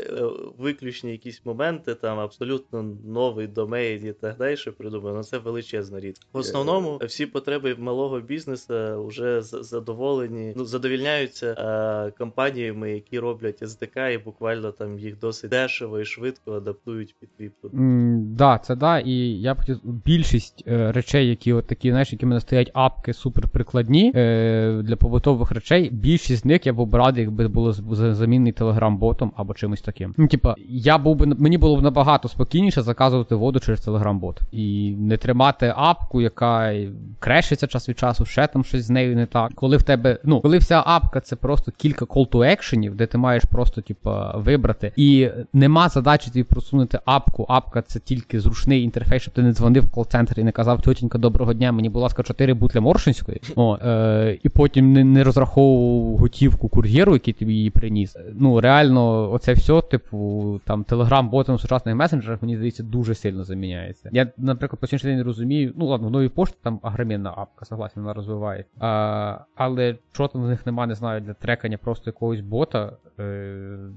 виключні 0.57 1.11
якісь 1.11 1.45
моменти, 1.45 1.95
там 1.95 2.19
абсолютно 2.19 2.83
новий 3.05 3.47
домейн 3.47 4.07
і 4.07 4.13
так 4.13 4.37
далі, 4.37 4.55
придумано. 4.77 5.15
Ну, 5.15 5.23
це 5.23 5.37
величезна 5.37 5.99
рідкість. 5.99 6.27
В 6.33 6.37
основному 6.37 6.99
всі 7.05 7.25
потреби 7.25 7.75
малого 7.79 8.19
бізнесу 8.19 9.05
вже 9.07 9.41
задоволені, 9.41 10.53
ну 10.55 10.65
задовільняються 10.65 11.51
е, 11.51 12.11
компаніями, 12.17 12.91
які 12.91 13.19
роблять 13.19 13.63
SDK, 13.63 14.11
і 14.11 14.17
буквально 14.17 14.71
там 14.71 14.99
їх 14.99 15.19
досить 15.19 15.49
дешево 15.49 15.99
і 15.99 16.05
швидко 16.05 16.59
адаптують 16.63 17.15
під 17.19 17.37
твій 17.37 17.49
продукт. 17.49 17.81
Mm, 17.81 18.19
да, 18.35 18.57
це 18.57 18.75
да. 18.75 18.99
І 18.99 19.11
я 19.41 19.53
б 19.53 19.57
хотів 19.57 19.79
більшість 19.83 20.63
е, 20.67 20.91
речей, 20.91 21.29
які 21.29 21.53
от 21.53 21.67
такі, 21.67 21.89
знаєш, 21.89 22.11
які 22.11 22.25
в 22.25 22.29
мене 22.29 22.41
стоять 22.41 22.71
апки 22.73 23.13
суперприкладні 23.13 24.11
е, 24.15 24.81
для 24.83 24.95
побутових 24.95 25.51
речей. 25.51 25.89
Більшість 25.89 26.41
з 26.41 26.45
них 26.45 26.65
я 26.65 26.73
б 26.73 26.95
радий, 26.95 27.23
якби 27.23 27.47
було 27.47 27.73
замінний 28.13 28.51
телеграм-ботом 28.51 29.31
або 29.35 29.53
чимось 29.53 29.81
таким. 29.81 30.13
Ну, 30.17 30.27
типа, 30.27 30.55
я 30.69 30.97
був 30.97 31.15
би 31.15 31.25
мені 31.25 31.57
було 31.57 31.77
б 31.77 31.81
набагато 31.81 32.27
спокійніше 32.27 32.81
заказувати 32.81 33.35
воду 33.35 33.59
через 33.59 33.81
телеграм-бот. 33.81 34.41
І 34.51 34.95
не 34.97 35.17
тримати 35.17 35.73
апку, 35.75 36.21
яка 36.21 36.75
крешиться 37.19 37.67
час 37.67 37.89
від 37.89 37.99
часу, 37.99 38.25
ще 38.25 38.47
там 38.47 38.63
щось 38.63 38.83
з 38.83 38.89
нею 38.89 39.15
не 39.15 39.25
так. 39.25 39.51
Коли 39.55 39.77
в 39.77 39.83
тебе, 39.83 40.19
ну, 40.23 40.41
коли 40.41 40.57
вся 40.57 40.83
апка 40.85 41.19
це 41.19 41.35
просто 41.35 41.71
кілька 41.77 42.05
call 42.05 42.29
to 42.29 42.37
actionів, 42.37 42.95
де 42.95 43.05
ти 43.05 43.17
маєш 43.17 43.43
просто, 43.43 43.81
типа, 43.81 44.37
вибрати. 44.37 44.93
І 44.95 45.29
нема 45.53 45.89
задачі 45.89 46.31
тобі 46.31 46.43
просунути 46.53 46.99
апку. 47.05 47.45
Апка 47.49 47.81
це 47.81 47.99
тільки 47.99 48.39
зручний 48.39 48.83
інтерфейс, 48.83 49.21
щоб 49.21 49.33
ти 49.33 49.41
не 49.43 49.53
дзвонив 49.53 49.83
в 49.83 49.91
кол-центр 49.91 50.39
і 50.39 50.43
не 50.43 50.51
казав, 50.51 50.81
тьотінька, 50.81 51.17
доброго 51.17 51.53
дня, 51.53 51.71
мені, 51.71 51.89
будь 51.89 52.01
ласка, 52.01 52.23
4 52.23 52.53
бутля 52.53 52.81
Моршинської. 52.81 53.41
О, 53.55 53.77
е, 53.77 54.39
І 54.43 54.49
потім 54.49 54.93
не, 54.93 55.03
не 55.03 55.23
розраховував 55.23 56.17
готівку 56.17 56.67
кур'єру, 56.69 57.13
який 57.13 57.33
тобі 57.33 57.53
її 57.53 57.69
приніс. 57.69 58.17
Ну, 58.33 58.61
реально, 58.61 59.31
оце 59.31 59.53
все, 59.53 59.81
типу, 59.81 60.61
там, 60.65 60.83
телеграм-ботом 60.83 61.55
в 61.55 61.61
сучасних 61.61 61.95
месенджерах, 61.95 62.41
мені 62.41 62.55
здається, 62.55 62.83
дуже 62.83 63.15
сильно 63.15 63.43
заміняється. 63.43 64.09
Я, 64.11 64.27
наприклад, 64.37 64.79
по 64.79 64.87
сьогоднішній 64.87 65.15
день 65.15 65.25
розумію. 65.25 65.73
Ну, 65.75 65.85
ладно, 65.85 66.07
в 66.07 66.11
новій 66.11 66.29
пошті 66.29 66.57
там 66.63 66.79
агромінна 66.83 67.33
апка, 67.37 67.65
согласен, 67.65 68.03
вона 68.03 68.13
розвиває. 68.13 68.65
А, 68.79 69.37
Але 69.55 69.95
що 70.11 70.27
там 70.27 70.43
в 70.43 70.47
них 70.47 70.65
немає, 70.65 70.87
не 70.87 70.95
знаю, 70.95 71.21
для 71.21 71.33
трекання 71.33 71.77
просто 71.77 72.03
якогось 72.05 72.41
бота, 72.41 72.91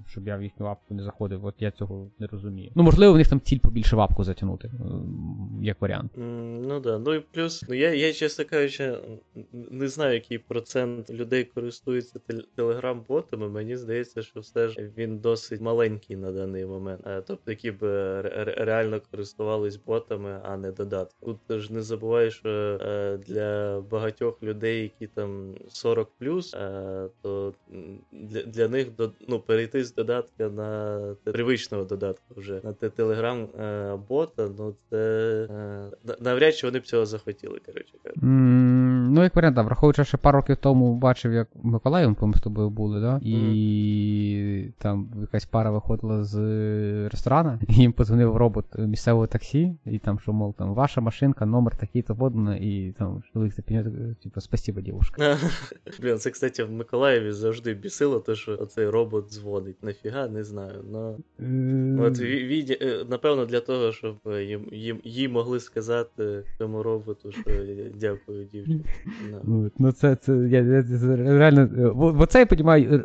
щоб 0.07 0.27
я 0.27 0.37
в 0.37 0.43
їхню 0.43 0.67
апку 0.67 0.95
не 0.95 1.03
заходив. 1.03 1.45
От 1.45 1.55
я 1.59 1.71
цього 1.71 2.11
не 2.19 2.27
розумію. 2.27 2.71
Ну, 2.75 2.83
можливо, 2.83 3.13
в 3.13 3.17
них 3.17 3.29
там 3.29 3.41
ціль 3.41 3.59
побільше 3.59 3.97
вапку 3.97 4.25
затягнути, 4.25 4.71
як 5.63 5.81
варіант. 5.81 6.13
Mm, 6.19 6.65
ну 6.69 6.81
да. 6.81 6.99
Ну 6.99 7.15
і 7.15 7.21
плюс, 7.21 7.65
ну 7.69 7.75
я, 7.75 7.95
я 7.95 8.13
чесно 8.13 8.45
кажучи, 8.45 8.95
не 9.53 9.89
знаю, 9.89 10.15
який 10.15 10.39
процент 10.39 11.11
людей 11.11 11.45
користується 11.45 12.21
телеграм-ботами. 12.57 13.49
Мені 13.49 13.77
здається, 13.77 14.23
що 14.23 14.41
все 14.41 14.69
ж 14.69 14.91
він 14.97 15.19
досить 15.19 15.61
маленький 15.61 16.17
на 16.17 16.33
даний 16.33 16.67
момент. 16.67 17.01
Тобто, 17.27 17.51
які 17.51 17.71
б 17.71 17.83
реально 18.57 19.01
користувались 19.11 19.77
ботами, 19.77 20.41
а 20.45 20.57
не 20.57 20.73
додатками. 20.73 21.39
Тут 21.47 21.61
ж 21.61 21.73
не 21.73 21.83
забувай, 21.83 22.31
що 22.31 22.79
для 23.27 23.81
багатьох 23.81 24.43
людей, 24.43 24.83
які 24.83 25.07
там 25.07 25.55
40 25.69 26.13
то 27.23 27.55
для 28.13 28.43
для 28.43 28.69
них 28.69 28.97
ну, 29.29 29.41
перейти 29.41 29.85
з 29.85 29.95
додатка 29.95 30.49
на 30.49 31.01
привичного 31.25 31.85
додатку 31.85 32.35
вже 32.37 32.61
на 32.65 32.73
телеграм-бота, 32.73 34.49
ну 34.59 34.77
це 34.91 35.49
навряд 36.21 36.57
чи 36.57 36.67
вони 36.67 36.79
б 36.79 36.87
цього 36.87 37.07
захотіли, 37.07 37.61
коротше 37.67 37.95
кажучи. 38.03 38.21
Ну, 39.09 39.23
як 39.23 39.37
варіант, 39.37 39.57
враховуючи, 39.59 40.05
що 40.05 40.19
пару 40.19 40.37
років 40.37 40.57
тому 40.57 40.95
бачив, 40.95 41.33
як 41.33 41.49
в 41.55 41.67
Миколаєві, 41.67 42.15
ми 42.21 42.35
з 42.35 42.41
тобою 42.41 42.71
були, 42.71 43.01
да? 43.01 43.21
і 43.23 43.35
mm. 43.35 44.73
там 44.79 45.09
якась 45.21 45.45
пара 45.45 45.71
виходила 45.71 46.25
з 46.25 46.39
ресторана, 47.09 47.59
і 47.69 47.75
їм 47.75 47.93
подзвонив 47.93 48.37
робот 48.37 48.65
місцевого 48.79 49.27
таксі, 49.27 49.77
і 49.87 49.99
там, 49.99 50.19
що, 50.19 50.33
мов, 50.33 50.55
там, 50.55 50.75
ваша 50.75 51.01
машинка, 51.01 51.47
номер 51.47 51.77
такий-то 51.77 52.15
водно, 52.15 52.57
і 52.57 52.93
там 52.93 53.23
чоловік 53.33 53.55
запіняє, 53.55 54.15
типу, 54.23 54.41
спасибо, 54.41 54.81
дівушка. 54.81 55.39
Блін, 56.01 56.19
це, 56.19 56.31
кстати, 56.31 56.65
в 56.65 56.73
Миколаєві 56.73 57.33
завжди 57.33 57.75
бісило, 57.75 58.21
то, 58.21 58.35
що 58.35 58.59
оцей 58.61 58.89
робот 58.89 59.31
дзвонить. 59.31 59.83
Нафіга, 59.83 60.29
не 60.29 60.45
знаю. 60.45 60.85
Но... 60.91 61.17
От, 62.05 62.21
е, 62.21 63.05
Напевно, 63.09 63.47
для 63.47 63.61
того, 63.61 63.93
щоб 63.93 64.17
їм, 64.27 64.69
їм, 64.73 65.01
їм 65.05 65.33
могли 65.33 65.61
сказати 65.61 66.45
цьому 66.59 66.83
роботу, 66.83 67.33
що 67.33 67.51
дякую, 67.95 68.45
дівчині. 68.45 68.85
No. 69.45 69.71
Ну, 69.79 69.93
це, 69.93 70.17
це, 70.17 70.33
я, 70.33 70.61
я, 70.61 70.85
реально, 71.17 71.93
бо 71.95 72.27
це 72.27 72.39
я 72.39 72.47
розумію, 72.51 73.03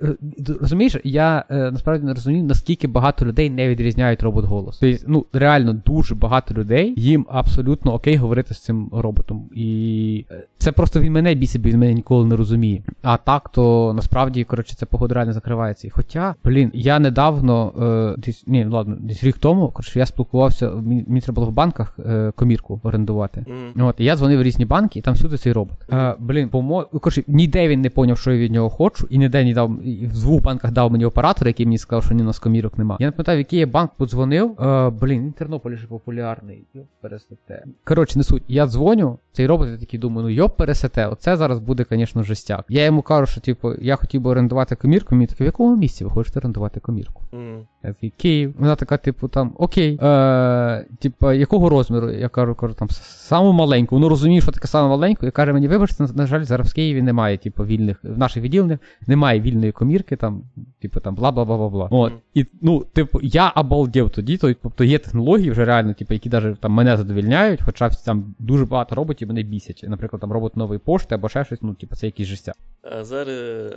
розумієш, 0.62 0.98
я 1.04 1.46
е, 1.50 1.72
насправді 1.72 2.06
не 2.06 2.14
розумію, 2.14 2.44
наскільки 2.44 2.88
багато 2.88 3.26
людей 3.26 3.50
не 3.50 3.70
відрізняють 3.70 4.24
робот 4.24 4.46
голос. 4.46 4.78
Тобто, 4.80 5.06
ну, 5.08 5.26
реально 5.34 5.74
дуже 5.74 6.16
багато 6.16 6.54
людей, 6.54 6.94
їм 6.98 7.26
абсолютно 7.30 7.94
окей 7.94 8.16
говорити 8.16 8.54
з 8.54 8.60
цим 8.60 8.90
роботом. 8.94 9.50
І 9.56 10.26
е, 10.32 10.44
це 10.58 10.72
просто 10.72 11.00
він 11.00 11.14
мене 11.14 11.36
бісить, 11.36 11.62
бо 11.62 11.70
він 11.70 11.80
мене 11.80 11.94
ніколи 11.94 12.26
не 12.26 12.36
розуміє. 12.36 12.84
А 13.02 13.18
так, 13.18 13.50
то 13.50 13.94
насправді, 13.96 14.44
коротше, 14.44 14.76
це 14.76 14.86
погода 14.86 15.16
реально 15.16 15.34
закривається. 15.34 15.90
Хоча, 15.92 16.36
блін, 16.44 16.72
я 16.74 17.00
недавно, 17.00 17.74
е, 18.16 18.22
десь, 18.22 18.44
ні, 18.48 18.66
ладно, 18.66 18.98
десь 19.00 19.24
рік 19.24 19.38
тому, 19.38 19.68
коротше, 19.68 20.00
я 20.00 20.06
спілкувався, 20.06 20.70
мені 20.70 21.22
треба 21.22 21.36
було 21.36 21.48
в 21.48 21.54
банках 21.54 22.00
е, 22.06 22.32
комірку 22.36 22.80
орендувати. 22.84 23.46
Mm. 23.76 23.88
От, 23.88 23.96
і 24.00 24.04
я 24.04 24.16
дзвонив 24.16 24.40
в 24.40 24.44
різні 24.44 24.66
банки, 24.66 25.00
і 25.00 25.02
там 25.02 25.14
всюди 25.14 25.38
цей 25.38 25.54
робот. 25.54 25.78
Е, 25.92 26.16
блін, 26.20 26.50
помо... 26.50 26.86
коротше, 26.86 27.24
ніде 27.28 27.68
він 27.68 27.82
не 27.82 27.90
поняв, 27.90 28.18
що 28.18 28.32
я 28.32 28.38
від 28.38 28.52
нього 28.52 28.70
хочу, 28.70 29.08
і 29.10 29.18
ніде 29.18 29.44
не 29.44 29.54
дав, 29.54 29.88
і 29.88 30.08
в 30.08 30.14
двох 30.14 30.42
банках 30.42 30.72
дав 30.72 30.92
мені 30.92 31.06
оператор, 31.06 31.48
який 31.48 31.66
мені 31.66 31.78
сказав, 31.78 32.04
що 32.04 32.14
ні 32.14 32.22
у 32.22 32.26
нас 32.26 32.40
комірок 32.40 32.78
нема. 32.78 32.98
Я 33.00 33.08
не 33.08 33.12
пам'ятаю, 33.12 33.38
в 33.38 33.40
який 33.40 33.60
я 33.60 33.68
банк 33.68 33.92
подзвонив. 33.98 34.62
Е, 34.62 34.90
блін, 34.90 35.22
він 35.22 35.32
Тернополі 35.32 35.76
ж 35.76 35.88
популярний. 35.88 36.64
Йоп, 36.74 36.86
пересете. 37.02 37.64
Коротше, 37.84 38.18
не 38.18 38.24
суть. 38.24 38.44
Я 38.48 38.68
дзвоню, 38.68 39.18
цей 39.32 39.48
робот, 39.48 39.70
я 39.70 39.78
такий 39.78 40.00
думаю, 40.00 40.28
ну 40.28 40.34
йоп, 40.34 40.58
пересете, 40.58 41.08
оце 41.08 41.36
зараз 41.38 41.60
буде, 41.60 41.86
звісно, 41.92 42.24
жестяк. 42.24 42.66
Я 42.70 42.86
йому 42.86 43.02
кажу, 43.02 43.26
що 43.26 43.42
типу, 43.42 43.74
я 43.82 43.96
хотів 43.96 44.22
би 44.22 44.30
орендувати 44.30 44.76
комірку, 44.76 45.16
мені 45.16 45.28
таке, 45.28 45.44
в 45.44 45.46
якому 45.46 45.78
місці 45.78 46.04
ви 46.04 46.10
хочете 46.10 46.40
орендувати 46.40 46.80
комірку? 46.80 47.24
Mm. 47.34 47.60
Я 47.84 47.94
такий, 47.94 48.14
Київ. 48.18 48.56
Вона 48.60 48.76
така, 48.76 48.98
типу, 48.98 49.28
там, 49.28 49.54
окей. 49.58 50.00
Е, 50.02 50.86
Типу, 51.00 51.32
якого 51.32 51.70
розміру? 51.70 52.12
Я 52.12 52.30
кажу, 52.30 52.56
кажу, 52.56 52.74
там, 52.74 52.90
саму 52.90 53.52
маленьку. 53.52 53.96
Воно 53.96 54.10
розуміє, 54.10 54.42
що 54.42 54.52
таке 54.52 54.68
саме 54.68 54.90
маленьку, 54.90 55.26
і 55.26 55.32
каже 55.32 55.54
мені, 55.54 55.68
вибачте, 55.82 56.18
на 56.18 56.26
жаль, 56.26 56.44
зараз 56.44 56.72
в 56.72 56.74
Києві 56.74 57.02
немає, 57.02 57.38
типу, 57.38 57.66
вільних, 57.66 58.04
в 58.04 58.18
наших 58.18 58.44
відділеннях 58.44 58.80
немає 59.08 59.42
вільної 59.42 59.72
комірки, 59.72 60.16
там, 60.16 60.44
типу, 60.82 61.00
там, 61.00 61.16
бла 61.16 61.32
бла 61.32 61.46
бла 61.46 61.58
бла 61.58 61.70
бла. 61.70 61.88
От. 61.92 62.14
І, 62.34 62.46
ну, 62.62 62.86
типу, 62.94 63.20
я 63.24 63.50
обалдів 63.50 64.10
тоді, 64.10 64.38
тобто 64.38 64.84
є 64.84 65.00
технології 65.00 65.52
вже 65.52 65.66
реально, 65.66 65.94
типу, 65.94 66.14
які 66.14 66.30
навіть 66.30 66.60
там 66.60 66.72
мене 66.72 66.98
задовільняють, 66.98 67.62
хоча 67.66 67.90
там 67.90 68.36
дуже 68.40 68.66
багато 68.66 68.96
роботів 68.96 69.28
мене 69.28 69.44
бісять. 69.44 69.86
Наприклад, 69.88 70.22
там 70.22 70.32
робот 70.32 70.58
нової 70.58 70.80
пошти 70.80 71.16
або 71.16 71.30
ще 71.30 71.46
щось, 71.46 71.62
ну, 71.62 71.74
типу, 71.74 71.96
це 71.96 72.06
якісь 72.06 72.28
життя. 72.28 72.54
А 72.84 73.04
зараз 73.04 73.36
е, 73.36 73.72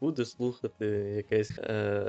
буде 0.00 0.24
слухати 0.24 0.86
якесь. 1.16 1.58
Е, 1.58 2.04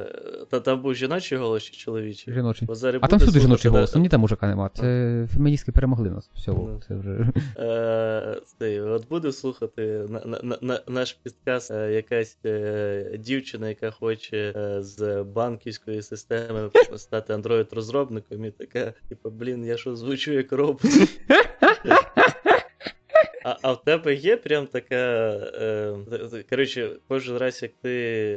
та 0.49 0.59
там 0.59 0.81
був 0.81 0.95
жіночий 0.95 1.37
голос 1.37 1.63
чи 1.63 1.71
чоловічий? 1.77 2.33
Жіночий. 2.33 2.67
А 3.01 3.07
там 3.07 3.19
всюди 3.19 3.39
жіночий 3.39 3.71
голос, 3.71 3.91
там 3.91 4.01
ні 4.01 4.09
там 4.09 4.21
мужика 4.21 4.47
нема. 4.47 4.69
Це 4.73 5.27
феміністки 5.33 5.71
перемогли 5.71 6.09
нас. 6.09 6.29
Все, 6.35 6.51
ну. 6.51 6.81
це 6.87 6.95
вже. 6.95 7.31
Е, 7.57 8.81
От 8.81 9.07
буде 9.09 9.31
слухати 9.31 10.05
на, 10.09 10.39
на, 10.43 10.57
на, 10.61 10.79
наш 10.87 11.13
підказ 11.13 11.71
е, 11.71 11.91
якась 11.91 12.37
дівчина, 13.19 13.69
яка 13.69 13.91
хоче 13.91 14.53
з 14.79 15.23
банківської 15.85 16.01
системи 16.01 16.69
стати 16.97 17.33
Android-розробником, 17.33 18.45
і 18.45 18.51
така, 18.51 18.93
типу, 19.09 19.29
блін, 19.29 19.65
я 19.65 19.77
що 19.77 19.95
звучу 19.95 20.33
як 20.33 20.51
робот. 20.51 20.81
А 23.43 23.57
а 23.61 23.71
в 23.71 23.83
тебе 23.83 24.13
є 24.13 24.37
прям 24.37 24.67
така. 24.67 24.95
Е, 24.95 26.43
Коротше, 26.49 26.91
кожен 27.07 27.37
раз, 27.37 27.63
як 27.63 27.71
ти 27.81 27.91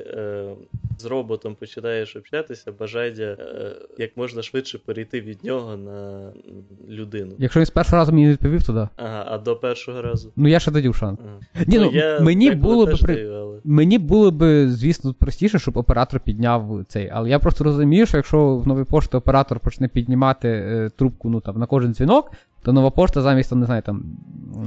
е, 0.06 0.54
з 0.98 1.04
роботом 1.04 1.54
починаєш 1.54 2.16
общатися, 2.16 2.72
бажання 2.72 3.36
е, 3.40 3.76
як 3.98 4.16
можна 4.16 4.42
швидше 4.42 4.78
перейти 4.78 5.20
від 5.20 5.44
нього 5.44 5.76
на 5.76 6.30
людину. 6.88 7.32
Якщо 7.38 7.60
він 7.60 7.66
з 7.66 7.70
першого 7.70 7.96
разу 7.96 8.12
мені 8.12 8.26
не 8.26 8.32
відповів, 8.32 8.62
то 8.62 8.72
да. 8.72 8.88
Ага, 8.96 9.24
а 9.28 9.38
до 9.38 9.56
першого 9.56 10.02
разу. 10.02 10.32
Ну 10.36 10.48
я 10.48 10.60
ще 10.60 10.70
дадю 10.70 10.92
шанс. 10.92 11.20
Ага. 11.24 11.64
Ні, 11.66 11.78
ну, 11.78 11.84
ну 11.84 11.98
я 11.98 12.20
Мені 12.20 12.50
було 12.50 12.86
б 12.86 12.98
при... 13.00 13.14
даю, 13.14 13.32
але... 13.34 13.60
мені 13.64 13.98
було 13.98 14.30
б, 14.30 14.68
звісно, 14.68 15.14
простіше, 15.14 15.58
щоб 15.58 15.76
оператор 15.76 16.20
підняв 16.20 16.84
цей. 16.88 17.10
Але 17.12 17.30
я 17.30 17.38
просто 17.38 17.64
розумію, 17.64 18.06
що 18.06 18.16
якщо 18.16 18.56
в 18.56 18.68
новій 18.68 18.84
пошті 18.84 19.16
оператор 19.16 19.60
почне 19.60 19.88
піднімати 19.88 20.48
е, 20.48 20.90
трубку 20.96 21.30
ну, 21.30 21.40
там, 21.40 21.58
на 21.58 21.66
кожен 21.66 21.94
дзвінок, 21.94 22.32
то 22.62 22.72
нова 22.72 22.90
пошта 22.90 23.20
замість 23.22 23.50
там, 23.50 23.60
не 23.60 23.66
знаю, 23.66 23.82
там 23.82 24.04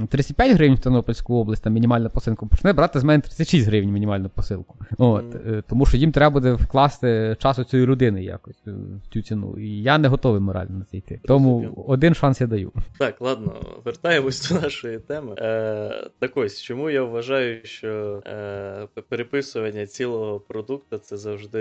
35 0.08 0.52
гривень 0.52 0.76
в 0.76 0.80
Тернопільську 0.80 1.34
область, 1.34 1.64
там 1.64 1.72
мінімальна 1.72 2.08
посилка, 2.08 2.46
почне 2.46 2.72
брати 2.72 3.00
з 3.00 3.04
мене 3.04 3.20
36 3.20 3.66
гривень 3.66 3.92
мінімальну 3.92 4.28
посилку. 4.28 4.76
От, 4.98 5.24
mm. 5.24 5.62
Тому 5.68 5.86
що 5.86 5.96
їм 5.96 6.12
треба 6.12 6.32
буде 6.32 6.52
вкласти 6.52 7.36
часу 7.38 7.64
цієї 7.64 7.86
людини 7.86 8.24
якось 8.24 8.62
е, 8.66 8.70
в 9.04 9.12
цю 9.12 9.22
ціну. 9.22 9.58
І 9.58 9.82
я 9.82 9.98
не 9.98 10.08
готовий 10.08 10.40
морально 10.40 10.78
на 10.78 10.84
це 10.84 10.96
йти. 10.96 11.20
Тому 11.24 11.84
один 11.86 12.14
шанс 12.14 12.40
я 12.40 12.46
даю. 12.46 12.72
Так, 12.98 13.20
ладно, 13.20 13.52
вертаємось 13.84 14.48
до 14.48 14.60
нашої 14.60 14.98
теми. 14.98 15.34
Е, 15.38 16.10
Так 16.18 16.36
ось, 16.36 16.62
чому 16.62 16.90
я 16.90 17.02
вважаю, 17.02 17.60
що 17.64 18.22
е, 18.26 19.02
переписування 19.08 19.86
цілого 19.86 20.40
продукту 20.40 20.98
це 20.98 21.16
завжди 21.16 21.60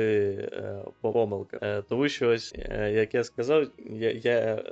е, 0.54 0.76
помилка. 1.02 1.60
Е, 1.62 1.82
Тому 1.82 2.10
що 2.10 2.30
ось, 2.30 2.56
е, 2.58 2.92
як 2.92 3.14
я 3.14 3.24
сказав, 3.24 3.68
я, 3.90 4.12
я 4.12 4.64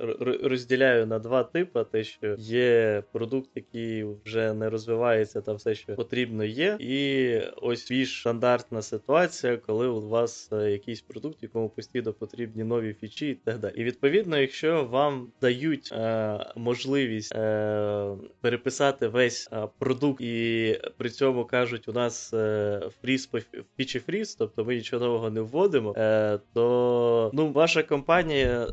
розділяю 0.44 1.08
на 1.08 1.20
два 1.20 1.44
типи: 1.52 1.86
те, 1.92 2.04
що 2.04 2.36
є 2.40 3.04
продукт, 3.12 3.50
який 3.56 4.06
вже 4.26 4.54
не 4.54 4.70
розвивається, 4.70 5.42
та 5.42 5.54
все, 5.54 5.76
що 5.76 5.96
потрібно 5.96 6.44
є, 6.44 6.78
і 6.80 7.34
ось 7.62 7.90
більш 7.90 8.20
стандартна 8.20 8.82
ситуація, 8.82 9.58
коли 9.58 9.88
у 9.88 10.10
вас 10.10 10.50
е, 10.54 10.72
якийсь 10.72 11.02
продукт, 11.02 11.44
якому 11.44 11.70
постійно 11.70 12.14
потрібні 12.14 12.64
нові 12.64 12.94
фічі 12.94 13.30
і 13.30 13.36
так 13.36 13.60
далі. 13.60 13.74
І 13.76 13.84
відповідно, 13.84 14.38
якщо 14.38 14.86
вам 14.86 15.28
дають 15.42 15.92
е, 15.92 16.40
можливість 16.56 17.36
е, 17.36 18.16
переписати 18.42 19.08
весь 19.08 19.50
е, 19.54 19.68
продукт, 19.80 20.22
і 20.22 20.80
при 20.98 21.10
цьому 21.10 21.46
кажуть, 21.46 21.88
у 21.88 21.94
нас 21.94 22.34
е, 22.34 22.82
фріз 23.02 23.30
фічі 23.78 24.00
фріз, 24.00 24.36
тобто 24.36 24.66
ми 24.66 24.76
нічого 24.76 25.06
нового 25.06 25.30
не 25.30 25.42
вводимо, 25.42 25.94
е, 25.98 26.40
то 26.54 27.32
ну, 27.34 27.52
ваша 27.52 27.84
компанія 27.84 28.68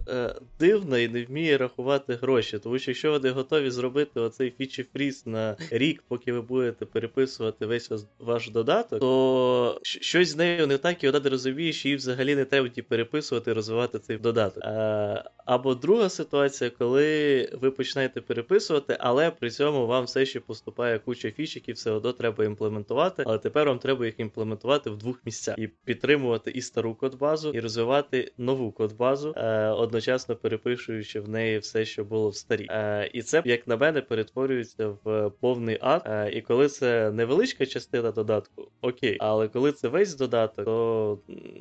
дивна 0.58 0.98
і 0.98 1.08
не 1.08 1.24
вміє 1.24 1.58
рахувати 1.58 2.14
гроші. 2.14 2.58
Тому 2.66 2.78
що 2.78 2.90
якщо 2.90 3.10
вони 3.10 3.30
готові 3.30 3.70
зробити 3.70 4.20
оцей 4.20 4.50
фічі 4.58 4.86
фріз 4.92 5.26
на 5.26 5.56
рік, 5.70 6.04
поки 6.08 6.32
ви 6.32 6.40
будете 6.40 6.86
переписувати 6.86 7.66
весь 7.66 7.90
ваш 8.18 8.50
додаток, 8.50 9.00
то 9.00 9.80
щось 9.82 10.28
з 10.28 10.36
нею 10.36 10.66
не 10.66 10.78
так, 10.78 11.04
і 11.04 11.06
вона 11.06 11.20
не 11.20 11.30
розуміє, 11.30 11.72
що 11.72 11.88
їй 11.88 11.96
взагалі 11.96 12.36
не 12.36 12.44
треба 12.44 12.68
ті 12.68 12.82
переписувати 12.82 13.52
розвивати 13.52 13.98
цей 13.98 14.18
додаток. 14.18 14.64
А 14.64 15.24
або 15.46 15.74
друга 15.74 16.08
ситуація, 16.08 16.70
коли 16.70 17.48
ви 17.60 17.70
починаєте 17.70 18.20
переписувати, 18.20 18.96
але 19.00 19.30
при 19.30 19.50
цьому 19.50 19.86
вам 19.86 20.04
все 20.04 20.26
ще 20.26 20.40
поступає 20.40 20.98
куча 20.98 21.30
фіч, 21.30 21.56
які 21.56 21.72
все 21.72 21.90
одно 21.90 22.12
треба 22.12 22.44
імплементувати, 22.44 23.22
але 23.26 23.38
тепер 23.38 23.68
вам 23.68 23.78
треба 23.78 24.06
їх 24.06 24.20
імплементувати 24.20 24.90
в 24.90 24.96
двох 24.96 25.20
місцях 25.24 25.58
і 25.58 25.68
підтримувати 25.84 26.50
і 26.50 26.60
стару 26.60 26.94
кодбазу, 26.94 27.50
і 27.50 27.60
розвивати 27.60 28.32
нову 28.38 28.72
кодбазу, 28.72 29.34
е, 29.36 29.68
одночасно 29.68 30.36
перепишуючи 30.36 31.20
в 31.20 31.28
неї 31.28 31.58
все, 31.58 31.84
що 31.84 32.04
було 32.04 32.28
в 32.28 32.36
старій. 32.36 32.66
Е, 32.70 33.10
і 33.12 33.22
це, 33.22 33.42
як 33.44 33.66
на 33.66 33.76
мене, 33.76 34.00
перетворюється 34.00 34.88
в 35.04 35.30
повний 35.40 35.78
ад. 35.80 36.02
Е, 36.06 36.30
і 36.32 36.42
коли 36.42 36.68
це 36.68 37.10
невеличка 37.10 37.66
частина 37.66 38.10
додатку, 38.10 38.68
окей, 38.80 39.16
але 39.20 39.48
коли 39.48 39.72
це 39.72 39.88
весь 39.88 40.16
додаток, 40.16 40.64
то 40.64 41.18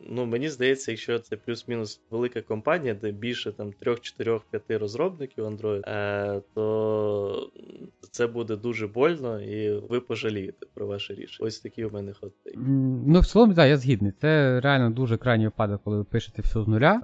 ну 0.09 0.25
мені 0.25 0.49
здається, 0.49 0.91
якщо 0.91 1.19
це 1.19 1.37
плюс-мінус 1.37 2.01
велика 2.09 2.41
компанія, 2.41 2.93
де 2.93 3.11
більше 3.11 3.51
там 3.51 3.73
3, 3.79 3.95
4, 4.01 4.39
5 4.51 4.81
розробників 4.81 5.45
Android, 5.45 5.81
е, 5.89 6.41
то 6.53 7.49
це 8.11 8.27
буде 8.27 8.55
дуже 8.55 8.87
больно, 8.87 9.41
і 9.41 9.79
ви 9.89 9.99
пожалієте 9.99 10.65
про 10.73 10.87
ваше 10.87 11.13
рішення. 11.13 11.47
Ось 11.47 11.59
такі 11.59 11.85
у 11.85 11.91
мене 11.91 12.13
хоти. 12.21 12.53
Ну, 13.07 13.19
в 13.19 13.25
цілому, 13.25 13.53
так, 13.53 13.69
я 13.69 13.77
згідний. 13.77 14.13
Це 14.21 14.59
реально 14.59 14.89
дуже 14.89 15.17
крайній 15.17 15.45
випадок, 15.45 15.81
коли 15.83 15.97
ви 15.97 16.03
пишете 16.03 16.41
все 16.41 16.63
з 16.63 16.67
нуля. 16.67 17.01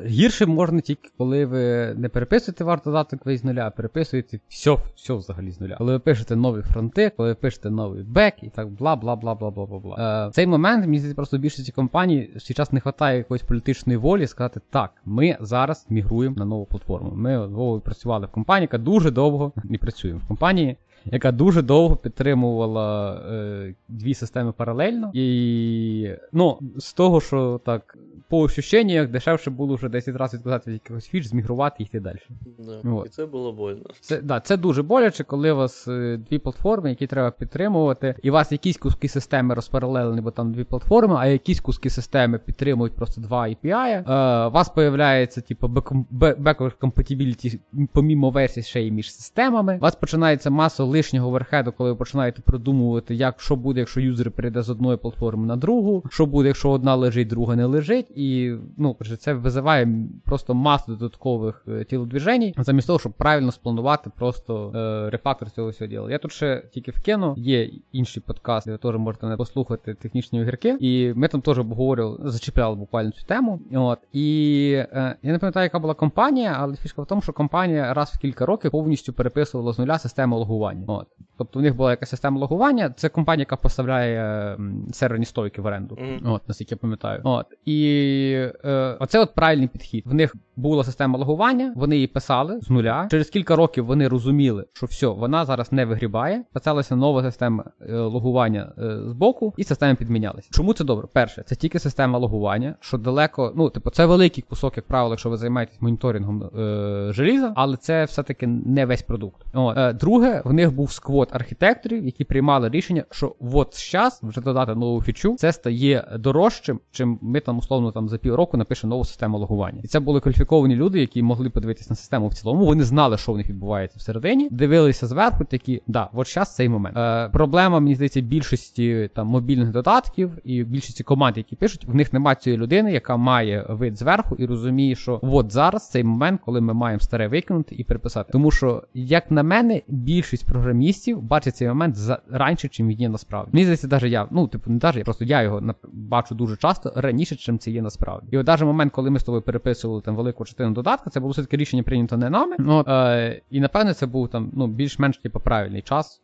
Е, 0.00 0.04
Гірше 0.06 0.46
можна 0.46 0.80
тільки, 0.80 1.10
коли 1.18 1.46
ви 1.46 1.94
не 1.94 2.08
переписуєте 2.08 2.64
ваш 2.64 2.80
додаток 2.84 3.26
весь 3.26 3.40
з 3.40 3.44
нуля, 3.44 3.66
а 3.66 3.70
переписуєте 3.70 4.40
все, 4.48 4.76
все 4.96 5.14
взагалі 5.14 5.50
з 5.50 5.60
нуля. 5.60 5.76
Коли 5.78 5.92
ви 5.92 5.98
пишете 5.98 6.36
нові 6.36 6.62
фронти, 6.62 7.12
коли 7.16 7.28
ви 7.28 7.34
пишете 7.34 7.70
новий 7.70 8.02
бек 8.02 8.34
і 8.42 8.48
так 8.48 8.68
бла 8.68 8.96
бла 8.96 9.16
бла 9.16 9.34
бла 9.34 9.50
бла 9.50 9.66
бла 9.66 9.78
бла. 9.78 10.26
Е, 10.28 10.32
цей 10.32 10.46
момент 10.46 10.84
мені 10.84 10.98
здається, 10.98 11.16
просто 11.16 11.38
більшості 11.38 11.72
компаній 11.72 12.30
зараз 12.36 12.72
не 12.72 12.80
вистачає 12.84 13.18
якоїсь 13.18 13.42
політичної 13.42 13.96
волі 13.96 14.26
сказати, 14.26 14.60
так, 14.70 14.90
ми 15.04 15.36
зараз 15.40 15.86
мігруємо 15.90 16.36
на 16.38 16.44
нову 16.44 16.66
платформу. 16.66 17.12
Ми 17.14 17.46
Вовою 17.46 17.80
працювали 17.80 18.26
в 18.26 18.30
компанії, 18.30 18.64
яка 18.64 18.78
дуже 18.78 19.10
довго 19.10 19.52
не 19.64 19.78
працює 19.78 20.12
в 20.12 20.26
компанії. 20.28 20.76
Яка 21.04 21.32
дуже 21.32 21.62
довго 21.62 21.96
підтримувала 21.96 23.14
е, 23.14 23.74
дві 23.88 24.14
системи 24.14 24.52
паралельно. 24.52 25.10
І 25.14 26.10
ну, 26.32 26.58
з 26.76 26.92
того, 26.92 27.20
що 27.20 27.60
так, 27.64 27.98
по 28.28 28.40
ощущеннях, 28.40 29.08
дешевше 29.08 29.50
було 29.50 29.74
вже 29.74 29.88
10 29.88 30.16
разів 30.16 30.40
відказати 30.40 30.70
від 30.70 30.74
якихось 30.74 31.08
фіч, 31.08 31.26
змігрувати 31.26 31.76
і 31.78 31.82
йти 31.82 32.00
далі. 32.00 32.18
Да. 32.58 32.80
Вот. 32.82 33.06
І 33.06 33.08
це 33.08 33.26
було 33.26 33.52
больно. 33.52 33.84
Це, 34.00 34.22
да, 34.22 34.40
це 34.40 34.56
дуже 34.56 34.82
боляче, 34.82 35.24
коли 35.24 35.52
у 35.52 35.56
вас 35.56 35.88
е, 35.88 36.20
дві 36.30 36.38
платформи, 36.38 36.90
які 36.90 37.06
треба 37.06 37.30
підтримувати, 37.30 38.14
і 38.22 38.30
у 38.30 38.32
вас 38.32 38.52
якісь 38.52 38.76
куски 38.76 39.08
системи 39.08 39.54
розпаралелені, 39.54 40.20
бо 40.20 40.30
там 40.30 40.52
дві 40.52 40.64
платформи, 40.64 41.16
а 41.18 41.26
якісь 41.26 41.60
куски 41.60 41.90
системи 41.90 42.38
підтримують 42.38 42.96
просто 42.96 43.20
два 43.20 43.48
API. 43.48 43.64
Е, 43.64 44.46
у 44.46 44.50
вас 44.50 44.68
появляється 44.68 45.40
типу, 45.40 45.66
backward 45.66 46.72
compatibility 46.80 47.58
помімо 47.92 48.30
версій 48.30 48.62
ще 48.62 48.82
й 48.82 48.90
між 48.90 49.14
системами. 49.14 49.76
У 49.76 49.80
вас 49.80 49.94
починається 49.94 50.50
маса 50.50 50.84
лишнього 50.90 51.28
оверхеду, 51.28 51.72
коли 51.72 51.90
ви 51.90 51.96
починаєте 51.96 52.42
продумувати, 52.42 53.14
як 53.14 53.40
що 53.40 53.56
буде, 53.56 53.80
якщо 53.80 54.00
юзер 54.00 54.30
перейде 54.30 54.62
з 54.62 54.70
одної 54.70 54.96
платформи 54.96 55.46
на 55.46 55.56
другу, 55.56 56.04
що 56.10 56.26
буде, 56.26 56.48
якщо 56.48 56.70
одна 56.70 56.94
лежить, 56.94 57.28
друга 57.28 57.56
не 57.56 57.64
лежить. 57.64 58.10
І 58.14 58.54
ну, 58.76 58.96
це 59.18 59.34
визиває 59.34 59.88
просто 60.24 60.54
масу 60.54 60.92
додаткових 60.92 61.64
е, 61.68 61.84
тілодвіжень, 61.84 62.54
замість 62.58 62.86
того, 62.86 62.98
щоб 62.98 63.12
правильно 63.12 63.52
спланувати 63.52 64.10
просто 64.16 64.72
е, 64.74 65.10
рефактор 65.10 65.50
цього 65.50 65.68
всього 65.68 65.88
діла. 65.88 66.10
Я 66.10 66.18
тут 66.18 66.32
ще 66.32 66.62
тільки 66.74 66.90
вкину, 66.90 67.34
є 67.36 67.70
інші 67.92 68.20
подкасти, 68.20 68.72
ви 68.72 68.78
теж 68.78 68.96
можете 68.96 69.26
не 69.26 69.36
послухати 69.36 69.94
технічні 69.94 70.40
огірки. 70.40 70.76
І 70.80 71.12
ми 71.16 71.28
там 71.28 71.40
теж 71.40 71.58
обговорювали, 71.58 72.30
зачіпляли 72.30 72.76
буквально 72.76 73.10
цю 73.10 73.26
тему. 73.26 73.60
От 73.74 73.98
І 74.12 74.72
е, 74.76 75.16
я 75.22 75.32
не 75.32 75.38
пам'ятаю, 75.38 75.64
яка 75.64 75.78
була 75.78 75.94
компанія, 75.94 76.56
але 76.60 76.76
фішка 76.76 77.02
в 77.02 77.06
тому, 77.06 77.22
що 77.22 77.32
компанія 77.32 77.94
раз 77.94 78.10
в 78.14 78.18
кілька 78.18 78.46
років 78.46 78.70
повністю 78.70 79.12
переписувала 79.12 79.72
з 79.72 79.78
нуля 79.78 79.98
систему 79.98 80.38
логування. 80.38 80.79
От. 80.86 81.06
Тобто 81.38 81.58
в 81.58 81.62
них 81.62 81.76
була 81.76 81.90
якась 81.90 82.10
система 82.10 82.40
логування. 82.40 82.94
Це 82.96 83.08
компанія, 83.08 83.42
яка 83.42 83.56
поставляє 83.56 84.56
серверні 84.92 85.24
стойки 85.24 85.62
в 85.62 85.66
оренду. 85.66 85.94
Mm-hmm. 85.94 86.32
От, 86.32 86.48
наскільки 86.48 86.74
я 86.74 86.78
пам'ятаю. 86.78 87.20
От. 87.24 87.46
І 87.64 88.30
е, 88.64 88.96
оце 89.00 89.20
от 89.20 89.34
правильний 89.34 89.68
підхід. 89.68 90.02
В 90.06 90.14
них 90.14 90.34
була 90.56 90.84
система 90.84 91.18
логування, 91.18 91.72
вони 91.76 91.94
її 91.94 92.06
писали 92.06 92.60
з 92.60 92.70
нуля. 92.70 93.08
Через 93.10 93.30
кілька 93.30 93.56
років 93.56 93.86
вони 93.86 94.08
розуміли, 94.08 94.64
що 94.72 94.86
все, 94.86 95.06
вона 95.06 95.44
зараз 95.44 95.72
не 95.72 95.84
вигрібає. 95.84 96.44
Писалася 96.52 96.96
нова 96.96 97.22
система 97.22 97.64
е, 97.80 97.96
логування 97.96 98.72
е, 98.78 98.98
з 99.06 99.12
боку, 99.12 99.54
і 99.56 99.64
системи 99.64 99.94
підмінялися. 99.94 100.48
Чому 100.52 100.74
це 100.74 100.84
добре? 100.84 101.08
Перше, 101.12 101.42
це 101.42 101.54
тільки 101.54 101.78
система 101.78 102.18
логування, 102.18 102.74
що 102.80 102.98
далеко, 102.98 103.52
ну, 103.56 103.70
типу, 103.70 103.90
це 103.90 104.06
великий 104.06 104.44
кусок, 104.48 104.76
як 104.76 104.86
правило, 104.86 105.12
якщо 105.12 105.30
ви 105.30 105.36
займаєтесь 105.36 105.80
моніторингом 105.80 106.42
е, 106.42 107.12
желіза, 107.12 107.52
але 107.56 107.76
це 107.76 108.04
все-таки 108.04 108.46
не 108.46 108.86
весь 108.86 109.02
продукт. 109.02 109.46
От. 109.54 109.78
Е, 109.78 109.92
друге, 109.92 110.42
в 110.44 110.52
них 110.52 110.69
був 110.70 110.92
сквот 110.92 111.28
архітекторів, 111.32 112.04
які 112.04 112.24
приймали 112.24 112.68
рішення, 112.68 113.04
що 113.10 113.34
от 113.40 113.90
зараз 113.92 114.20
вже 114.22 114.40
додати 114.40 114.74
нову 114.74 115.02
фічу, 115.02 115.36
це 115.38 115.52
стає 115.52 116.08
дорожчим, 116.18 116.80
чим 116.90 117.18
ми 117.22 117.40
там 117.40 117.58
условно 117.58 117.92
там 117.92 118.08
за 118.08 118.18
півроку 118.18 118.56
напишемо 118.56 118.90
нову 118.90 119.04
систему 119.04 119.38
логування. 119.38 119.80
І 119.84 119.86
це 119.86 120.00
були 120.00 120.20
кваліфіковані 120.20 120.76
люди, 120.76 121.00
які 121.00 121.22
могли 121.22 121.50
подивитися 121.50 121.86
на 121.90 121.96
систему 121.96 122.28
в 122.28 122.34
цілому. 122.34 122.64
Вони 122.64 122.84
знали, 122.84 123.18
що 123.18 123.32
в 123.32 123.36
них 123.36 123.48
відбувається 123.48 123.98
всередині, 123.98 124.48
дивилися 124.50 125.06
зверху, 125.06 125.44
такі, 125.44 125.82
да, 125.86 126.08
от 126.12 126.34
зараз 126.34 126.54
цей 126.54 126.68
момент. 126.68 126.96
Е, 126.96 127.28
Проблема, 127.28 127.80
мені 127.80 127.94
здається, 127.94 128.20
більшості 128.20 129.10
там 129.14 129.26
мобільних 129.26 129.70
додатків 129.70 130.38
і 130.44 130.64
більшості 130.64 131.04
команд, 131.04 131.36
які 131.36 131.56
пишуть, 131.56 131.84
в 131.84 131.94
них 131.94 132.12
немає 132.12 132.36
цієї 132.40 132.62
людини, 132.62 132.92
яка 132.92 133.16
має 133.16 133.66
вид 133.68 133.98
зверху 133.98 134.36
і 134.36 134.46
розуміє, 134.46 134.94
що 134.94 135.20
от 135.22 135.52
зараз 135.52 135.90
цей 135.90 136.04
момент, 136.04 136.40
коли 136.44 136.60
ми 136.60 136.74
маємо 136.74 137.00
старе 137.00 137.28
викинути 137.28 137.74
і 137.74 137.84
переписати. 137.84 138.32
Тому 138.32 138.50
що, 138.50 138.82
як 138.94 139.30
на 139.30 139.42
мене, 139.42 139.82
більшість 139.88 140.46
програмістів 140.60 141.22
бачить 141.22 141.56
цей 141.56 141.68
момент 141.68 141.96
за 141.96 142.18
раніше, 142.30 142.68
чим 142.68 142.88
він 142.88 143.00
є 143.00 143.08
насправді. 143.08 143.50
Мені 143.52 143.64
здається, 143.64 143.88
навіть 143.88 144.12
я, 144.12 144.28
ну 144.30 144.46
типу, 144.46 144.70
не 144.70 144.78
навіть, 144.82 145.04
просто 145.04 145.24
я 145.24 145.42
його 145.42 145.74
бачу 145.92 146.34
дуже 146.34 146.56
часто 146.56 146.92
раніше, 146.96 147.36
чим 147.36 147.58
це 147.58 147.70
є 147.70 147.82
насправді. 147.82 148.28
І 148.30 148.38
от 148.38 148.46
навіть 148.46 148.62
момент, 148.62 148.92
коли 148.92 149.10
ми 149.10 149.18
з 149.18 149.24
тобою 149.24 149.42
переписували 149.42 150.02
там 150.02 150.16
велику 150.16 150.44
частину 150.44 150.74
додатка, 150.74 151.10
це 151.10 151.20
було 151.20 151.32
все 151.32 151.42
таки 151.42 151.56
рішення 151.56 151.82
прийнято 151.82 152.16
не 152.16 152.30
нами. 152.30 152.56
От, 152.66 152.88
е, 152.88 153.40
І 153.50 153.60
напевне 153.60 153.94
це 153.94 154.06
був 154.06 154.28
там 154.28 154.50
ну 154.52 154.66
більш-менш 154.66 155.18
типу, 155.18 155.40
правильний 155.40 155.82
час. 155.82 156.22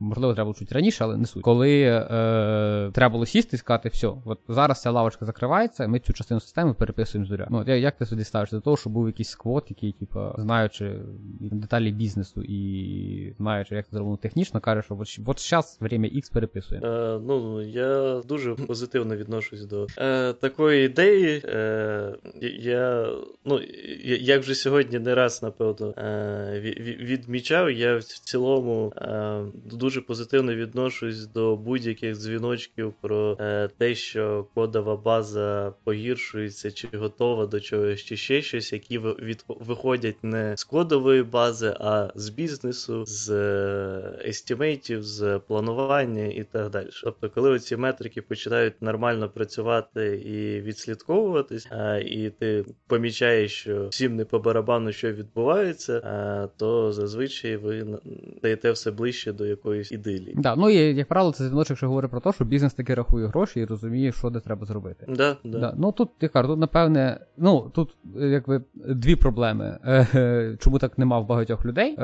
Можливо, 0.00 0.34
треба 0.34 0.44
було 0.44 0.54
чуть 0.54 0.72
раніше, 0.72 1.04
але 1.04 1.16
не 1.16 1.26
суть. 1.26 1.42
Коли 1.42 1.82
е, 1.82 2.90
треба 2.92 3.12
було 3.12 3.26
сісти 3.26 3.56
і 3.56 3.58
сказати, 3.58 3.88
все, 3.88 4.08
от 4.24 4.38
зараз 4.48 4.82
ця 4.82 4.90
лавочка 4.90 5.24
закривається, 5.24 5.88
ми 5.88 5.98
цю 5.98 6.12
частину 6.12 6.40
системи 6.40 6.74
переписуємо 6.74 7.26
з 7.26 7.28
зоря. 7.28 7.46
Ну, 7.50 7.58
от, 7.58 7.68
як 7.68 7.96
ти 7.96 8.06
сюди 8.06 8.24
ставишся 8.24 8.56
до 8.56 8.62
того, 8.62 8.76
що 8.76 8.90
був 8.90 9.06
якийсь 9.06 9.28
сквот, 9.28 9.64
який, 9.70 9.92
типу, 9.92 10.20
знаючи 10.38 10.92
деталі 11.40 11.92
бізнесу 11.92 12.42
і 12.42 13.31
знаючи, 13.36 13.74
як 13.74 13.86
це 13.86 13.90
зроблено 13.90 14.16
технічно, 14.16 14.60
каже, 14.60 14.82
що 14.82 14.96
от, 15.00 15.18
от 15.26 15.40
зараз 15.40 15.78
время 15.80 16.08
X 16.08 16.32
переписує. 16.32 16.80
Е, 16.84 17.20
ну, 17.26 17.62
я 17.62 18.20
дуже 18.28 18.54
позитивно 18.54 19.16
відношусь 19.16 19.64
до 19.64 19.86
е, 19.98 20.32
такої 20.32 20.86
ідеї. 20.86 21.42
Е, 21.44 22.14
я, 22.60 23.12
ну, 23.44 23.60
як 24.04 24.40
вже 24.40 24.54
сьогодні 24.54 24.98
не 24.98 25.14
раз, 25.14 25.42
напевно, 25.42 25.94
е, 25.98 26.60
відмічав, 27.00 27.70
я 27.70 27.96
в 27.96 28.02
цілому 28.02 28.92
е, 28.96 29.44
дуже 29.64 30.00
позитивно 30.00 30.54
відношусь 30.54 31.26
до 31.26 31.56
будь-яких 31.56 32.16
дзвіночків 32.16 32.94
про 33.00 33.36
е, 33.40 33.68
те, 33.78 33.94
що 33.94 34.46
кодова 34.54 34.96
база 34.96 35.74
погіршується 35.84 36.70
чи 36.70 36.88
готова 36.94 37.46
до 37.46 37.60
чогось, 37.60 38.00
чи 38.00 38.16
ще 38.16 38.42
щось, 38.42 38.72
які 38.72 38.98
від, 38.98 39.44
виходять 39.48 40.24
не 40.24 40.56
з 40.56 40.64
кодової 40.64 41.22
бази, 41.22 41.74
а 41.80 42.08
з 42.14 42.28
бізнесу, 42.28 43.04
з 43.06 43.21
естімейтів, 44.26 45.02
з 45.02 45.40
планування 45.48 46.24
і 46.24 46.46
так 46.52 46.70
далі. 46.70 46.88
Тобто, 47.04 47.30
коли 47.30 47.58
ці 47.58 47.76
метрики 47.76 48.22
починають 48.22 48.82
нормально 48.82 49.28
працювати 49.28 50.16
і 50.16 50.60
відслідковуватись, 50.60 51.68
і 52.04 52.30
ти 52.38 52.64
помічаєш, 52.86 53.52
що 53.52 53.88
всім 53.88 54.16
не 54.16 54.24
по 54.24 54.38
барабану, 54.38 54.92
що 54.92 55.12
відбувається, 55.12 56.00
то 56.56 56.92
зазвичай 56.92 57.56
ви 57.56 57.86
даєте 58.42 58.70
все 58.70 58.90
ближче 58.90 59.32
до 59.32 59.46
якоїсь 59.46 59.92
ідилії. 59.92 60.34
Да, 60.36 60.56
ну 60.56 60.70
і 60.70 60.76
як 60.76 61.08
правило, 61.08 61.32
це 61.32 61.44
дзвіночок, 61.44 61.76
що 61.76 61.88
говорить 61.88 62.10
про 62.10 62.20
те, 62.20 62.32
що 62.32 62.44
бізнес 62.44 62.74
таки 62.74 62.94
рахує 62.94 63.26
гроші 63.26 63.60
і 63.60 63.64
розуміє, 63.64 64.12
що 64.12 64.30
де 64.30 64.40
треба 64.40 64.66
зробити. 64.66 65.06
Да, 65.08 65.36
да. 65.44 65.58
Да. 65.58 65.74
Ну 65.78 65.92
тут 65.92 66.08
я 66.20 66.28
кажу, 66.28 66.48
тут 66.48 66.58
напевне, 66.58 67.20
ну 67.36 67.70
тут 67.74 67.96
якби 68.16 68.62
дві 68.74 69.16
проблеми. 69.16 69.78
Чому 70.58 70.78
так 70.78 70.98
нема 70.98 71.18
в 71.18 71.26
багатьох 71.26 71.64
людей? 71.64 71.94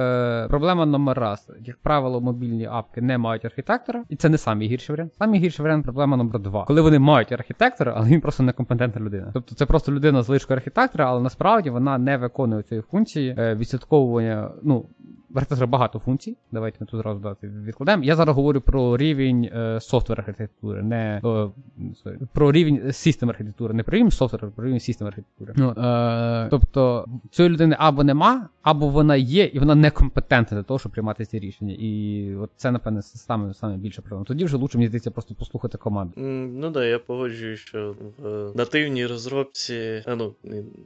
Проблема 0.48 0.87
номер 1.09 1.18
раз, 1.18 1.51
як 1.61 1.77
правило, 1.79 2.21
мобільні 2.21 2.66
апки 2.66 3.01
не 3.01 3.18
мають 3.18 3.44
архітектора, 3.44 4.05
і 4.09 4.16
це 4.16 4.29
не 4.29 4.38
самий 4.38 4.68
гірший 4.68 4.92
варіант. 4.94 5.14
Самий 5.18 5.40
гірший 5.40 5.62
варіант 5.62 5.85
проблема 5.85 6.16
номер 6.16 6.38
два. 6.40 6.64
Коли 6.64 6.81
вони 6.81 6.99
мають 6.99 7.33
архітектора, 7.33 7.94
але 7.97 8.09
він 8.09 8.21
просто 8.21 8.42
некомпетентна 8.42 9.01
людина. 9.01 9.31
Тобто 9.35 9.55
це 9.55 9.66
просто 9.66 9.92
людина 9.92 10.23
з 10.23 10.29
лишкою 10.29 10.57
архітектора, 10.57 11.07
але 11.09 11.23
насправді 11.23 11.71
вона 11.71 11.99
не 11.99 12.16
виконує 12.16 12.62
цієї 12.62 12.83
функції 12.83 13.35
відслідковування, 13.38 14.51
ну 14.62 14.88
архітектура 15.34 15.66
багато 15.66 15.98
функцій. 15.98 16.36
Давайте 16.52 16.76
ми 16.80 16.86
тут 16.86 17.00
зразу 17.00 17.20
дати 17.20 17.48
відкладемо. 17.48 18.04
Я 18.04 18.16
зараз 18.16 18.36
говорю 18.36 18.60
про 18.60 18.96
рівень 18.96 19.44
е, 19.44 19.80
софтвер 19.80 20.20
архітектури, 20.20 20.82
не 20.82 21.20
о, 21.22 21.50
sorry, 21.78 22.18
про 22.32 22.52
рівень 22.52 22.92
систем 22.92 23.30
архітектури, 23.30 23.74
не 23.74 23.82
про 23.82 23.96
рівень 23.98 24.10
софтвер, 24.10 24.44
а 24.44 24.46
про 24.46 24.64
рівень 24.66 24.80
систем 24.80 25.06
архітектури. 25.06 25.54
Ну, 25.56 25.70
е, 25.70 26.48
тобто 26.50 27.06
цієї 27.30 27.54
людини 27.54 27.76
або 27.78 28.04
нема, 28.04 28.48
або 28.62 28.88
вона 28.88 29.16
є, 29.16 29.44
і 29.44 29.58
вона 29.58 29.74
некомпетентна 29.74 30.56
для 30.56 30.62
того, 30.62 30.78
щоб 30.78 30.92
приймати 30.92 31.24
ці 31.24 31.38
рішення. 31.38 31.74
І 31.78 32.34
от 32.40 32.50
це, 32.56 32.70
напевне, 32.70 33.02
саме, 33.02 33.54
саме 33.54 33.76
більше 33.76 34.02
проблема. 34.02 34.24
Тоді 34.24 34.44
вже 34.44 34.56
лучше, 34.56 34.78
мені 34.78 34.88
здається, 34.88 35.10
просто 35.10 35.34
послухати 35.34 35.78
команду. 35.78 36.12
Ну 36.60 36.70
да, 36.70 36.84
я 36.84 36.98
погоджуюсь, 36.98 37.60
що 37.60 37.94
в 38.18 38.56
нативній 38.56 39.06
розробці, 39.06 40.02
а 40.06 40.14
ну 40.16 40.34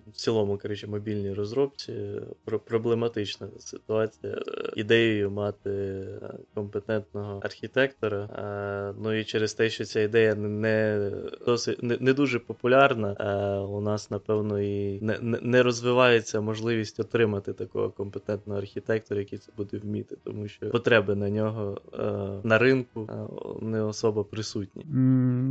в 0.06 0.12
цілому, 0.12 0.58
коротше, 0.58 0.86
мобільній 0.86 1.32
розробці 1.32 1.92
про- 2.44 2.58
проблематична 2.58 3.46
ситуація. 3.58 4.31
Ідеєю 4.76 5.30
мати 5.30 6.04
компетентного 6.54 7.40
архітектора. 7.42 8.18
е, 8.18 8.94
Ну 9.02 9.12
і 9.12 9.24
через 9.24 9.54
те, 9.54 9.70
що 9.70 9.84
ця 9.84 10.00
ідея 10.00 10.34
не 10.34 11.10
досить 11.46 11.82
не, 11.82 11.96
не 12.00 12.12
дуже 12.12 12.38
популярна, 12.38 13.16
е, 13.20 13.58
у 13.58 13.80
нас, 13.80 14.10
напевно, 14.10 14.60
і 14.60 15.00
не, 15.42 15.62
розвивається 15.62 16.40
можливість 16.40 17.00
отримати 17.00 17.52
такого 17.52 17.90
компетентного 17.90 18.60
архітектора, 18.60 19.20
який 19.20 19.38
це 19.38 19.52
буде 19.56 19.78
вміти, 19.78 20.16
тому 20.24 20.48
що 20.48 20.70
потреби 20.70 21.14
на 21.14 21.30
нього 21.30 21.80
е, 21.98 22.02
на 22.42 22.58
ринку 22.58 23.08
не 23.60 23.82
особо 23.82 24.24
присутні. 24.24 24.86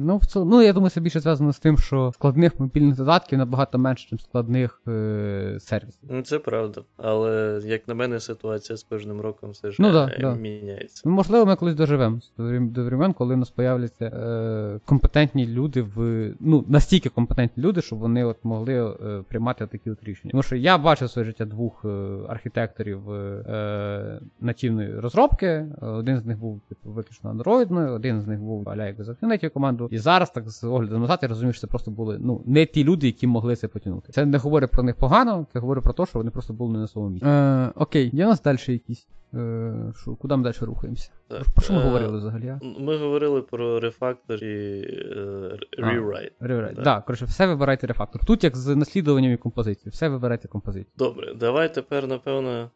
Ну, 0.05 0.17
в 0.17 0.25
цілому, 0.25 0.51
ну, 0.51 0.61
я 0.61 0.73
думаю, 0.73 0.89
це 0.89 1.01
більше 1.01 1.19
зв'язано 1.19 1.53
з 1.53 1.59
тим, 1.59 1.77
що 1.77 2.11
складних 2.15 2.59
мобільних 2.59 2.95
додатків 2.95 3.37
набагато 3.39 3.77
менше, 3.77 4.07
ніж 4.11 4.23
складних 4.23 4.81
е, 4.87 5.57
сервісів. 5.59 6.09
Ну, 6.09 6.21
це 6.21 6.39
правда. 6.39 6.81
Але, 6.97 7.61
як 7.65 7.87
на 7.87 7.93
мене, 7.93 8.19
ситуація 8.19 8.70
з 8.75 8.83
кожним 8.83 9.21
роком 9.21 9.49
все 9.49 9.71
ж 9.71 9.77
Ну 9.79 9.87
е, 9.87 9.91
да, 9.91 10.11
да. 10.19 10.35
міняється. 10.35 11.01
Ну, 11.05 11.11
можливо, 11.11 11.45
ми 11.45 11.55
колись 11.55 11.75
доживемо 11.75 12.19
до 12.37 12.43
врем- 12.43 12.83
времен, 12.85 13.13
коли 13.13 13.33
у 13.33 13.37
нас 13.37 13.49
появляться 13.49 14.05
е, 14.05 14.79
компетентні 14.85 15.47
люди 15.47 15.81
в. 15.81 16.29
Ну, 16.39 16.65
настільки 16.67 17.09
компетентні 17.09 17.63
люди, 17.63 17.81
щоб 17.81 17.99
вони 17.99 18.23
от 18.23 18.37
могли 18.43 18.91
е, 18.91 19.23
приймати 19.27 19.67
такі 19.67 19.91
от 19.91 20.03
рішення. 20.03 20.31
Тому 20.31 20.43
що 20.43 20.55
я 20.55 20.77
бачив 20.77 21.09
своє 21.09 21.25
життя 21.25 21.45
двох 21.45 21.85
е, 21.85 21.87
архітекторів 22.27 23.11
е, 23.11 24.19
нативної 24.41 24.99
розробки. 24.99 25.65
Один 25.81 26.19
з 26.19 26.25
них 26.25 26.39
був 26.39 26.61
типу, 26.69 26.89
виключно 26.89 27.29
андроїдною, 27.29 27.91
один 27.93 28.21
з 28.21 28.27
них 28.27 28.39
був 28.39 28.69
аля 28.69 28.85
як 28.85 29.03
за 29.03 29.15
команду. 29.49 29.87
І 29.91 29.97
зараз, 29.97 30.31
так 30.31 30.49
з 30.49 30.63
огляду 30.63 30.97
назад, 30.97 31.19
я 31.21 31.27
розумію, 31.27 31.53
що 31.53 31.61
це 31.61 31.67
просто 31.67 31.91
були 31.91 32.17
ну, 32.19 32.41
не 32.45 32.65
ті 32.65 32.83
люди, 32.83 33.07
які 33.07 33.27
могли 33.27 33.55
це 33.55 33.67
потягнути. 33.67 34.11
Це 34.11 34.25
не 34.25 34.37
говорить 34.37 34.71
про 34.71 34.83
них 34.83 34.95
погано, 34.95 35.45
це 35.53 35.59
говорить 35.59 35.83
про 35.83 35.93
те, 35.93 36.05
що 36.05 36.19
вони 36.19 36.31
просто 36.31 36.53
були 36.53 36.73
не 36.73 36.79
на 36.79 36.87
своєму 36.87 37.13
місці. 37.13 37.27
Е, 37.27 37.71
окей, 37.75 38.09
є 38.13 38.25
у 38.25 38.29
нас 38.29 38.41
далі 38.41 38.57
якісь. 38.69 39.07
Е, 39.33 39.93
що, 39.95 40.15
куди 40.15 40.35
ми 40.35 40.43
далі 40.43 40.55
рухаємося? 40.61 41.11
Так, 41.31 41.43
Про 41.55 41.63
що 41.63 41.73
ми 41.73 41.79
е, 41.79 41.83
говорили 41.83 42.17
взагалі? 42.17 42.47
а? 42.47 42.59
Ми 42.79 42.97
говорили 42.97 43.41
про 43.41 43.79
refactor 43.79 44.43
і 44.43 44.81
е, 45.17 45.57
А. 45.77 45.81
Rewrite. 46.39 46.75
Да. 46.75 46.81
Да, 46.81 47.01
коротше, 47.01 47.25
все 47.25 47.47
вибирайте 47.47 47.87
refactor. 47.87 48.25
Тут 48.25 48.43
як 48.43 48.57
з 48.57 48.75
наслідуванням 48.75 49.31
і 49.31 49.37
композицією, 49.37 49.91
все 49.91 50.09
вибирайте 50.09 50.47
композицію. 50.47 50.91
Добре, 50.97 51.33
давай 51.33 51.73
тепер, 51.73 52.07
напевно, 52.07 52.69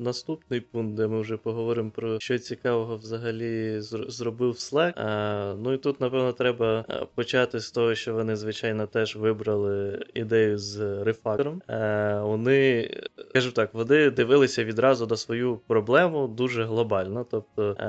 наступний 0.00 0.60
пункт, 0.60 0.94
де 0.96 1.06
ми 1.06 1.20
вже 1.20 1.36
поговоримо 1.36 1.90
про 1.90 2.20
що 2.20 2.38
цікавого 2.38 2.96
взагалі 2.96 3.78
зр- 3.78 4.10
зробив 4.10 4.52
Slack. 4.52 4.92
А, 4.96 5.54
ну 5.62 5.72
і 5.72 5.78
тут, 5.78 6.00
напевно, 6.00 6.32
треба 6.32 6.84
е, 6.90 7.06
почати 7.14 7.60
з 7.60 7.70
того, 7.70 7.94
що 7.94 8.14
вони, 8.14 8.36
звичайно, 8.36 8.86
теж 8.86 9.16
вибрали 9.16 10.04
ідею 10.14 10.58
з 10.58 11.02
refactor 11.04 11.46
ом. 11.46 11.62
Е, 11.70 12.20
вони, 12.22 12.90
кажу 13.34 13.52
так, 13.52 13.74
вони 13.74 14.10
дивилися 14.10 14.64
відразу 14.64 15.06
на 15.06 15.16
свою 15.16 15.56
проблему 15.66 16.28
дуже 16.28 16.64
глобально. 16.64 17.26
Тобто 17.30 17.76
е, 17.80 17.83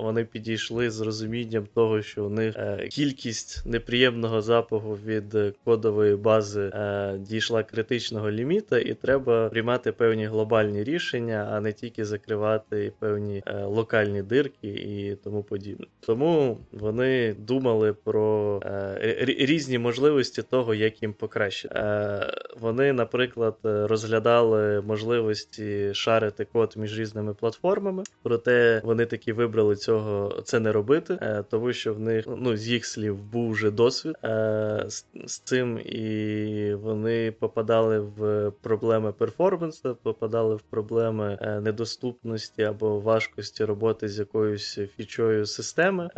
вони 0.00 0.24
підійшли 0.24 0.90
з 0.90 1.00
розумінням 1.00 1.66
того, 1.74 2.02
що 2.02 2.24
у 2.24 2.28
них 2.28 2.56
е, 2.56 2.88
кількість 2.90 3.66
неприємного 3.66 4.42
запаху 4.42 4.98
від 5.06 5.34
е, 5.34 5.52
кодової 5.64 6.16
бази 6.16 6.70
е, 6.74 7.14
дійшла 7.18 7.62
критичного 7.62 8.30
ліміта, 8.30 8.78
і 8.78 8.94
треба 8.94 9.48
приймати 9.48 9.92
певні 9.92 10.26
глобальні 10.26 10.84
рішення, 10.84 11.48
а 11.52 11.60
не 11.60 11.72
тільки 11.72 12.04
закривати 12.04 12.92
певні 12.98 13.42
е, 13.46 13.64
локальні 13.64 14.22
дирки 14.22 14.68
і 14.68 15.16
тому 15.24 15.42
подібне. 15.42 15.86
Тому 16.00 16.58
вони 16.72 17.34
думали 17.38 17.92
про 17.92 18.60
е, 18.64 19.16
різні 19.20 19.78
можливості 19.78 20.42
того, 20.42 20.74
як 20.74 21.02
їм 21.02 21.12
покращити. 21.12 21.74
Е, 21.74 22.32
вони, 22.60 22.92
наприклад, 22.92 23.56
е, 23.64 23.86
розглядали 23.86 24.80
можливості 24.80 25.94
шарити 25.94 26.46
код 26.52 26.74
між 26.76 26.98
різними 26.98 27.34
платформами, 27.34 28.02
проте 28.22 28.80
вони 28.84 29.06
таки 29.24 29.32
вибрали 29.32 29.76
цього 29.76 30.40
це 30.44 30.60
не 30.60 30.72
робити, 30.72 31.18
е, 31.22 31.44
тому 31.50 31.72
що 31.72 31.94
в 31.94 32.00
них 32.00 32.24
ну 32.36 32.56
з 32.56 32.68
їх 32.68 32.86
слів 32.86 33.18
був 33.18 33.50
вже 33.50 33.70
досвід 33.70 34.14
е, 34.24 34.84
з, 34.88 35.06
з 35.26 35.38
цим, 35.38 35.78
і 35.78 36.74
вони 36.74 37.32
попадали 37.32 37.98
в 37.98 38.52
проблеми 38.62 39.12
перформансу, 39.12 39.96
попадали 40.02 40.54
в 40.54 40.60
проблеми 40.60 41.38
е, 41.40 41.60
недоступності 41.60 42.62
або 42.62 43.00
важкості 43.00 43.64
роботи 43.64 44.08
з 44.08 44.18
якоюсь 44.18 44.80
фічою 44.96 45.46
системи. 45.46 46.08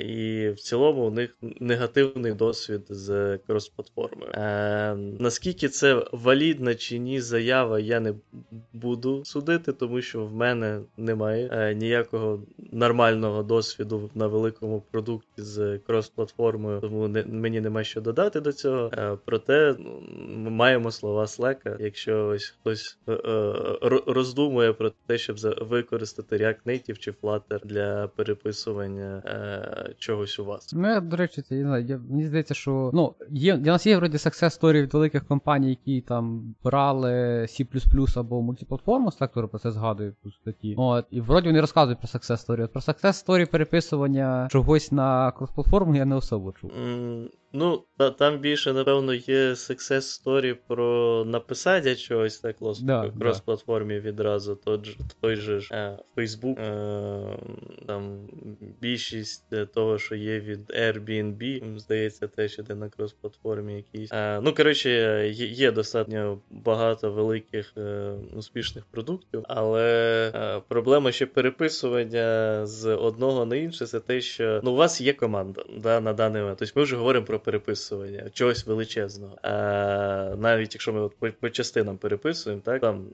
І 0.00 0.48
в 0.48 0.56
цілому 0.60 1.06
у 1.06 1.10
них 1.10 1.36
негативний 1.60 2.32
досвід 2.32 2.82
з 2.88 3.38
крос-платформою. 3.48 4.30
Наскільки 5.20 5.68
це 5.68 6.04
валідна 6.12 6.74
чи 6.74 6.98
ні 6.98 7.20
заява, 7.20 7.80
я 7.80 8.00
не 8.00 8.14
буду 8.72 9.24
судити, 9.24 9.72
тому 9.72 10.02
що 10.02 10.24
в 10.24 10.34
мене 10.34 10.80
немає 10.96 11.48
е, 11.52 11.74
ніякого 11.96 12.42
нормального 12.72 13.42
досвіду 13.42 14.10
на 14.14 14.26
великому 14.26 14.82
продукті 14.90 15.42
з 15.42 15.78
крос-платформою, 15.88 16.80
тому 16.80 17.08
не, 17.08 17.24
мені 17.24 17.60
нема 17.60 17.84
що 17.84 18.00
додати 18.00 18.40
до 18.40 18.52
цього. 18.52 18.90
Е, 18.92 19.18
проте 19.24 19.76
ну, 19.78 20.00
ми 20.36 20.50
маємо 20.50 20.90
слова 20.90 21.24
Slack. 21.24 21.76
Якщо 21.80 22.26
ось 22.26 22.48
хтось 22.48 22.98
е, 23.08 23.12
е, 23.12 24.02
роздумує 24.06 24.72
про 24.72 24.92
те, 25.06 25.18
щоб 25.18 25.36
використати 25.60 26.36
React 26.36 26.66
Native 26.66 26.98
чи 26.98 27.10
Flutter 27.10 27.66
для 27.66 28.08
переписування 28.08 29.22
е, 29.26 29.94
чогось 29.98 30.38
у 30.38 30.44
вас. 30.44 30.72
Ну, 30.72 30.88
я, 30.88 31.00
до 31.00 31.16
речі, 31.16 31.42
я 31.50 31.56
не 31.56 31.62
знаю, 31.62 31.84
я, 31.84 32.00
мені 32.10 32.26
здається, 32.26 32.54
що 32.54 32.90
ну, 32.94 33.14
є, 33.30 33.56
для 33.56 33.72
нас 33.72 33.86
є 33.86 33.96
вроді 33.96 34.16
success 34.16 34.60
story 34.60 34.82
від 34.82 34.94
великих 34.94 35.26
компаній, 35.26 35.68
які 35.68 36.00
там 36.00 36.54
брали 36.64 37.10
C 37.42 38.18
або 38.18 38.42
мультиплатформу, 38.42 39.12
сектор 39.12 39.48
про 39.48 39.58
це 39.58 39.70
згадують 39.70 40.14
у 40.24 40.30
статті. 40.30 40.74
От, 40.78 41.06
і 41.10 41.20
вроді 41.20 41.48
вони 41.48 41.60
розказують 41.60 41.85
про 41.94 42.08
success 42.08 42.46
story. 42.46 42.64
От 42.64 42.72
про 42.72 42.80
success 42.80 43.26
story 43.26 43.50
переписування 43.50 44.48
чогось 44.50 44.92
на 44.92 45.30
крос-платформу 45.30 45.96
я 45.96 46.04
не 46.04 46.14
особо 46.14 46.52
чув. 46.52 46.70
М, 46.78 47.28
Ну, 47.58 47.82
та, 47.96 48.10
там 48.10 48.38
більше, 48.38 48.72
напевно, 48.72 49.14
є 49.14 49.50
success 49.50 50.22
story 50.24 50.56
про 50.68 51.24
написання 51.26 51.94
чогось 51.94 52.38
так 52.38 52.60
лос- 52.60 52.82
Да, 52.84 53.12
крос-платформі 53.20 54.00
відразу. 54.00 54.56
Тот 54.64 54.86
же, 54.86 54.96
той 55.20 55.36
же 55.36 55.60
ж 55.60 55.74
е, 55.74 55.98
Facebook, 56.16 56.60
е, 56.60 57.38
там 57.86 58.28
більшість 58.80 59.52
е, 59.52 59.66
того, 59.66 59.98
що 59.98 60.14
є 60.14 60.40
від 60.40 60.70
Airbnb, 60.70 61.60
здається, 61.78 62.28
теж 62.28 62.58
іде 62.58 62.74
на 62.74 62.88
крос-платформі 62.88 63.76
якійсь. 63.76 64.12
Е, 64.12 64.40
ну, 64.40 64.54
коротше, 64.54 64.90
є, 65.28 65.46
є 65.46 65.72
достатньо 65.72 66.38
багато 66.50 67.12
великих 67.12 67.72
е, 67.76 68.12
успішних 68.34 68.84
продуктів, 68.86 69.44
але 69.48 70.60
проблема 70.68 71.12
ще 71.12 71.26
переписування 71.26 72.60
з 72.66 72.94
одного 72.96 73.44
на 73.46 73.56
інше, 73.56 73.86
це 73.86 74.00
те, 74.00 74.20
що 74.20 74.60
ну, 74.64 74.72
у 74.72 74.76
вас 74.76 75.00
є 75.00 75.12
команда 75.12 75.64
да, 75.78 76.00
на 76.00 76.12
даний 76.12 76.42
момент. 76.42 76.58
Тобто 76.58 76.80
ми 76.80 76.84
вже 76.84 76.96
говоримо 76.96 77.26
про 77.26 77.38
переписування 77.46 78.30
чогось 78.32 78.66
величезного. 78.66 79.38
А, 79.42 80.34
навіть 80.38 80.74
якщо 80.74 80.92
ми 80.92 81.00
от 81.00 81.16
по, 81.18 81.28
по 81.40 81.50
частинам 81.50 81.96
переписуємо, 81.98 82.62
так 82.64 82.80
там 82.80 83.06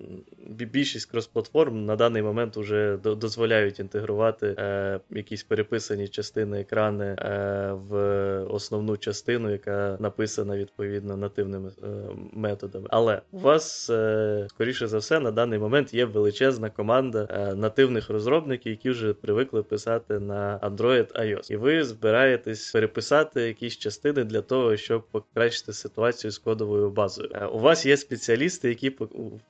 більшість 0.47 1.14
крос-платформ 1.14 1.70
на 1.72 1.97
даний 1.97 2.22
момент 2.22 2.57
вже 2.57 2.97
до- 2.97 3.14
дозволяють 3.14 3.80
інтегрувати 3.80 4.55
е, 4.59 5.01
якісь 5.11 5.43
переписані 5.43 6.09
частини 6.09 6.61
екрани 6.61 7.05
е, 7.18 7.72
в 7.72 7.97
основну 8.45 8.97
частину, 8.97 9.51
яка 9.51 9.97
написана 10.01 10.57
відповідно 10.57 11.16
нативними 11.16 11.70
е, 11.83 11.87
методами. 12.33 12.87
Але 12.91 13.20
у 13.33 13.39
вас, 13.39 13.91
е, 13.91 14.47
скоріше 14.51 14.87
за 14.87 14.99
все, 14.99 15.20
на 15.20 15.30
даний 15.30 15.59
момент 15.59 15.95
є 15.95 16.05
величезна 16.05 16.70
команда 16.70 17.28
е, 17.30 17.55
нативних 17.55 18.11
розробників, 18.11 18.72
які 18.72 18.91
вже 18.91 19.12
привикли 19.14 19.62
писати 19.62 20.18
на 20.18 20.59
Android 20.62 21.12
iOS. 21.20 21.53
І 21.53 21.57
ви 21.57 21.85
збираєтесь 21.85 22.72
переписати 22.72 23.41
якісь 23.43 23.76
частини 23.78 24.12
частини 24.13 24.25
для 24.25 24.41
того, 24.41 24.77
щоб 24.77 25.03
покращити 25.11 25.73
ситуацію 25.73 26.31
з 26.31 26.39
кодовою 26.39 26.91
базою. 26.91 27.29
Е, 27.35 27.47
у 27.47 27.59
вас 27.59 27.87
є 27.87 27.97
спеціалісти, 27.97 28.69
які 28.69 28.97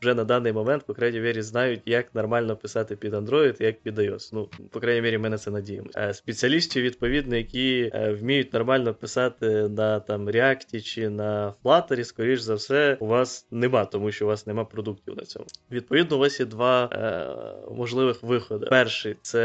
вже 0.01 0.15
на 0.15 0.25
даний 0.25 0.53
момент, 0.53 0.85
по 0.87 0.95
крайній 0.95 1.21
мірі, 1.21 1.43
знають, 1.43 1.81
як 1.87 2.15
нормально 2.15 2.57
писати 2.57 2.97
під 2.97 3.15
Android, 3.15 3.63
як 3.63 3.81
під 3.81 3.99
iOS. 3.99 4.31
Ну, 4.33 4.49
по 4.71 4.81
крайній 4.81 5.03
мірі, 5.03 5.19
ми 5.19 5.29
на 5.29 5.39
це 5.39 5.51
надіємося. 5.51 6.13
Спеціалістів, 6.15 6.83
відповідно, 6.83 7.37
які 7.37 7.93
вміють 8.21 8.53
нормально 8.53 8.95
писати 8.95 9.47
на 9.69 10.01
там 10.01 10.29
React 10.29 10.83
чи 10.83 11.09
на 11.09 11.55
Flutter, 11.65 12.05
скоріш 12.05 12.41
за 12.41 12.55
все, 12.55 12.97
у 13.01 13.07
вас 13.07 13.47
нема, 13.51 13.85
тому 13.85 14.13
що 14.13 14.25
у 14.25 14.29
вас 14.29 14.47
нема 14.47 14.65
продуктів 14.65 15.17
на 15.17 15.23
цьому. 15.23 15.47
Відповідно, 15.71 16.17
у 16.17 16.21
вас 16.21 16.41
є 16.41 16.47
два 16.47 16.89
е, 16.93 17.75
можливих 17.75 18.23
виходи. 18.23 18.67
Перший 18.67 19.17
це 19.23 19.43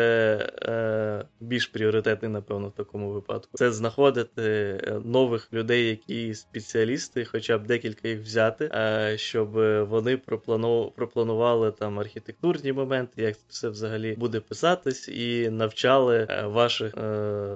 е, 0.62 1.26
більш 1.40 1.68
пріоритетний, 1.68 2.32
напевно, 2.32 2.68
в 2.68 2.72
такому 2.72 3.12
випадку. 3.12 3.58
Це 3.58 3.72
знаходити 3.72 4.42
е, 4.44 5.02
нових 5.08 5.54
людей, 5.54 5.90
які 5.90 6.34
спеціалісти, 6.34 7.26
хоча 7.26 7.58
б 7.58 7.68
декілька 7.68 8.08
їх 8.08 8.20
взяти, 8.22 8.72
е, 8.74 9.14
щоб 9.18 9.52
вони 9.90 10.18
проплану, 10.18 10.94
пропланували 10.96 11.72
там 11.72 12.00
архітектурні 12.00 12.74
моменти, 12.74 13.22
як 13.22 13.36
все 13.48 13.70
взагалі 13.70 14.16
буде 14.18 14.40
писатись, 14.40 15.08
і 15.10 15.50
навчали 15.50 16.28
е, 16.30 16.44
ваших 16.46 16.94
е, 16.98 17.56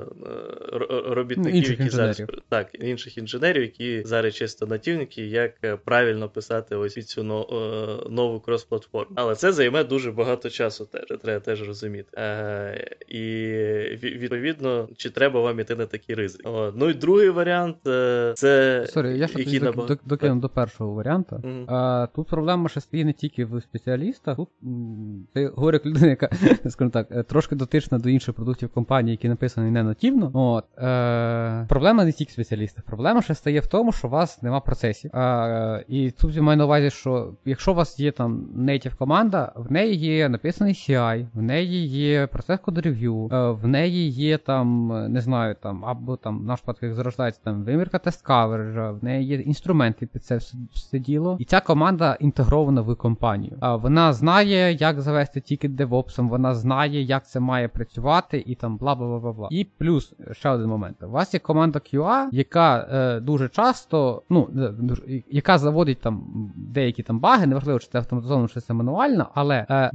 робітників, 1.07 1.55
інших 1.55 1.79
які 1.79 1.91
зараз 1.91 2.21
так, 2.49 2.67
інших 2.73 3.17
інженерів, 3.17 3.61
які 3.61 4.03
зараз 4.05 4.35
чисто 4.35 4.65
нативники, 4.65 5.25
як 5.25 5.83
правильно 5.85 6.29
писати 6.29 6.75
ось 6.75 7.05
цю 7.05 7.23
нову 8.09 8.39
крос-платформу. 8.39 9.11
Але 9.15 9.35
це 9.35 9.51
займе 9.51 9.83
дуже 9.83 10.11
багато 10.11 10.49
часу. 10.49 10.85
Теж 10.85 11.19
треба 11.21 11.39
теж 11.39 11.67
розуміти. 11.67 12.17
І 13.07 13.23
відповідно, 14.03 14.89
чи 14.97 15.09
треба 15.09 15.41
вам 15.41 15.59
іти 15.59 15.75
на 15.75 15.85
такі 15.85 16.13
ризики. 16.13 16.49
Ну 16.75 16.89
і 16.89 16.93
другий 16.93 17.29
варіант 17.29 17.40
е, 17.87 18.33
це 18.35 18.85
Sorry, 18.89 19.19
я 19.19 19.27
ще 19.27 19.43
докину 20.05 20.41
до 20.41 20.49
першого 20.49 20.93
варіанту. 20.93 21.35
Mm-hmm. 21.35 21.65
А, 21.67 22.07
Тут 22.15 22.27
проблема 22.27 22.69
ще 22.69 22.81
стоїть 22.81 23.05
не 23.05 23.13
тільки 23.13 23.45
в 23.45 23.61
спеціалістах. 23.61 24.37
Тут 24.37 24.49
ти 25.33 25.47
говорю 25.47 25.75
як 25.75 25.85
людина, 25.95 26.07
яка 26.07 26.29
скажімо 26.69 26.91
так, 26.91 27.07
е, 27.11 27.23
трошки 27.23 27.55
дотична 27.55 27.99
до 27.99 28.09
інших 28.09 28.35
продуктів 28.35 28.69
компанії, 28.69 29.11
які 29.11 29.29
написані 29.29 29.71
не 29.71 29.83
нативно. 29.83 30.31
От 30.33 30.65
е, 30.77 31.65
проблема 31.69 32.05
не 32.05 32.11
тільки 32.11 32.29
в 32.29 32.33
спеціалістах. 32.33 32.83
Проблема 32.83 33.21
ще 33.21 33.35
стає 33.35 33.59
в 33.59 33.67
тому, 33.67 33.91
що 33.91 34.07
у 34.07 34.11
вас 34.11 34.41
нема 34.41 34.59
процесів. 34.59 35.11
А, 35.13 35.79
І 35.87 36.11
тут 36.11 36.35
я 36.35 36.41
маю 36.41 36.57
на 36.57 36.65
увазі, 36.65 36.89
що 36.89 37.33
якщо 37.45 37.71
у 37.71 37.75
вас 37.75 37.99
є 37.99 38.11
там 38.11 38.47
native 38.57 38.97
команда, 38.97 39.51
в 39.55 39.71
неї 39.71 39.95
є 39.95 40.29
написаний 40.29 40.73
CI, 40.73 41.27
в 41.33 41.41
неї 41.41 41.87
є 41.87 42.27
процес 42.27 42.59
code 42.59 42.85
review, 42.85 43.29
е, 43.31 43.51
в 43.51 43.67
неї 43.67 44.09
є 44.09 44.37
там, 44.37 44.87
не 45.13 45.21
знаю, 45.21 45.55
там, 45.61 45.85
або 45.85 46.17
там 46.17 46.45
наш 46.45 46.59
як 46.79 47.30
зарождається 47.31 47.41
там 47.43 47.63
вимірка 47.63 47.99
тест 47.99 48.21
каверджа, 48.21 48.91
в 48.91 49.03
неї 49.03 49.27
є 49.27 49.35
інструменти 49.35 50.05
під 50.05 50.23
це 50.23 50.39
все 50.73 50.99
діло. 50.99 51.37
І 51.39 51.45
ця 51.45 51.59
команда 51.59 52.17
інтегрована 52.19 52.81
в 52.81 52.95
компанію. 52.95 53.57
А 53.59 53.75
вона 53.75 54.13
знає, 54.13 54.73
як 54.73 55.01
завести 55.01 55.41
тільки 55.41 55.69
DevOps, 55.69 56.27
вона 56.27 56.55
знає, 56.55 57.01
як 57.01 57.27
це 57.27 57.39
має 57.39 57.67
працювати, 57.67 58.43
і 58.45 58.55
там 58.55 58.77
бла 58.77 58.95
бла 58.95 59.19
бла 59.19 59.33
бла. 59.33 59.47
І 59.51 59.63
плюс 59.77 60.13
ще 60.31 60.49
один 60.49 60.69
момент. 60.69 61.03
У 61.03 61.09
вас 61.09 61.33
є 61.33 61.39
команда 61.39 61.79
QA, 61.79 62.27
яка 62.31 62.87
е, 62.91 63.19
дуже 63.19 63.49
часто, 63.49 64.23
ну, 64.29 64.49
яка 65.29 65.57
заводить 65.57 66.01
там 66.01 66.23
деякі 66.55 67.03
там 67.03 67.19
баги, 67.19 67.47
неважливо, 67.47 67.79
чи 67.79 67.87
це 67.91 67.97
автоматизовано, 67.97 68.47
чи 68.47 68.61
це 68.61 68.73
мануально, 68.73 69.29
але 69.33 69.65
е, 69.69 69.91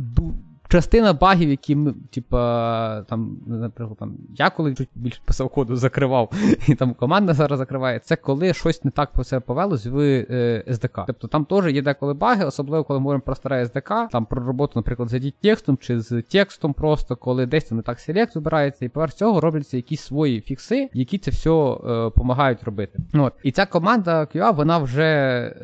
частина 0.77 1.12
багів, 1.12 1.51
які 1.51 1.77
ми, 1.77 1.95
типа, 2.11 3.03
там, 3.03 3.39
наприклад, 3.47 3.99
там, 3.99 4.16
я 4.37 4.51
коли 4.51 4.74
чуть 4.74 4.89
більше 4.95 5.20
писав 5.24 5.49
коду, 5.49 5.77
закривав, 5.77 6.33
і 6.68 6.74
там 6.74 6.95
команда 6.95 7.35
зараз 7.35 7.59
закриває, 7.59 7.99
це 7.99 8.16
коли 8.16 8.55
щось 8.55 8.85
не 8.85 8.91
так 8.91 9.12
по 9.12 9.24
себе 9.24 9.41
повелось 9.41 9.87
в 9.87 9.99
е, 9.99 10.64
SDK. 10.68 11.05
Тобто 11.07 11.29
там 11.29 11.45
теж 11.45 11.74
є 11.74 11.83
деколи 11.83 12.14
баги, 12.14 12.45
особливо 12.45 12.85
коли 12.85 13.01
ми 13.01 13.03
говоримо 13.03 13.22
про 13.22 13.35
старе 13.35 13.64
SDK, 13.64 14.09
там 14.09 14.24
про 14.24 14.45
роботу, 14.45 14.72
наприклад, 14.77 15.09
з 15.09 15.33
текстом 15.43 15.77
чи 15.77 16.01
з 16.01 16.22
текстом 16.22 16.72
просто, 16.72 17.16
коли 17.16 17.47
десь 17.47 17.64
там 17.64 17.77
не 17.77 17.83
так 17.83 18.01
селект 18.01 18.33
збирається, 18.33 18.85
і 18.85 18.89
поверх 18.89 19.14
цього 19.14 19.41
робляться 19.41 19.77
якісь 19.77 20.01
свої 20.01 20.41
фікси, 20.41 20.89
які 20.93 21.18
це 21.18 21.31
все 21.31 21.51
допомагають 21.85 22.62
робити. 22.62 22.99
От. 23.14 23.33
І 23.43 23.53
ця 23.53 23.66
команда 23.66 24.29
QA, 24.35 24.55
вона 24.55 24.79
вже 24.79 25.03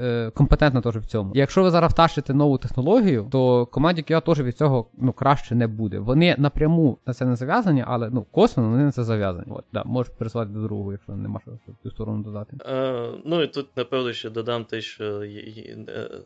е, 0.03 0.31
компетентна 0.35 0.81
теж 0.81 0.97
в 0.97 1.07
цьому. 1.07 1.33
І 1.35 1.39
якщо 1.39 1.63
ви 1.63 1.71
зараз 1.71 1.93
втащите 1.93 2.35
нову 2.35 2.59
технологію, 2.59 3.27
то 3.31 3.67
команді 3.67 4.05
QA 4.11 4.23
теж 4.25 4.41
від 4.41 4.57
цього 4.57 4.87
ну, 5.03 5.13
краще 5.13 5.55
не 5.55 5.67
буде. 5.67 5.99
Вони 5.99 6.37
напряму 6.39 6.99
на 7.07 7.15
це 7.15 7.25
не 7.25 7.37
зав'язані, 7.37 7.85
але 7.87 8.11
ну, 8.11 8.27
косвенно 8.31 8.71
вони 8.71 8.85
на 8.85 8.93
це 8.93 9.05
зав'язані. 9.05 9.47
От, 9.51 9.65
да, 9.73 9.83
Можеш 9.85 10.13
пересилати 10.19 10.51
до 10.51 10.63
другого, 10.63 10.93
якщо 10.93 11.13
нема 11.13 11.41
що 11.41 11.51
в 11.51 11.83
цю 11.83 11.91
сторону 11.91 12.23
додати. 12.23 12.57
Е, 12.67 13.11
ну 13.25 13.43
і 13.43 13.47
тут, 13.47 13.77
напевно, 13.77 14.13
ще 14.13 14.31
додам 14.31 14.65
те, 14.65 14.81
що 14.81 15.25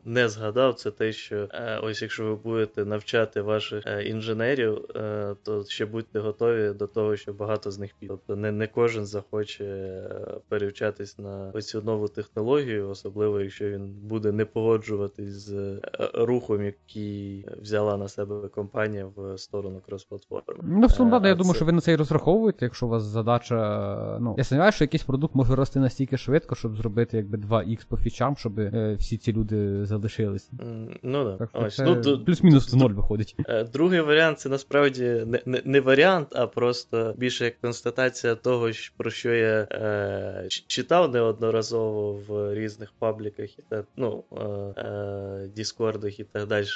не 0.05 0.29
згадав, 0.29 0.75
це 0.75 0.91
те, 0.91 1.13
що 1.13 1.49
е, 1.53 1.79
ось 1.83 2.03
якщо 2.03 2.25
ви 2.25 2.35
будете 2.35 2.85
навчати 2.85 3.41
ваших 3.41 3.87
е, 3.87 4.03
інженерів, 4.03 4.85
е, 4.97 5.35
то 5.43 5.65
ще 5.65 5.87
будьте 5.87 6.19
готові 6.19 6.73
до 6.73 6.87
того, 6.87 7.17
що 7.17 7.33
багато 7.33 7.71
з 7.71 7.79
них 7.79 7.91
піде. 7.99 8.13
Тобто 8.13 8.37
не, 8.37 8.53
не 8.53 8.67
кожен 8.67 9.07
захоче 9.07 9.65
е, 9.65 10.41
перевчатись 10.49 11.19
на 11.19 11.51
ось 11.55 11.75
нову 11.75 12.09
технологію, 12.09 12.89
особливо 12.89 13.41
якщо 13.41 13.71
він 13.71 13.93
буде 14.03 14.33
не 14.33 14.45
погоджуватись 14.45 15.33
з 15.33 15.53
е, 15.55 15.81
рухом, 16.15 16.65
який 16.65 17.47
взяла 17.63 17.97
на 17.97 18.09
себе 18.09 18.49
компанія 18.57 19.07
в 19.17 19.39
сторону 19.39 19.81
крос-платформи. 19.89 20.59
Ну, 20.63 20.87
в 20.87 20.93
цілому, 20.93 21.27
я 21.27 21.35
думаю, 21.35 21.55
що 21.55 21.65
ви 21.65 21.73
на 21.73 21.81
це 21.81 21.93
і 21.93 21.97
розраховуєте, 21.97 22.65
якщо 22.65 22.87
у 22.87 22.89
вас 22.89 23.03
задача. 23.03 24.19
Ну, 24.21 24.35
я 24.39 24.45
сподіваюся, 24.45 24.77
що 24.77 24.85
якийсь 24.85 25.03
продукт 25.03 25.35
може 25.35 25.55
рости 25.55 25.79
настільки 25.79 26.17
швидко, 26.17 26.55
щоб 26.55 26.77
зробити 26.77 27.17
якби 27.17 27.39
2х 27.39 27.87
по 27.89 27.97
фічам, 27.97 28.37
щоб 28.37 28.59
е, 28.59 28.97
всі 28.99 29.17
ці 29.17 29.33
люди 29.33 29.87
залишилися. 29.87 30.51
Mm, 30.53 30.97
ну 31.03 31.25
да. 31.25 31.37
Так, 31.37 31.51
Ось, 31.53 31.79
ну, 31.79 32.25
Плюс-мінус 32.25 32.73
в 32.73 32.77
ноль 32.77 32.91
виходить. 32.91 33.37
Е, 33.49 33.65
другий 33.65 34.01
варіант 34.01 34.39
це 34.39 34.49
насправді 34.49 35.03
не, 35.05 35.41
не, 35.47 35.63
не 35.65 35.81
варіант, 35.81 36.29
а 36.33 36.47
просто 36.47 37.15
більше 37.17 37.45
як 37.45 37.61
констатація 37.61 38.35
того, 38.35 38.71
про 38.97 39.11
що 39.11 39.35
я 39.35 39.69
е, 39.73 40.47
читав 40.49 41.13
неодноразово 41.13 42.13
в 42.29 42.55
різних 42.55 42.93
пабліках 42.99 43.59
і 43.59 43.63
так, 43.69 43.85
ну, 43.97 44.25
е, 44.33 44.45
е, 44.83 45.51
Діскордах 45.57 46.21
і 46.21 46.25
так 46.25 46.47
далі 46.47 46.67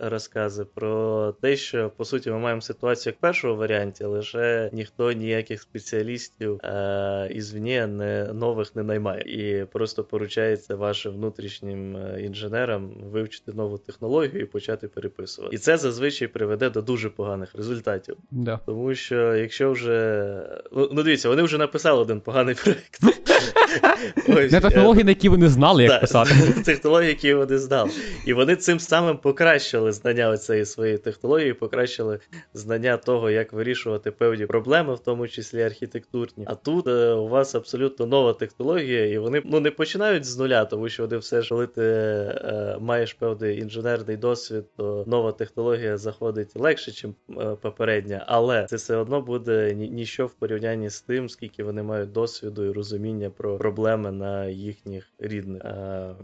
розкази 0.00 0.64
про 0.64 1.25
те, 1.32 1.56
що 1.56 1.90
по 1.96 2.04
суті 2.04 2.30
ми 2.30 2.38
маємо 2.38 2.60
ситуацію 2.60 3.10
як 3.10 3.18
в 3.18 3.20
першому 3.20 3.56
варіанті, 3.56 4.04
лише 4.04 4.70
ніхто 4.72 5.12
ніяких 5.12 5.62
спеціалістів 5.62 6.60
е, 6.64 7.28
ізвні 7.34 7.86
не 7.86 8.32
нових 8.32 8.76
не 8.76 8.82
наймає. 8.82 9.22
І 9.22 9.64
просто 9.64 10.04
поручається 10.04 10.76
вашим 10.76 11.12
внутрішнім 11.12 11.96
е, 11.96 12.22
інженерам 12.22 12.90
вивчити 13.02 13.52
нову 13.52 13.78
технологію 13.78 14.42
і 14.42 14.44
почати 14.44 14.88
переписувати. 14.88 15.56
І 15.56 15.58
це 15.58 15.76
зазвичай 15.76 16.28
приведе 16.28 16.70
до 16.70 16.82
дуже 16.82 17.10
поганих 17.10 17.54
результатів. 17.54 18.16
Да. 18.30 18.60
Тому 18.66 18.94
що 18.94 19.36
якщо 19.36 19.70
вже. 19.70 19.86
Ну, 20.72 20.88
ну 20.92 21.02
дивіться, 21.02 21.28
вони 21.28 21.42
вже 21.42 21.58
написали 21.58 22.00
один 22.00 22.20
поганий 22.20 22.54
проект. 22.54 23.00
Не 24.28 24.60
технології, 24.60 25.04
на 25.04 25.10
які 25.10 25.28
вони 25.28 25.48
знали, 25.48 25.84
як 25.84 26.00
писати. 26.00 26.34
Технології, 26.64 27.08
які 27.08 27.34
вони 27.34 27.58
знали. 27.58 27.90
І 28.26 28.32
вони 28.32 28.56
цим 28.56 28.80
самим 28.80 29.16
покращили 29.16 29.92
знання 29.92 30.36
цієї 30.36 30.64
своєї 30.64 30.98
технології, 30.98 31.52
покращили 31.52 32.18
знання 32.54 32.96
того, 32.96 33.30
як 33.30 33.52
вирішувати 33.52 34.10
певні 34.10 34.46
проблеми, 34.46 34.94
в 34.94 34.98
тому 34.98 35.28
числі 35.28 35.62
архітектурні. 35.62 36.44
А 36.46 36.54
тут 36.54 36.86
е, 36.86 37.12
у 37.12 37.28
вас 37.28 37.54
абсолютно 37.54 38.06
нова 38.06 38.32
технологія, 38.32 39.06
і 39.06 39.18
вони 39.18 39.42
ну 39.44 39.60
не 39.60 39.70
починають 39.70 40.24
з 40.24 40.38
нуля, 40.38 40.64
тому 40.64 40.88
що 40.88 41.02
вони 41.02 41.16
все 41.16 41.42
ж 41.42 41.48
коли 41.48 41.66
ти 41.66 41.82
е, 41.82 42.76
маєш 42.80 43.14
певний 43.14 43.58
інженерний 43.58 44.16
досвід, 44.16 44.64
то 44.76 45.04
нова 45.06 45.32
технологія 45.32 45.96
заходить 45.96 46.56
легше, 46.56 46.90
ніж 46.90 47.04
е, 47.04 47.56
попередня, 47.60 48.24
але 48.26 48.64
це 48.64 48.76
все 48.76 48.96
одно 48.96 49.20
буде 49.20 49.74
ні, 49.74 49.88
ніщо 49.88 50.26
в 50.26 50.30
порівнянні 50.30 50.90
з 50.90 51.00
тим, 51.00 51.28
скільки 51.28 51.64
вони 51.64 51.82
мають 51.82 52.12
досвіду 52.12 52.64
і 52.64 52.70
розуміння 52.70 53.30
про 53.30 53.58
проблеми 53.66 54.12
на 54.12 54.46
їхніх 54.46 55.12
рідних 55.18 55.62
е, 55.64 56.14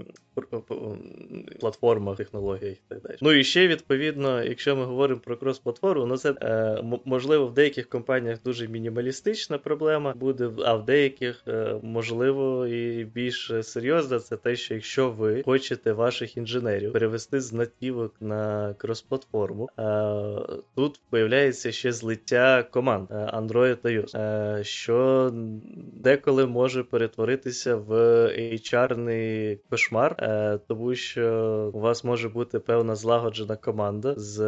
платформах, 1.61 2.17
технологіях 2.17 2.77
і 2.77 2.83
так 2.89 3.03
далі. 3.03 3.17
Ну 3.21 3.33
і 3.33 3.45
ще 3.45 3.69
відповідно, 3.69 4.43
якщо 4.43 4.77
ми 4.77 4.85
говоримо 4.85 5.21
про 5.21 5.37
крос-платформу, 5.37 6.07
ну 6.07 6.17
це 6.17 6.35
е, 6.43 6.83
можливо 7.05 7.47
в 7.47 7.55
деяких 7.55 7.89
компаніях 7.89 8.39
дуже 8.45 8.69
мінімалістична 8.69 9.59
проблема 9.59 10.13
буде, 10.13 10.51
а 10.65 10.75
в 10.75 10.85
деяких 10.85 11.43
е, 11.49 11.75
можливо 11.83 12.67
і 12.67 13.05
більш 13.05 13.53
серйозна, 13.63 14.19
це 14.19 14.37
те, 14.37 14.57
що 14.57 14.75
якщо 14.75 15.11
ви 15.11 15.43
хочете 15.43 15.93
ваших 15.93 16.37
інженерів 16.37 16.93
перевести 16.93 17.41
з 17.41 17.53
натівок 17.53 18.15
на 18.21 18.75
крос-платформу, 18.79 19.69
е, 19.79 20.59
тут 20.75 21.01
появляється 21.11 21.73
ще 21.73 21.93
злиття 21.93 22.63
команд 22.63 23.11
Android 23.11 23.77
та 23.77 23.89
iOS, 23.89 24.65
що 24.65 25.31
деколи 25.95 26.47
може 26.47 26.83
перетворити 26.83 27.32
дивитися 27.33 27.77
в 27.77 27.93
HR-ний 28.39 29.59
кошмар, 29.71 30.17
е, 30.19 30.59
тому 30.69 30.95
що 30.95 31.71
у 31.75 31.81
вас 31.81 32.05
може 32.05 32.29
бути 32.29 32.59
певна 32.59 32.95
злагоджена 32.95 33.57
команда 33.57 34.15
з 34.17 34.39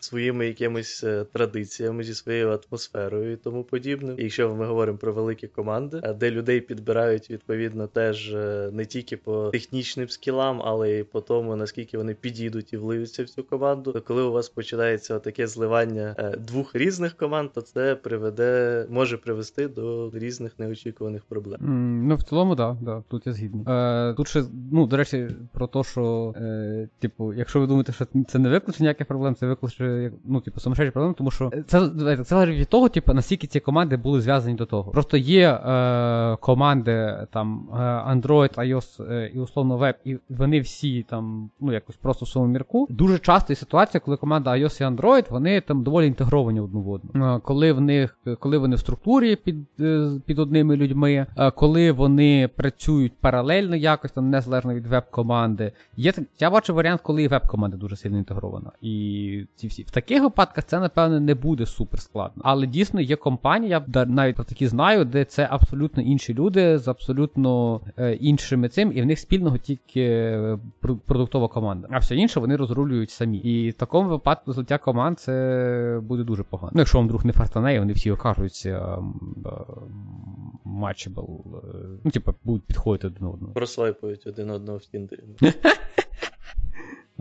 своїми 0.00 0.46
якимись 0.46 1.04
традиціями, 1.32 2.02
зі 2.02 2.14
своєю 2.14 2.58
атмосферою 2.68 3.32
і 3.32 3.36
тому 3.36 3.64
подібне. 3.64 4.14
І 4.18 4.22
якщо 4.22 4.54
ми 4.54 4.66
говоримо 4.66 4.98
про 4.98 5.12
великі 5.12 5.48
команди, 5.48 6.14
де 6.20 6.30
людей 6.30 6.60
підбирають 6.60 7.30
відповідно 7.30 7.86
теж 7.86 8.32
не 8.72 8.84
тільки 8.88 9.16
по 9.16 9.50
технічним 9.50 10.08
скілам, 10.08 10.62
але 10.64 10.90
й 10.90 11.02
по 11.04 11.20
тому, 11.20 11.56
наскільки 11.56 11.98
вони 11.98 12.14
підійдуть 12.14 12.72
і 12.72 12.76
влиються 12.76 13.24
в 13.24 13.28
цю 13.28 13.44
команду, 13.44 13.92
то 13.92 14.00
коли 14.00 14.22
у 14.22 14.32
вас 14.32 14.48
починається 14.48 15.18
таке 15.18 15.46
зливання 15.46 16.34
двох 16.38 16.74
різних 16.74 17.16
команд, 17.16 17.52
то 17.52 17.60
це 17.60 17.94
приведе, 17.94 18.86
може 18.90 19.16
привести 19.16 19.68
до 19.68 20.10
різних 20.14 20.58
неочікуваних 20.58 21.22
проблем. 21.24 21.60
Ну 22.02 22.14
в 22.14 22.22
цілому, 22.22 22.56
так, 22.56 22.76
да, 22.80 22.92
да, 22.92 23.02
тут 23.08 23.26
я 23.26 23.32
згідний. 23.32 23.64
Е, 23.68 24.14
Тут 24.16 24.28
ще, 24.28 24.42
ну, 24.72 24.86
до 24.86 24.96
речі, 24.96 25.28
про 25.52 25.66
те, 25.66 25.82
що, 25.82 26.34
е, 26.36 26.88
типу, 26.98 27.32
якщо 27.32 27.60
ви 27.60 27.66
думаєте, 27.66 27.92
що 27.92 28.06
це 28.28 28.38
не 28.38 28.48
викличе 28.48 28.82
ніяких 28.82 29.06
проблем, 29.06 29.34
це 29.34 29.46
викличе, 29.46 30.12
ну, 30.24 30.40
типу, 30.40 30.60
сумасшедші 30.60 30.90
проблеми, 30.90 31.14
тому 31.18 31.30
що 31.30 31.50
це 31.66 31.80
це 32.16 32.24
залежить 32.24 32.58
від 32.58 32.68
того, 32.68 32.88
типу, 32.88 33.14
наскільки 33.14 33.46
ці 33.46 33.60
команди 33.60 33.96
були 33.96 34.20
зв'язані 34.20 34.54
до 34.54 34.66
того. 34.66 34.90
Просто 34.90 35.16
є 35.16 35.50
е, 35.50 36.36
команди 36.40 37.26
там 37.32 37.68
е, 37.72 37.76
Android, 38.14 38.54
iOS 38.54 39.12
е, 39.12 39.30
і 39.34 39.38
условно 39.38 39.76
веб, 39.76 39.94
і 40.04 40.16
вони 40.28 40.60
всі 40.60 41.02
там, 41.02 41.50
ну, 41.60 41.72
якось 41.72 41.96
просто 41.96 42.24
в 42.24 42.28
своєму 42.28 42.52
мірку. 42.52 42.86
Дуже 42.90 43.18
часто 43.18 43.52
є 43.52 43.56
ситуація, 43.56 44.00
коли 44.00 44.16
команда 44.16 44.50
iOS 44.50 44.82
і 44.82 44.96
Android, 44.96 45.30
вони 45.30 45.60
там 45.60 45.82
доволі 45.82 46.06
інтегровані 46.06 46.60
одну 46.60 46.80
в 46.80 46.90
одну. 46.90 47.34
Е, 47.34 47.40
коли 47.44 47.72
в 47.72 47.80
них, 47.80 48.18
коли 48.38 48.58
вони 48.58 48.76
в 48.76 48.78
структурі 48.78 49.36
під 49.36 49.56
е, 49.80 50.10
під 50.26 50.38
одними 50.38 50.76
людьми, 50.76 51.26
е, 51.36 51.50
коли 51.80 51.92
вони 51.92 52.48
працюють 52.48 53.12
паралельно 53.20 53.76
якось 53.76 54.12
там 54.12 54.30
незалежно 54.30 54.74
від 54.74 54.86
веб-команди. 54.86 55.72
Є 55.96 56.12
я 56.40 56.50
бачу 56.50 56.74
варіант, 56.74 57.00
коли 57.04 57.22
і 57.22 57.28
веб-команда 57.28 57.76
дуже 57.76 57.96
сильно 57.96 58.18
інтегрована. 58.18 58.70
І 58.80 59.44
ці 59.56 59.66
всі 59.66 59.82
в 59.82 59.90
таких 59.90 60.22
випадках 60.22 60.64
це 60.64 60.80
напевно 60.80 61.20
не 61.20 61.34
буде 61.34 61.66
супер 61.66 62.00
складно. 62.00 62.42
Але 62.46 62.66
дійсно 62.66 63.00
є 63.00 63.16
компанія, 63.16 63.84
навіть 64.06 64.36
про 64.36 64.44
такі 64.44 64.66
знаю, 64.66 65.04
де 65.04 65.24
це 65.24 65.48
абсолютно 65.50 66.02
інші 66.02 66.34
люди 66.34 66.78
з 66.78 66.88
абсолютно 66.88 67.80
е, 67.96 68.14
іншими 68.14 68.68
цим, 68.68 68.92
і 68.94 69.02
в 69.02 69.06
них 69.06 69.18
спільного 69.18 69.58
тільки 69.58 70.36
продуктова 71.06 71.48
команда. 71.48 71.88
А 71.90 71.98
все 71.98 72.16
інше 72.16 72.40
вони 72.40 72.56
розрулюють 72.56 73.10
самі. 73.10 73.38
І 73.38 73.70
в 73.70 73.74
такому 73.74 74.08
випадку 74.08 74.52
злиття 74.52 74.78
команд 74.78 75.18
це 75.20 76.00
буде 76.02 76.24
дуже 76.24 76.42
погано. 76.42 76.72
Ну, 76.74 76.80
якщо 76.80 76.98
вам 76.98 77.08
друг 77.08 77.24
не 77.24 77.32
фартане, 77.32 77.80
вони 77.80 77.92
всі 77.92 78.10
окажуться 78.10 78.98
матчабл. 80.64 81.44
Ну, 82.04 82.10
типу, 82.10 82.34
будуть 82.44 82.66
підходити 82.66 83.06
один 83.06 83.26
одного. 83.26 83.52
Прослайпують 83.54 84.26
один 84.26 84.50
одного 84.50 84.78
в 84.78 84.84
Тіндері. 84.84 85.22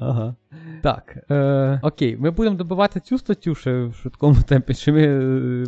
Ага. 0.01 0.35
Так. 0.83 1.17
Е, 1.31 1.79
Окей, 1.83 2.17
ми 2.17 2.31
будемо 2.31 2.55
добивати 2.55 2.99
цю 2.99 3.17
статтю 3.17 3.55
ще 3.55 3.83
в 3.83 3.95
швидкому 3.95 4.35
темпі, 4.47 4.73
чи 4.73 4.91
ми 4.91 5.01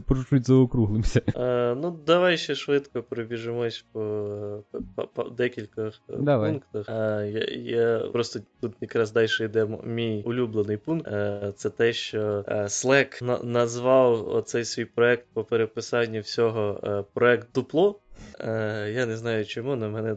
е, 0.10 0.24
чуть 0.30 0.48
заокруглимося? 0.48 1.22
Е, 1.36 1.76
Ну, 1.82 2.00
давай 2.06 2.38
ще 2.38 2.56
швидко 2.56 3.04
пробіжимось 3.04 3.86
по, 3.92 4.64
по, 4.96 5.08
по 5.08 5.24
декількох 5.24 5.94
е, 6.10 6.18
давай. 6.20 6.52
пунктах. 6.52 6.90
Е, 6.90 7.30
я, 7.32 7.80
я 7.80 8.00
Просто 8.00 8.40
тут 8.62 8.74
якраз 8.82 9.12
далі 9.12 9.28
йде 9.42 9.68
мій 9.84 10.24
улюблений 10.26 10.78
пункт. 10.78 11.08
Е, 11.08 11.54
Це 11.56 11.70
те, 11.70 11.94
що 11.94 12.46
е, 12.48 12.64
Slack 12.64 13.24
на, 13.24 13.40
назвав 13.44 14.28
оцей 14.28 14.66
свій 14.66 14.86
проект 14.86 15.26
по 15.34 15.44
переписанню 15.44 16.20
всього 16.20 16.80
е, 16.84 17.04
проект 17.14 17.48
дупло. 17.56 18.00
Е, 18.40 18.92
Я 18.96 19.06
не 19.06 19.18
знаю 19.18 19.46
чому, 19.46 19.72
але 19.72 19.88
мене, 19.88 20.16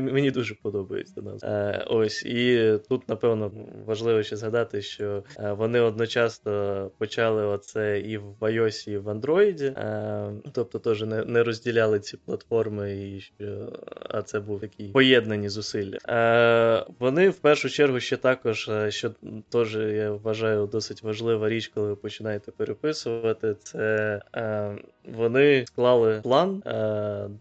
мені 0.00 0.30
дуже 0.30 0.54
подобається 0.54 1.22
назва. 1.22 1.48
Е, 1.48 1.84
Ось, 1.90 2.22
і 2.26 2.72
тут, 2.88 3.08
напевно, 3.08 3.52
важливо 3.86 4.22
ще 4.22 4.36
згадати, 4.36 4.82
що 4.82 5.22
е, 5.38 5.52
вони 5.52 5.80
одночасно 5.80 6.90
почали 6.98 7.44
оце 7.46 8.00
і 8.00 8.18
в 8.18 8.34
iOS, 8.40 8.90
і 8.90 8.98
в 8.98 9.08
Android, 9.08 9.72
тобто 10.52 10.78
теж 10.78 11.02
не 11.02 11.42
розділяли 11.42 12.00
ці 12.00 12.16
платформи, 12.16 12.92
і 12.92 13.20
що, 13.20 13.72
а 14.10 14.22
це 14.22 14.40
був 14.40 14.60
такі 14.60 14.84
поєднані 14.84 15.48
зусилля. 15.48 15.98
Вони 16.98 17.28
в 17.28 17.38
першу 17.38 17.68
чергу 17.68 18.00
ще 18.00 18.16
також, 18.16 18.70
що 18.88 19.10
теж 19.48 19.76
я 19.76 20.10
вважаю 20.10 20.66
досить 20.66 21.02
важлива 21.02 21.48
річ, 21.48 21.68
коли 21.74 21.88
ви 21.88 21.96
починаєте 21.96 22.52
переписувати, 22.52 23.54
це 23.62 24.20
вони 25.04 25.66
склали 25.66 26.20
план. 26.22 26.62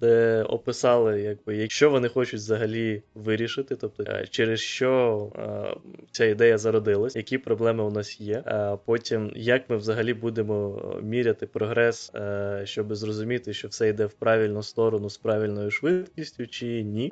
Де 0.02 0.44
описали, 0.44 1.22
якби, 1.22 1.56
якщо 1.56 1.90
вони 1.90 2.08
хочуть 2.08 2.40
взагалі 2.40 3.02
вирішити, 3.16 3.76
тобто 3.76 4.04
е, 4.08 4.26
через 4.30 4.60
що 4.60 5.32
е, 5.36 5.78
ця 6.12 6.26
ідея 6.26 6.58
зародилась, 6.58 7.16
які 7.16 7.38
проблеми 7.38 7.84
у 7.84 7.92
нас 7.92 8.22
є. 8.22 8.44
А 8.46 8.78
потім 8.86 9.32
як 9.36 9.70
ми 9.70 9.78
взагалі 9.78 10.14
будемо 10.14 10.82
міряти 11.04 11.48
прогрес, 11.48 12.12
е, 12.16 12.62
щоб 12.66 12.96
зрозуміти, 12.96 13.54
що 13.54 13.68
все 13.68 13.90
йде 13.90 14.06
в 14.06 14.14
правильну 14.14 14.64
сторону 14.64 15.10
з 15.10 15.18
правильною 15.18 15.72
швидкістю 15.72 16.48
чи 16.48 16.84
ні. 16.84 17.12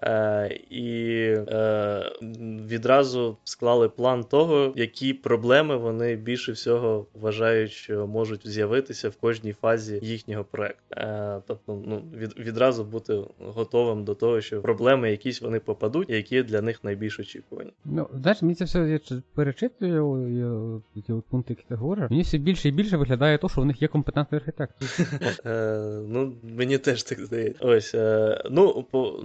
І 0.70 1.36
відразу 2.68 3.38
склали 3.44 3.90
план 3.90 4.24
того, 4.24 4.74
які 4.76 5.14
проблеми 5.14 5.78
вони 5.78 6.16
більше 6.16 6.52
всього 6.52 7.08
вважають, 7.14 7.72
що 7.72 8.08
можуть 8.08 8.48
з'явитися 8.48 9.10
в 9.10 9.16
кожній 9.16 9.54
фазі 9.54 10.00
їхнього 10.02 10.44
проекту. 10.44 10.96
Тобто, 11.48 11.84
ну 11.86 12.04
від 12.14 12.40
відразу 12.40 12.65
відразу 12.66 12.84
бути 12.84 13.24
готовим 13.40 14.04
до 14.04 14.16
того, 14.16 14.42
що 14.42 14.62
проблеми 14.62 15.12
якісь 15.12 15.42
вони 15.42 15.60
попадуть, 15.60 16.10
які 16.10 16.44
для 16.44 16.62
них 16.62 16.84
найбільш 16.84 17.20
очікувані. 17.20 17.72
Ну, 17.86 18.08
знаєш, 18.14 18.42
мені 18.42 18.56
це 18.56 18.66
все 18.66 18.80
я 18.80 19.00
перечитую, 19.34 20.82
я, 20.96 21.02
ті 21.02 21.14
от 21.14 21.26
пункти, 21.26 21.54
які 21.54 21.64
ти 21.70 21.76
говориш. 21.76 22.10
Мені 22.10 22.22
все 22.22 22.38
більше 22.38 22.70
і 22.70 22.72
більше 22.72 22.98
виглядає 22.98 23.38
то, 23.38 23.50
що 23.50 23.62
в 23.62 23.66
них 23.66 23.82
є 23.82 23.88
компетентний 23.88 24.42
архітектор. 24.42 24.90
Е, 25.46 25.80
ну, 26.08 26.34
мені 26.44 26.78
теж 26.78 27.04
так 27.04 27.20
здається. 27.20 27.66
Ось, 27.66 27.96
е, 27.96 28.42
ну, 28.52 28.86
по 28.92 29.24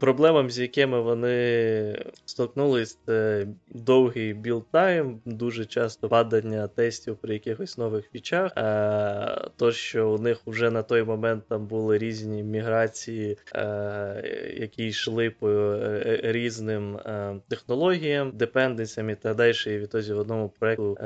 проблемам, 0.00 0.50
з 0.50 0.58
якими 0.58 1.00
вони 1.00 2.02
столкнулись, 2.24 2.98
це 3.06 3.46
довгий 3.68 4.34
build-time, 4.34 5.16
дуже 5.24 5.64
часто 5.64 6.08
падання 6.08 6.68
тестів 6.68 7.16
при 7.16 7.34
якихось 7.34 7.78
нових 7.78 8.10
фічах. 8.10 8.52
Е, 8.56 9.50
то, 9.56 9.72
що 9.72 10.10
у 10.10 10.18
них 10.18 10.40
вже 10.46 10.70
на 10.70 10.82
той 10.82 11.02
момент 11.02 11.44
там 11.48 11.66
були 11.66 11.98
різні 11.98 12.42
міграції 12.42 12.65
інтеграції, 12.66 13.38
е, 13.54 14.54
які 14.56 14.86
йшли 14.86 15.30
по 15.30 15.48
е, 15.50 16.20
різним 16.22 16.96
е, 16.96 17.36
технологіям, 17.48 18.32
депенденсям 18.34 19.10
і 19.10 19.14
так 19.14 19.36
далі. 19.36 19.52
І 19.66 19.78
відтоді 19.78 20.12
в 20.12 20.18
одному 20.18 20.52
проєкту 20.58 20.96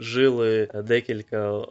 жили 0.00 0.68
декілька 0.84 1.64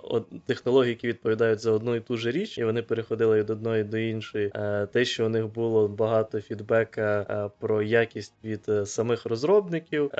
технологій, 0.45 0.89
які 0.89 1.07
відповідають 1.07 1.59
за 1.59 1.71
одну 1.71 1.95
і 1.95 1.99
ту 1.99 2.17
ж 2.17 2.31
річ, 2.31 2.57
і 2.57 2.63
вони 2.63 2.81
переходили 2.81 3.39
від 3.39 3.49
одної 3.49 3.83
до 3.83 3.97
іншої. 3.97 4.51
Те, 4.91 5.05
що 5.05 5.25
у 5.25 5.29
них 5.29 5.47
було 5.47 5.87
багато 5.87 6.41
фідбека 6.41 7.51
про 7.59 7.81
якість 7.81 8.33
від 8.43 8.87
самих 8.87 9.25
розробників, 9.25 10.11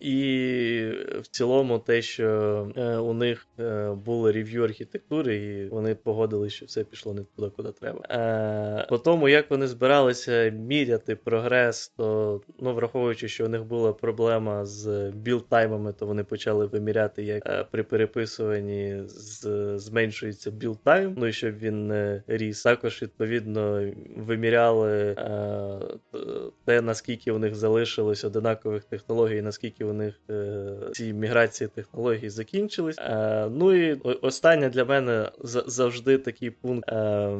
і 0.00 0.90
в 1.20 1.26
цілому 1.30 1.78
те, 1.78 2.02
що 2.02 2.28
у 3.04 3.12
них 3.12 3.46
були 4.04 4.32
рев'ю 4.32 4.64
архітектури, 4.64 5.36
і 5.36 5.66
вони 5.66 5.94
погодили, 5.94 6.50
що 6.50 6.66
все 6.66 6.84
пішло 6.84 7.14
не 7.14 7.24
туди, 7.36 7.50
куди 7.56 7.72
треба. 7.72 8.00
Е, 8.10 8.86
По 8.88 8.98
тому, 8.98 9.28
як 9.28 9.50
вони 9.50 9.66
збиралися 9.66 10.48
міряти 10.50 11.16
прогрес, 11.16 11.92
то 11.96 12.40
ну, 12.60 12.74
враховуючи, 12.74 13.28
що 13.28 13.44
у 13.44 13.48
них 13.48 13.64
була 13.64 13.92
проблема 13.92 14.64
з 14.64 15.10
білтаймами, 15.10 15.92
то 15.92 16.06
вони 16.06 16.24
почали 16.24 16.66
виміряти, 16.66 17.22
як 17.22 17.46
е, 17.46 17.66
при 17.70 17.82
переписуванні 17.82 19.02
з, 19.06 19.78
зменшується 19.78 20.50
білтайм, 20.50 21.14
ну 21.18 21.26
і 21.26 21.32
щоб 21.32 21.58
він 21.58 21.86
не 21.86 22.22
ріс. 22.26 22.62
Також, 22.62 23.02
відповідно, 23.02 23.92
виміряли 24.16 24.92
е, 24.92 25.78
те, 26.64 26.80
наскільки 26.80 27.32
у 27.32 27.38
них 27.38 27.54
залишилось 27.54 28.24
одинакових 28.24 28.84
технологій, 28.84 29.42
наскільки 29.42 29.84
у 29.84 29.92
них 29.92 30.20
е, 30.30 30.66
ці 30.92 31.12
міграції 31.12 31.68
технологій 31.74 32.28
закінчились. 32.28 32.98
Е, 32.98 33.48
ну 33.50 33.72
і 33.72 33.92
останнє 34.02 34.68
для 34.68 34.84
мене 34.84 35.30
завжди 35.66 36.18
такий 36.18 36.50
пункт. 36.50 36.88
Е, 36.92 37.38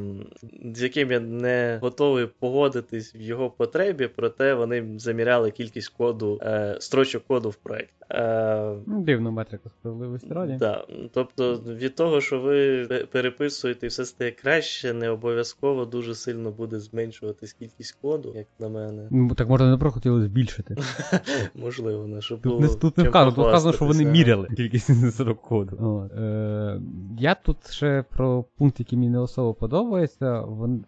з 0.75 0.83
яким 0.83 1.11
я 1.11 1.21
не 1.21 1.79
готовий 1.83 2.27
погодитись 2.27 3.15
в 3.15 3.21
його 3.21 3.51
потребі, 3.51 4.09
проте 4.17 4.55
вони 4.55 4.99
заміряли 4.99 5.51
кількість 5.51 5.89
коду, 5.89 6.41
е, 6.43 6.77
строчок 6.81 7.25
коду 7.27 7.51
в 7.51 7.55
проєкт. 7.55 8.04
Е, 8.11 8.75
Дивна 8.87 9.31
метрика 9.31 9.71
справедливості 9.71 10.29
раді. 10.31 10.57
Да. 10.61 10.85
Тобто 11.13 11.55
від 11.55 11.95
того, 11.95 12.21
що 12.21 12.41
ви 12.41 12.85
переписуєте 13.13 13.87
і 13.87 13.89
все 13.89 14.05
стає 14.05 14.31
краще, 14.31 14.93
не 14.93 15.11
обов'язково 15.11 15.85
дуже 15.85 16.15
сильно 16.15 16.51
буде 16.51 16.81
зменшуватись 16.81 17.53
кількість 17.53 17.99
коду, 18.03 18.33
як 18.37 18.47
на 18.59 18.69
мене. 18.69 19.09
Ну, 19.11 19.35
Так 19.35 19.49
можна 19.49 19.77
не 19.77 19.91
хотіли 19.91 20.23
збільшити. 20.23 20.77
Можливо, 21.55 22.07
не, 22.07 22.21
щоб 22.21 22.43
було 22.43 22.69
тут 22.69 22.99
не 22.99 23.05
вказано, 23.05 23.33
тут 23.33 23.47
вказано, 23.47 23.73
що 23.73 23.85
вони 23.85 24.05
міряли 24.05 24.49
кількість 24.57 25.13
строк 25.13 25.43
коду. 25.43 26.11
Е, 26.19 26.81
Я 27.19 27.35
тут 27.35 27.71
ще 27.71 28.05
про 28.11 28.45
пункт, 28.59 28.81
який 28.81 28.99
мені 28.99 29.11
не 29.11 29.19
особо 29.19 29.55
подобається 29.55 30.45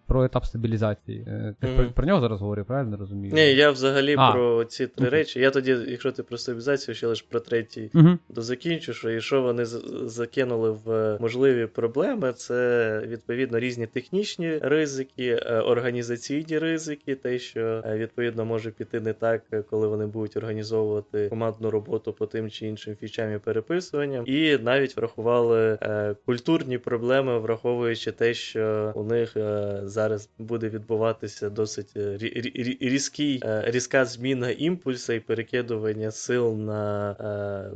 про 0.07 0.25
етап 0.25 0.45
стабілізації. 0.45 1.25
Е, 1.29 1.55
Ти 1.61 1.69
про, 1.69 1.91
про 1.91 2.07
нього 2.07 2.21
зараз 2.21 2.41
говорив, 2.41 2.65
правильно 2.65 2.97
розумію? 2.97 3.35
Ні, 3.35 3.55
я 3.55 3.71
взагалі 3.71 4.17
про 4.17 4.65
ці 4.65 4.87
три 4.87 5.09
речі. 5.09 5.41
Я 5.41 5.51
тоді, 5.51 5.77
якщо 5.89 6.13
ти 6.13 6.23
про 6.23 6.39
стабілізацію, 6.39 6.95
ще 6.95 7.06
лише 7.07 7.25
про 7.29 7.41
третій 7.41 7.91
Угу. 7.95 8.19
дозакінчу, 8.29 8.93
що 8.95 9.11
і 9.11 9.21
що 9.21 9.43
вони 9.43 9.65
закинули 10.05 10.71
в 10.85 11.19
можливі 11.21 11.67
проблеми, 11.67 12.33
це 12.33 13.01
відповідно 13.07 13.59
різні 13.59 13.87
технічні 13.87 14.59
ризики, 14.63 15.41
е, 15.47 15.61
організаційні 15.61 16.59
ризики, 16.59 17.15
те, 17.15 17.39
що 17.39 17.83
е, 17.87 17.99
відповідно 17.99 18.45
може 18.45 18.71
піти 18.71 19.01
не 19.01 19.13
так, 19.13 19.43
е, 19.53 19.63
коли 19.63 19.87
вони 19.89 20.07
будуть 20.07 20.37
організовувати 20.37 21.29
командну 21.29 21.71
роботу 21.71 22.13
по 22.13 22.27
тим 22.27 22.51
чи 22.51 22.67
іншим 22.67 22.97
фічам 23.01 23.35
і 23.35 23.39
переписуванням, 23.39 24.25
і 24.27 24.59
навіть 24.59 24.97
врахували 24.97 25.79
е, 25.83 26.15
культурні 26.27 26.79
проблеми, 26.79 27.39
враховуючи 27.39 28.13
те, 28.13 28.35
що 28.35 28.93
у 28.95 29.03
них 29.05 29.37
е, 29.37 29.81
зараз 29.85 30.29
буде 30.39 30.69
відбуватися 30.69 31.51
досить 31.51 31.93
е, 31.97 32.01
рі- 32.01 32.37
рі- 32.41 32.57
рі- 32.69 32.89
різкий, 32.89 33.41
е, 33.45 33.63
різка 33.67 34.05
зміна 34.05 34.51
імпульсу 34.51 35.13
і 35.13 35.21
перекидування 35.21 36.11
сил 36.11 36.57
на 36.57 36.96
е, 37.21 37.71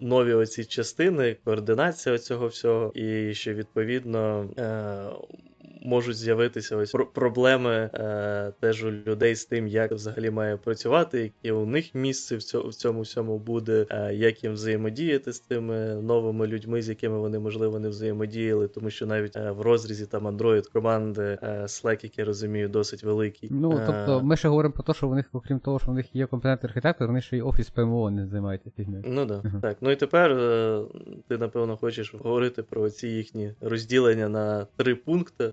нові 0.00 0.32
оці 0.32 0.64
частини, 0.64 1.36
координація 1.44 2.18
цього 2.18 2.46
всього, 2.46 2.92
і 2.94 3.34
що 3.34 3.54
відповідно. 3.54 4.48
Е, 4.58 5.44
Можуть 5.84 6.16
з'явитися 6.16 6.76
ось 6.76 6.90
про- 6.92 7.06
проблеми 7.06 7.90
е, 7.94 8.52
теж 8.60 8.84
у 8.84 8.90
людей 8.90 9.34
з 9.34 9.44
тим, 9.44 9.66
як 9.66 9.92
взагалі 9.92 10.30
має 10.30 10.56
працювати, 10.56 11.20
яке 11.22 11.52
у 11.52 11.66
них 11.66 11.94
місце 11.94 12.36
в 12.36 12.42
цьому, 12.42 12.68
в 12.68 12.74
цьому 12.74 13.00
всьому 13.00 13.38
буде, 13.38 13.86
е, 13.90 14.14
як 14.14 14.44
їм 14.44 14.52
взаємодіяти 14.52 15.32
з 15.32 15.40
тими 15.40 15.94
новими 15.94 16.46
людьми, 16.46 16.82
з 16.82 16.88
якими 16.88 17.18
вони 17.18 17.38
можливо 17.38 17.78
не 17.78 17.88
взаємодіяли, 17.88 18.68
тому 18.68 18.90
що 18.90 19.06
навіть 19.06 19.36
е, 19.36 19.50
в 19.50 19.60
розрізі 19.60 20.06
там 20.06 20.28
Android 20.28 20.72
команди 20.72 21.38
е, 21.42 21.62
Slack, 21.62 22.04
як 22.04 22.18
я 22.18 22.24
розумію, 22.24 22.68
досить 22.68 23.02
великий. 23.02 23.48
Ну, 23.52 23.72
Е, 23.72 23.82
тобто, 23.86 24.20
ми 24.24 24.36
ще 24.36 24.48
говоримо 24.48 24.72
про 24.74 24.82
те, 24.82 24.94
що 24.94 25.08
в 25.08 25.14
них, 25.14 25.26
окрім 25.32 25.58
того, 25.58 25.78
що 25.78 25.90
в 25.90 25.94
них 25.94 26.14
є 26.16 26.26
компетентний 26.26 26.68
архітектор, 26.70 27.06
вони 27.06 27.20
ще 27.20 27.36
й 27.36 27.40
офіс 27.40 27.70
ПМО 27.70 28.10
не 28.10 28.26
займаються 28.26 28.70
фігнею. 28.76 29.04
Ну 29.06 29.24
да. 29.24 29.40
Мгм. 29.44 29.60
Так. 29.60 29.76
Ну 29.80 29.90
і 29.90 29.96
тепер 29.96 30.32
е, 30.32 30.80
ти, 31.28 31.38
напевно, 31.38 31.76
хочеш 31.76 32.14
говорити 32.14 32.62
про 32.62 32.90
ці 32.90 33.08
їхні 33.08 33.52
розділення 33.60 34.28
на 34.28 34.66
три 34.76 34.94
пункти, 34.94 35.50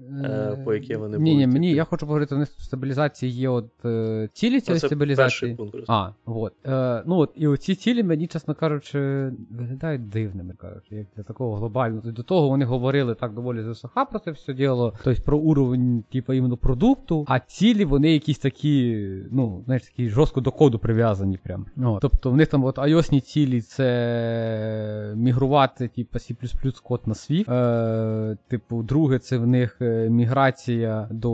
по 0.66 0.74
яким 0.74 1.00
вони 1.00 1.18
Ні, 1.18 1.36
ні, 1.36 1.48
мені 1.48 1.72
я 1.72 1.84
хочу 1.84 2.06
поговорити, 2.06 2.36
у 2.36 2.46
стабілізації 2.46 3.32
є 3.32 3.50
от 3.50 3.86
е, 3.86 4.30
цілі 4.34 4.54
Ну, 4.54 4.62
цієї 4.62 4.80
стабілізації. 4.80 5.56
перший 5.56 5.56
пункт. 5.56 5.78
А, 5.88 6.10
от. 6.26 6.54
Е, 6.66 7.04
ну 7.06 7.18
от, 7.18 7.32
і 7.36 7.48
оці 7.48 7.76
цілі 7.76 8.04
мені, 8.04 8.28
чесно 8.28 8.56
кажучи, 8.56 9.32
виглядають 9.52 10.10
дивними, 10.10 10.54
кажучи, 10.54 10.96
як 10.96 11.08
для 11.16 11.24
такого 11.24 11.56
глобального. 11.56 12.12
До 12.12 12.24
того 12.24 12.50
вони 12.50 12.66
говорили 12.66 13.16
так 13.16 13.34
доволі 13.34 13.64
засоха 13.64 14.06
про 14.06 14.20
це 14.20 14.32
все 14.32 14.54
діло, 14.54 14.94
тобто 15.04 15.24
про 15.24 15.38
уровень, 15.38 16.04
типу, 16.12 16.34
іменно 16.34 16.58
продукту, 16.58 17.26
а 17.28 17.40
цілі 17.40 17.86
вони 17.86 18.14
якісь 18.14 18.40
такі, 18.40 19.08
ну, 19.32 19.62
знаєш, 19.66 19.84
такі 19.84 20.10
жорстко 20.10 20.42
до 20.42 20.52
коду 20.52 20.80
прив'язані 20.80 21.38
прям. 21.38 21.66
От. 21.84 22.02
Тобто 22.02 22.32
в 22.32 22.38
них 22.38 22.48
там 22.48 22.64
от 22.64 22.78
iOS 22.78 23.22
цілі 23.22 23.62
це 23.62 25.14
мігрувати, 25.16 25.88
типу, 25.88 26.20
C++ 26.20 26.82
код 26.84 27.02
на 27.06 27.14
Swift. 27.14 27.54
Е, 27.54 28.38
типу, 28.48 28.84
друге, 28.84 29.20
це 29.20 29.38
в 29.38 29.48
них 29.48 29.78
е, 29.82 30.10
міграція 30.12 31.08
до, 31.12 31.30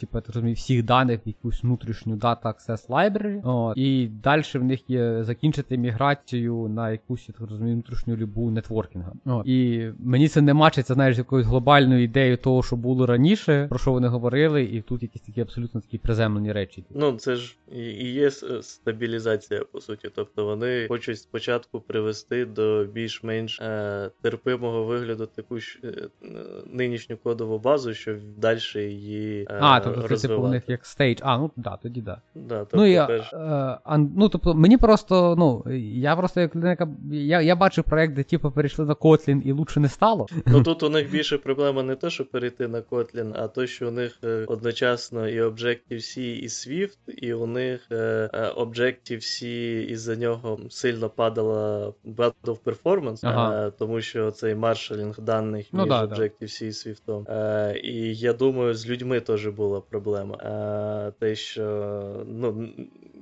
типу, 0.00 0.18
я 0.18 0.22
розумію, 0.26 0.54
всіх 0.54 0.82
даних 0.84 1.20
в 1.26 1.28
якусь 1.28 1.62
внутрішню 1.62 2.16
Data 2.16 2.42
Access 2.42 2.88
Library. 2.88 3.40
От. 3.44 3.78
І 3.78 4.06
далі 4.06 4.42
в 4.54 4.64
них 4.64 4.90
є 4.90 5.24
закінчити 5.24 5.78
міграцію 5.78 6.68
на 6.68 6.90
якусь, 6.90 7.28
я 7.28 7.34
так 7.38 7.50
розумію, 7.50 7.74
внутрішню 7.74 8.16
любу 8.16 8.50
нетворкінга. 8.50 9.12
От. 9.24 9.46
І 9.46 9.90
мені 9.98 10.28
це 10.28 10.40
не 10.40 10.54
мачиться, 10.54 10.94
знаєш, 10.94 11.16
з 11.16 11.18
якоюсь 11.18 11.46
глобальною 11.46 12.02
ідеєю 12.02 12.36
того, 12.36 12.62
що 12.62 12.76
було 12.76 13.06
раніше, 13.06 13.66
про 13.68 13.78
що 13.78 13.92
вони 13.92 14.08
говорили, 14.08 14.62
і 14.62 14.82
тут 14.82 15.02
якісь 15.02 15.22
такі 15.22 15.40
абсолютно 15.40 15.80
такі 15.80 15.98
приземлені 15.98 16.52
речі. 16.52 16.84
Ну, 16.90 17.12
це 17.12 17.36
ж 17.36 17.56
і 17.72 18.12
є 18.12 18.30
стабілізація, 18.62 19.64
по 19.72 19.80
суті. 19.80 20.10
Тобто 20.14 20.44
вони 20.44 20.88
хочуть 20.88 21.18
спочатку 21.18 21.80
привести 21.80 22.44
до 22.44 22.84
більш-менш 22.84 23.60
е, 23.60 24.10
терпимого 24.22 24.84
вигляду 24.84 25.26
таку 25.26 25.58
ж 25.58 25.78
е, 25.84 26.08
е, 26.22 26.28
нинішню 26.66 27.16
кодову 27.16 27.58
базу, 27.58 27.94
щоб 27.94 28.13
далі 28.36 28.58
її 28.74 29.46
е, 29.50 29.58
А, 29.60 29.80
тобто 29.80 30.16
це 30.16 30.28
типу 30.28 30.42
в 30.42 30.48
них 30.50 30.62
як 30.66 30.86
stage. 30.86 31.18
А, 31.22 31.38
ну 31.38 31.50
да, 31.56 31.78
тоді 31.82 32.00
да. 32.00 32.20
Да, 32.34 32.58
тобто, 32.58 32.76
Ну, 32.76 32.86
я, 32.86 33.06
перш- 33.06 33.32
е, 33.32 33.78
а, 33.84 33.98
ну, 33.98 34.28
тобто, 34.28 34.54
мені 34.54 34.76
просто, 34.78 35.34
ну, 35.38 35.72
я 36.00 36.16
просто 36.16 36.40
як 36.40 36.56
людина. 36.56 36.76
Я, 37.12 37.40
я 37.40 37.56
бачив 37.56 37.84
проект, 37.84 38.14
де 38.14 38.22
типу 38.22 38.50
перейшли 38.50 38.84
на 38.84 38.94
Kotlin 38.94 39.42
і 39.42 39.52
лучше 39.52 39.80
не 39.80 39.88
стало. 39.88 40.26
Ну 40.46 40.62
тут 40.62 40.82
у 40.82 40.88
них 40.90 41.10
більше 41.10 41.38
проблема 41.38 41.82
не 41.82 41.94
то, 41.94 42.10
що 42.10 42.24
перейти 42.24 42.68
на 42.68 42.80
Kotlin, 42.80 43.32
а 43.36 43.48
то, 43.48 43.66
що 43.66 43.88
у 43.88 43.90
них 43.90 44.18
е, 44.24 44.44
одночасно 44.48 45.28
і 45.28 45.42
Objective-C, 45.42 46.18
і 46.20 46.46
Swift, 46.46 46.98
і 47.08 47.34
у 47.34 47.46
них 47.46 47.86
е, 47.92 48.30
е, 48.32 48.52
Objective-C 48.56 49.46
із-за 49.88 50.16
нього 50.16 50.58
сильно 50.70 51.08
падала 51.10 51.92
build 52.06 52.58
performance, 52.64 53.20
Ага. 53.22 53.66
е, 53.66 53.70
тому 53.78 54.00
що 54.00 54.30
цей 54.30 54.54
маршалінг 54.54 55.20
даних 55.20 55.66
Ну 55.72 55.80
між 55.82 55.88
да, 55.88 56.06
да. 56.06 56.14
Objective-C 56.14 56.64
і 56.64 56.70
Swift. 56.70 57.30
Е, 57.30 57.80
я 58.12 58.32
думаю, 58.32 58.74
з 58.74 58.88
людьми 58.88 59.20
теж 59.20 59.48
була 59.48 59.80
проблема. 59.80 60.36
Е, 60.36 61.12
те, 61.18 61.34
що 61.34 62.24
ну, 62.26 62.68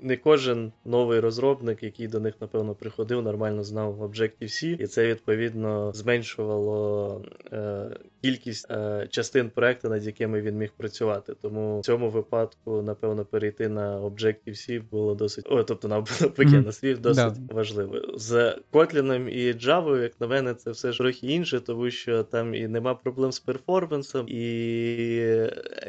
не 0.02 0.16
кожен 0.16 0.72
новий 0.84 1.20
розробник, 1.20 1.82
який 1.82 2.08
до 2.08 2.20
них, 2.20 2.34
напевно, 2.40 2.74
приходив, 2.74 3.22
нормально 3.22 3.62
знав 3.64 4.02
Objective-C, 4.02 4.82
і 4.82 4.86
це 4.86 5.06
відповідно 5.06 5.92
зменшувало 5.94 7.22
е, 7.52 7.90
кількість 8.22 8.70
е, 8.70 9.06
частин 9.10 9.50
проекту, 9.50 9.88
над 9.88 10.06
якими 10.06 10.40
він 10.40 10.56
міг 10.56 10.70
працювати. 10.76 11.34
Тому 11.42 11.80
в 11.80 11.84
цьому 11.84 12.10
випадку, 12.10 12.82
напевно, 12.82 13.24
перейти 13.24 13.68
на 13.68 14.00
Objective-C 14.00 14.82
було 14.90 15.14
досить. 15.14 15.46
О, 15.50 15.62
тобто 15.64 15.88
на 15.88 15.98
Мгм. 16.38 16.62
на 16.62 16.70
Swift 16.70 16.98
досить 16.98 17.46
Да. 17.46 17.54
важливо. 17.54 18.00
З 18.16 18.56
Kotlin 18.72 19.28
і 19.28 19.52
Java, 19.52 20.02
як 20.02 20.20
на 20.20 20.26
мене, 20.26 20.54
це 20.54 20.70
все 20.70 20.92
ж 20.92 20.98
трохи 20.98 21.26
інше, 21.26 21.60
тому 21.60 21.90
що 21.90 22.22
там 22.22 22.54
і 22.54 22.68
нема 22.68 22.94
проблем 22.94 23.32
з 23.32 23.40
перформансом, 23.40 24.26
і 24.28 24.42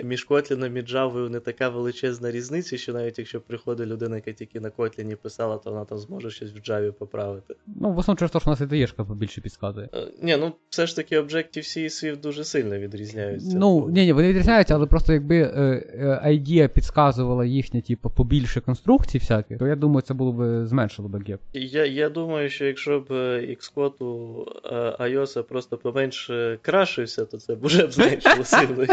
між 0.04 0.28
Kotlin 0.28 0.78
і 0.80 0.94
Java 0.94 1.30
не 1.30 1.40
така 1.40 1.70
величезна 1.70 2.32
різниця, 2.32 2.78
що 2.78 2.94
навіть 2.94 3.20
якщо 3.20 3.42
приходить 3.42 3.88
людина, 3.88 4.03
яка 4.12 4.32
тільки 4.32 4.60
на 4.60 4.70
Kotlin 4.70 5.16
писала, 5.16 5.58
то 5.58 5.72
вона 5.72 5.86
там 5.86 5.98
зможе 5.98 6.32
щось 6.32 6.54
в 6.54 6.56
Java 6.56 6.92
поправити. 6.92 7.56
Ну, 7.68 7.92
в 7.92 7.98
основному 7.98 8.18
через 8.18 8.32
те, 8.32 8.40
що 8.40 8.50
у 8.50 8.52
нас 8.52 8.62
ідеєшка 8.62 9.04
побільше 9.04 9.42
підказує. 9.42 9.90
Е, 9.94 10.08
Ні, 10.22 10.38
ну 10.38 10.54
все 10.70 10.88
ж 10.88 10.96
таки 10.96 11.20
Objective-C 11.20 11.80
і 11.80 11.88
Swift 11.88 12.22
дуже 12.22 12.44
сильно 12.44 12.78
відрізняються. 12.78 13.58
Ну, 13.58 13.90
ні, 13.90 14.06
ні, 14.06 14.14
вони 14.14 14.30
відрізняються, 14.30 14.76
але 14.76 14.86
просто 14.86 15.14
якби 15.14 15.38
е, 15.38 15.50
е, 15.94 16.22
idea 16.26 16.68
підказувала 16.68 17.46
їхня, 17.46 17.82
типу, 17.82 18.10
побільше 18.10 18.62
конструкцій 18.62 19.18
всяких, 19.18 19.60
то 19.60 19.68
я 19.68 19.76
думаю, 19.76 20.02
це 20.02 20.14
було 20.14 20.32
б 20.32 20.68
зменшило 20.68 21.10
б 21.10 21.24
геп. 21.28 21.40
Я, 21.54 21.86
я 21.86 22.10
думаю, 22.10 22.50
що 22.50 22.66
якщо 22.66 23.00
б 23.00 23.12
е, 23.12 23.58
Xcode 23.60 24.04
у 24.04 24.46
е, 24.66 24.96
iOS 25.00 25.44
просто 25.44 25.78
поменше 25.78 26.60
крашився, 26.62 27.26
то 27.26 27.38
це 27.38 27.56
б 27.56 27.66
вже 27.66 27.88
б 27.88 27.92
зменшило 27.92 28.44
сильно. 28.44 28.86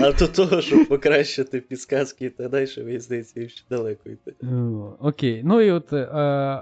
А 0.00 0.12
до 0.12 0.28
того, 0.28 0.60
щоб 0.60 0.88
покращити 0.88 1.60
підсказки 1.60 2.26
і 2.26 2.30
так 2.30 2.50
далі, 2.50 2.66
мені 2.76 2.98
здається, 2.98 3.48
ще 3.48 3.64
далеко 3.70 4.10
йти. 4.14 4.34
Е, 4.42 4.46
Окей. 5.00 5.42
Ну 5.44 5.60
і 5.60 5.70
от 5.70 5.92
е, 5.92 6.04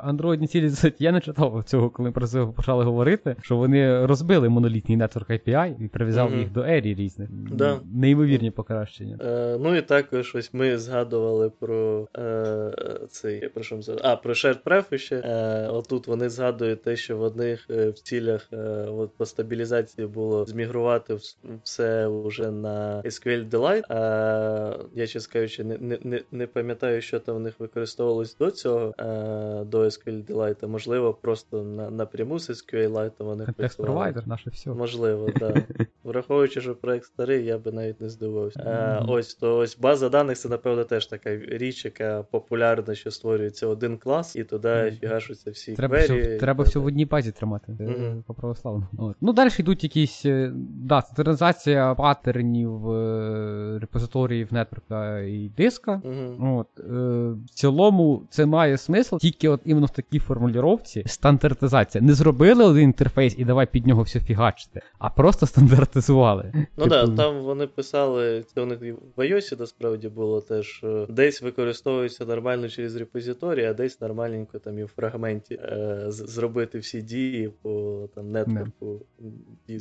андроїдні 0.03 0.47
цілі, 0.47 0.71
я 0.99 1.13
не 1.13 1.21
читав 1.21 1.63
цього, 1.67 1.91
коли 1.91 2.11
про 2.11 2.27
це 2.27 2.47
почали 2.47 2.85
говорити, 2.85 3.37
що 3.43 3.57
вони 3.57 4.07
розбили 4.07 4.49
монолітний 4.49 4.97
нетворк 4.97 5.31
API 5.31 5.85
і 5.85 5.89
прив'язали 5.89 6.31
Мгм. 6.31 6.41
їх 6.41 6.53
до 6.53 6.63
ері 6.63 6.95
різних. 6.95 7.29
Да. 7.31 7.81
Неймовірні 7.95 8.51
покращення. 8.51 9.19
Е, 9.21 9.59
ну 9.61 9.77
і 9.77 9.83
також 9.83 10.35
ось 10.35 10.55
ми 10.55 10.79
згадували 10.79 11.51
про 11.61 12.09
е, 12.19 12.73
цей, 13.11 13.49
про 13.49 13.63
що 13.63 13.77
ми 13.77 13.83
згадували? 13.83 14.15
А, 14.15 14.17
про 14.17 14.33
shared 14.33 14.63
pref 14.65 14.99
ще. 14.99 15.17
Е, 15.17 15.69
отут 15.69 16.07
вони 16.07 16.29
згадують 16.29 16.83
те, 16.83 16.97
що 16.97 17.17
в 17.17 17.21
одних 17.21 17.67
е, 17.71 17.91
в 17.91 17.99
цілях 17.99 18.49
е, 18.53 18.57
от 18.91 19.11
по 19.17 19.27
стабілізації 19.27 20.07
було 20.07 20.45
змігрувати 20.45 21.17
все 21.63 22.09
вже 22.09 22.51
на 22.51 23.03
SQL 23.03 23.49
Delight. 23.49 23.93
Е, 23.93 24.79
я 24.95 25.07
чесно 25.07 25.33
кажучи, 25.33 25.65
не, 25.65 25.99
не, 26.03 26.21
не, 26.33 26.47
пам'ятаю, 26.47 27.01
що 27.01 27.21
там 27.21 27.42
них 27.43 27.61
використовувалось 27.61 28.37
до 28.37 28.51
цього, 28.51 28.95
е, 28.99 29.65
до 29.65 29.81
SQL 29.85 30.25
Delight. 30.25 30.67
Можливо, 30.67 31.15
просто 31.15 31.63
на, 31.63 31.91
напряму 31.91 32.39
з 32.39 32.51
SQLite 32.51 33.13
вони 33.19 33.45
Контекст 33.45 33.57
працювали. 33.77 33.93
провайдер, 33.95 34.29
наше 34.29 34.51
все. 34.51 34.71
Можливо, 34.71 35.31
так. 35.41 35.57
Враховуючи, 36.05 36.61
що 36.61 36.75
проект 36.75 37.05
старий, 37.05 37.45
я 37.45 37.59
би 37.59 37.73
навіть 37.73 38.01
не 38.01 38.09
здивувався. 38.09 38.61
Е, 38.61 39.01
Мгм. 39.01 39.11
ось 39.11 39.35
то 39.35 39.59
ось 39.59 39.79
база 39.79 40.09
даних 40.09 40.39
це, 40.39 40.49
напевно, 40.49 40.85
теж 40.85 41.07
така 41.07 41.37
річ, 41.37 41.85
яка 41.85 42.23
популярна, 42.23 42.95
що 42.95 43.11
створюється 43.11 43.67
один 43.67 43.99
клас, 43.99 44.37
і 44.37 44.45
туди 44.45 44.69
Мгм. 44.87 44.97
фігашуться 45.01 45.51
всі 45.51 45.75
Треба 45.75 45.97
квері. 45.97 46.21
все, 46.23 46.37
треба 46.39 46.65
все 46.65 46.79
в 46.79 46.85
одній 46.87 47.05
базі 47.05 47.33
тримати. 47.33 47.75
Це 47.79 47.85
Мгм. 47.85 48.25
по 48.27 48.35
православному. 48.35 48.87
От. 48.99 49.17
Ну, 49.21 49.33
далі 49.33 49.51
йдуть 49.59 49.85
якісь. 49.85 50.27
е, 50.27 50.53
Да, 50.85 51.03
централізація 51.03 51.95
паттернів 51.95 52.91
е, 52.91 53.79
репозиторіїв 53.81 54.53
нетворка 54.53 55.21
і 55.21 55.51
диска. 55.57 56.03
От, 56.41 56.67
е, 56.81 57.32
в 57.33 57.51
цілому 57.51 58.23
це 58.31 58.47
має 58.47 58.79
смисл, 58.79 59.17
тільки 59.17 59.49
от 59.49 59.61
іменно 59.65 59.87
в 59.87 59.91
такій 59.91 60.19
формулювання 60.19 60.63
стандартизація. 61.07 62.05
Не 62.05 62.15
зробили 62.15 62.65
один 62.65 62.83
інтерфейс 62.83 63.35
і 63.39 63.45
давай 63.45 63.67
під 63.67 63.87
нього 63.87 64.03
все 64.03 64.21
фігачити, 64.21 64.81
а 64.99 65.11
просто 65.11 65.47
стандартизували. 65.47 66.53
Ну 66.55 66.89
так, 66.89 67.01
типу... 67.01 67.13
да, 67.13 67.23
там 67.23 67.43
вони 67.43 67.67
писали, 67.67 68.45
це 68.55 68.61
у 68.61 68.67
них 68.67 68.79
в 69.17 69.21
iOS 69.21 69.61
насправді 69.61 70.09
було 70.09 70.41
теж, 70.41 70.85
десь 71.09 71.43
використовується 71.43 72.25
нормально 72.25 72.69
через 72.69 72.97
репозиторій, 72.97 73.65
а 73.65 73.75
десь 73.75 74.01
нормальненько 74.01 74.59
там 74.59 74.79
і 74.79 74.85
в 74.85 74.89
фрагменті 74.89 75.55
е, 75.55 76.05
зробити 76.09 76.79
всі 76.79 77.03
дії 77.03 77.51
по 77.63 78.03
там 78.15 78.31
нетворку. 78.31 79.01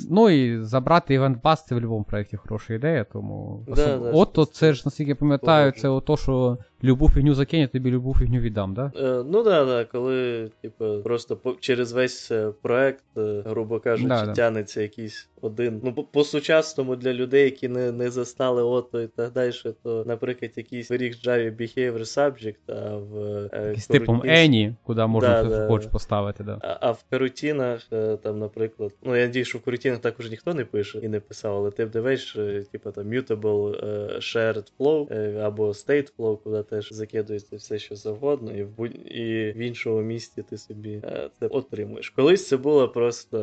Ну 0.10 0.30
і 0.30 0.64
забрати 0.64 1.14
івент 1.14 1.42
бас 1.44 1.66
це 1.66 1.76
в 1.76 1.78
будь-якому 1.78 2.04
проєкті 2.04 2.38
хороша 2.38 2.74
ідея, 2.74 3.04
тому. 3.04 3.64
Да, 3.68 3.72
Особ... 3.72 4.04
да, 4.04 4.12
Ото 4.12 4.46
це 4.46 4.74
ж, 4.74 4.82
наскільки 4.86 5.10
я 5.10 5.16
пам'ятаю, 5.16 5.72
це 5.72 5.90
ото, 5.90 6.18
що 6.18 6.58
любу 6.84 7.10
фігню 7.10 7.34
закинь, 7.34 7.60
я 7.60 7.68
тобі 7.68 7.92
любу 7.92 8.16
фігню 8.20 8.40
віддам, 8.40 8.74
да? 8.74 8.92
Е, 8.96 9.24
ну 9.26 9.44
да, 9.44 9.66
да, 9.66 9.86
коли, 9.86 10.50
типу, 10.62 11.02
просто 11.04 11.36
по, 11.36 11.56
через 11.60 11.92
весь 11.92 12.32
е, 12.32 12.52
проект, 12.62 13.04
е, 13.18 13.44
грубо 13.46 13.80
кажучи, 13.80 14.08
да, 14.08 14.26
да. 14.26 14.34
тянеться 14.34 14.82
якийсь 14.82 15.30
один. 15.42 15.82
Ну, 15.84 15.94
по-сучасному 15.94 16.96
для 16.96 17.14
людей, 17.14 17.44
які 17.44 17.68
не 17.68 17.92
не 17.92 18.10
застали 18.10 18.64
ото 18.64 19.02
і 19.02 19.08
так 19.08 19.32
далі, 19.32 19.52
то, 19.84 20.04
наприклад, 20.08 20.52
якийсь 20.56 20.90
виріг 20.90 21.14
Java 21.14 21.56
Behavior 21.56 22.00
Subject, 22.00 22.56
а 22.68 22.96
в 22.96 23.18
е, 23.54 23.76
з 23.78 23.88
типом 23.88 24.22
Any, 24.22 24.76
куди 24.84 25.06
можна 25.06 25.44
да, 25.44 25.68
хоч 25.68 25.86
поставити, 25.86 26.44
да. 26.44 26.60
А, 26.62 26.78
а 26.82 26.92
в 26.92 27.04
карутінах, 27.10 27.88
е, 27.94 28.18
там, 28.18 28.40
наприклад, 28.40 28.94
ну 29.04 29.16
я 29.16 29.26
надію, 29.26 29.46
що 29.46 29.58
в 29.58 29.62
карутінах 29.62 30.00
також 30.00 30.30
ніхто 30.30 30.54
не 30.54 30.66
пише 30.66 31.00
і 31.00 31.08
не 31.08 31.20
писав, 31.20 31.58
але 31.58 31.72
ти 31.72 31.86
б 31.86 31.90
дивиш, 31.90 32.38
типу 32.72 32.92
там 32.92 33.08
Mutable 33.08 33.86
Shared 34.18 34.72
Flow 34.80 35.38
або 35.40 35.68
State 35.68 36.12
Flow, 36.18 36.38
куди 36.44 36.64
теж 36.72 36.94
закидується 36.94 37.56
все, 37.56 37.80
що 37.80 37.96
завгодно, 37.96 38.52
і 38.52 38.64
в 38.64 38.70
будь... 38.78 38.96
і 38.96 39.54
в 39.56 39.58
іншому 39.58 40.02
місті 40.02 40.44
ти 40.44 40.58
собі 40.58 41.02
це 41.40 41.48
отримуєш. 41.48 42.10
Колись 42.10 42.48
це 42.48 42.58
було 42.58 42.90
просто 42.90 43.38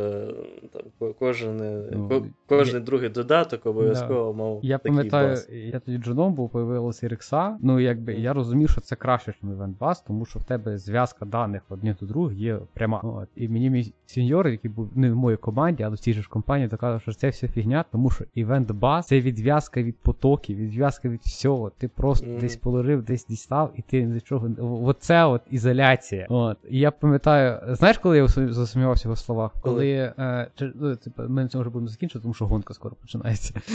там 0.72 1.12
кожен. 1.18 1.56
Ну, 1.92 2.26
Кожен 2.46 2.74
я... 2.74 2.80
другий 2.80 3.08
додаток 3.08 3.66
обов'язково 3.66 4.32
да. 4.32 4.38
мав. 4.38 4.60
Я 4.62 4.78
такий 4.78 4.96
пам'ятаю, 4.96 5.28
бас. 5.28 5.48
я 5.50 5.80
тоді 5.80 5.98
джуном 5.98 6.34
був, 6.34 6.50
появилася 6.50 7.08
RXA, 7.08 7.56
Ну, 7.60 7.80
якби 7.80 8.14
я 8.14 8.32
розумів, 8.32 8.70
що 8.70 8.80
це 8.80 8.96
краще, 8.96 9.34
ніж 9.42 9.56
Event 9.56 9.78
Bus, 9.78 10.02
тому 10.06 10.26
що 10.26 10.38
в 10.38 10.44
тебе 10.44 10.78
зв'язка 10.78 11.24
даних 11.24 11.62
одних 11.68 11.96
до 12.00 12.06
других 12.06 12.38
є 12.38 12.58
пряма. 12.74 13.00
От. 13.00 13.28
І 13.36 13.48
мені 13.48 13.70
мій 13.70 13.92
сеньор, 14.06 14.48
який 14.48 14.70
був 14.70 14.90
не 14.94 15.12
в 15.12 15.16
моїй 15.16 15.36
команді, 15.36 15.82
але 15.82 15.94
в 15.94 15.98
цій 15.98 16.12
ж 16.12 16.28
компанії, 16.28 16.68
доказав, 16.68 17.02
що 17.02 17.12
це 17.12 17.28
все 17.28 17.48
фігня, 17.48 17.84
тому 17.92 18.10
що 18.10 18.24
Event 18.36 18.66
Bus 18.66 19.02
це 19.02 19.20
відв'язка 19.20 19.82
від 19.82 19.96
потоків, 19.96 20.56
відв'язка 20.56 21.08
від 21.08 21.20
всього. 21.20 21.70
Ти 21.78 21.88
просто 21.88 22.26
mm. 22.26 22.40
десь 22.40 22.56
положив, 22.56 23.02
десь 23.02 23.17
дістав, 23.26 23.72
і 23.76 23.82
ти 23.82 24.06
до 24.06 24.20
чого. 24.20 24.50
Оце 24.84 25.24
от 25.24 25.42
ізоляція. 25.50 26.26
От. 26.28 26.58
І 26.68 26.78
я 26.78 26.90
пам'ятаю, 26.90 27.76
знаєш, 27.76 27.98
коли 27.98 28.16
я 28.16 28.28
засумнівався 28.28 29.10
в 29.10 29.18
словах? 29.18 29.50
Коли, 29.60 29.90
е, 30.18 30.46
чи, 30.54 30.72
ну, 30.74 30.96
типу, 30.96 31.22
ми 31.28 31.42
на 31.42 31.48
цьому 31.48 31.62
вже 31.62 31.70
будемо 31.70 31.88
закінчити, 31.88 32.20
тому 32.22 32.34
що 32.34 32.46
гонка 32.46 32.74
скоро 32.74 32.96
починається. 33.00 33.54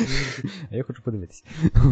А 0.71 0.75
я 0.75 0.83
хочу 0.83 1.03
подивитися. 1.03 1.43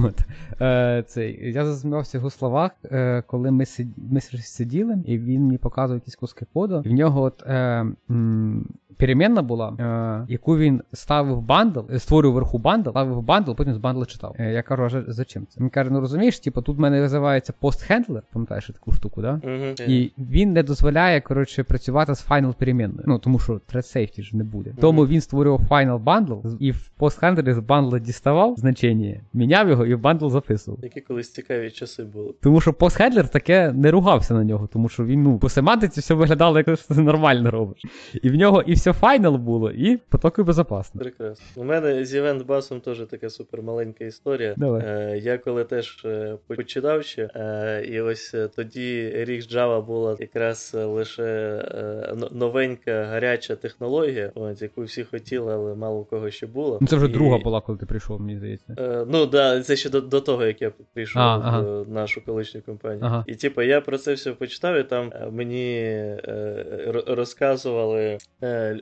От. 0.04 0.20
Е, 0.62 1.04
цей, 1.08 1.52
Я 1.54 1.66
засміявся 1.66 2.18
в 2.18 2.20
його 2.20 2.30
словах, 2.30 2.72
е, 2.86 3.24
коли 3.28 3.52
ми 3.52 3.66
сиділи, 3.66 3.96
ми 4.12 4.22
сиділи, 4.22 4.98
і 5.06 5.18
він 5.18 5.42
мені 5.42 5.58
показував 5.58 5.98
якісь 5.98 6.16
куски 6.16 6.46
коду, 6.54 6.82
і 6.86 6.90
в 6.90 6.94
нього 6.94 7.22
от. 7.22 7.44
Е, 7.48 7.86
м- 8.10 8.66
перемінна 9.02 9.42
була, 9.42 9.70
е, 9.80 10.32
яку 10.32 10.58
він 10.58 10.82
ставив 10.94 11.42
бандл, 11.42 11.80
е, 11.92 12.00
створював 12.00 12.34
вверху 12.36 12.58
бандл, 12.58 12.90
ставив 12.90 13.22
бандл, 13.22 13.52
потім 13.52 13.74
з 13.74 13.78
бандла 13.78 14.06
читав. 14.06 14.36
Е, 14.40 14.52
я 14.52 14.62
кажу, 14.62 14.84
а 14.84 15.12
за 15.12 15.26
чим 15.26 15.48
це? 15.50 15.62
Він 15.62 15.70
каже: 15.70 15.90
ну 15.90 16.00
розумієш, 16.00 16.40
типу, 16.40 16.62
тут 16.62 16.78
в 16.78 16.80
мене 16.80 17.02
називається 17.42 17.54
post-handler, 17.60 18.22
пам'ятаєш 18.34 18.68
таку 18.68 18.92
штуку, 18.92 19.22
да? 19.22 19.42
Uh-huh. 19.44 19.90
І 19.90 20.12
він 20.18 20.54
не 20.54 20.64
дозволяє, 20.64 21.22
коротше, 21.22 21.64
працювати 21.64 22.16
з 22.16 22.28
final 22.28 22.54
перемінною. 22.54 23.04
Ну, 23.08 23.20
тому 23.20 23.40
що 23.40 23.54
thread 23.54 23.98
safety 23.98 24.22
ж 24.22 24.38
не 24.38 24.44
буде. 24.44 24.70
Uh-huh. 24.70 24.82
Тому 24.82 25.08
він 25.08 25.22
створював 25.22 25.62
final 25.70 26.04
bundle 26.04 26.58
і 26.60 26.72
в 26.72 26.92
post-handler 27.00 27.50
і 27.50 27.54
з 27.54 27.60
бандла 27.60 28.00
діставав 28.00 28.56
значення, 28.58 29.22
міняв 29.34 29.70
його 29.70 29.86
і 29.86 29.94
в 29.94 30.00
бандл 30.00 30.30
записував. 30.30 30.80
Які 30.84 31.02
колись 31.02 31.34
цікаві 31.34 31.72
часи 31.72 32.04
були. 32.04 32.34
Тому 32.42 32.62
що 32.62 32.72
post-handler 32.72 33.30
таке 33.30 33.72
не 33.72 33.92
ругався 33.92 34.34
на 34.34 34.44
нього, 34.44 34.70
тому 34.74 34.90
що 34.90 35.06
він, 35.06 35.24
ну, 35.24 35.40
по 35.40 35.50
семантиці 35.50 36.00
все 36.00 36.14
виглядало, 36.14 36.58
як 36.58 36.68
ти 36.68 37.02
нормально 37.02 37.52
робиш. 37.52 37.82
І 38.24 38.30
в 38.30 38.36
нього 38.36 38.62
і 38.62 38.74
все 38.74 38.94
final 38.94 39.36
було, 39.36 39.72
і 39.72 39.98
потоки 39.98 40.44
безпечно. 40.44 41.02
Прекрасно. 41.02 41.62
У 41.62 41.64
мене 41.64 42.06
з 42.06 42.16
Event 42.16 42.46
Bus 42.46 42.66
ом 42.66 42.80
теж 42.80 42.98
така 43.12 43.30
супер 43.30 43.62
маленька 43.62 44.06
історія. 44.06 44.54
Давай. 44.58 44.82
Е, 44.86 45.20
Я 45.24 45.38
коли 45.38 45.64
теж 45.64 46.02
е, 46.06 46.38
починав 46.48 47.04
ще, 47.04 47.21
е, 47.36 47.86
і 47.88 48.02
ось 48.02 48.34
е, 48.34 48.48
тоді 48.48 49.12
RxJava 49.16 49.86
була 49.86 50.18
якраз 50.20 50.72
лише 50.76 51.24
е, 51.24 52.16
новенька 52.32 53.06
гаряча 53.06 53.56
технологія, 53.56 54.32
от, 54.36 54.62
яку 54.62 54.84
всі 54.84 55.04
хотіли, 55.04 55.54
але 55.54 55.76
мало 55.76 56.00
у 56.00 56.06
кого 56.06 56.32
ще 56.32 56.48
було. 56.48 56.78
Ну 56.82 56.88
Це 56.88 56.96
вже 56.96 57.06
і... 57.06 57.10
друга 57.10 57.38
була, 57.38 57.62
коли 57.62 57.78
ти 57.78 57.86
прийшов, 57.86 58.22
мені 58.22 58.38
здається. 58.38 58.76
Е, 58.80 59.06
Ну 59.08 59.26
да, 59.26 59.62
це 59.62 59.76
ще 59.76 59.90
до, 59.90 60.02
до 60.02 60.22
того, 60.22 60.46
як 60.46 60.62
я 60.62 60.72
прийшов 60.94 61.22
а, 61.22 61.38
в 61.38 61.42
ага. 61.42 61.86
нашу 61.88 62.26
колишню 62.26 62.62
компанію. 62.62 63.02
Ага. 63.06 63.24
І 63.28 63.36
типу, 63.36 63.62
я 63.62 63.82
про 63.82 63.98
це 63.98 64.14
все 64.14 64.32
почитав, 64.32 64.78
і 64.78 64.84
там 64.84 65.12
мені 65.32 65.76
е, 65.76 67.04
розказували 67.08 68.18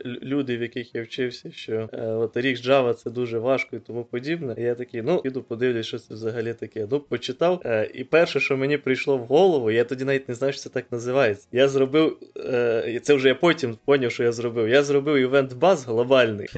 люди, 0.03 0.57
в 0.57 0.61
яких 0.61 0.95
я 0.95 1.03
вчився, 1.03 1.51
що 1.51 1.89
е, 1.93 2.07
от 2.07 2.37
рік 2.37 2.57
Java 2.57 2.93
це 2.93 3.09
дуже 3.09 3.39
важко 3.39 3.75
і 3.75 3.79
тому 3.79 4.03
подібне. 4.03 4.55
І 4.57 4.61
я 4.61 4.75
такий, 4.75 5.01
ну, 5.01 5.21
піду 5.21 5.43
подивлюсь, 5.43 5.85
що 5.85 5.99
це 5.99 6.13
взагалі 6.13 6.53
таке. 6.53 6.87
Ну, 6.91 6.99
почитав. 6.99 7.61
Е, 7.65 7.89
і 7.93 8.03
перше, 8.03 8.28
що 8.37 8.57
мені 8.57 8.77
прийшло 8.77 9.17
в 9.17 9.25
голову, 9.25 9.71
я 9.71 9.83
тоді 9.83 10.03
навіть 10.03 10.29
не 10.29 10.35
знаю, 10.35 10.53
що 10.53 10.61
це 10.61 10.69
так 10.69 10.85
називається. 10.91 11.47
Я 11.51 11.67
зробив, 11.67 12.17
е, 12.37 12.99
це 13.03 13.13
вже 13.13 13.27
я 13.27 13.35
потім 13.35 13.77
поняв, 13.85 14.11
що 14.11 14.23
я 14.23 14.31
зробив. 14.31 14.69
Я 14.69 14.83
зробив 14.83 15.15
івент 15.15 15.53
баз 15.53 15.85
глобальний. 15.85 16.47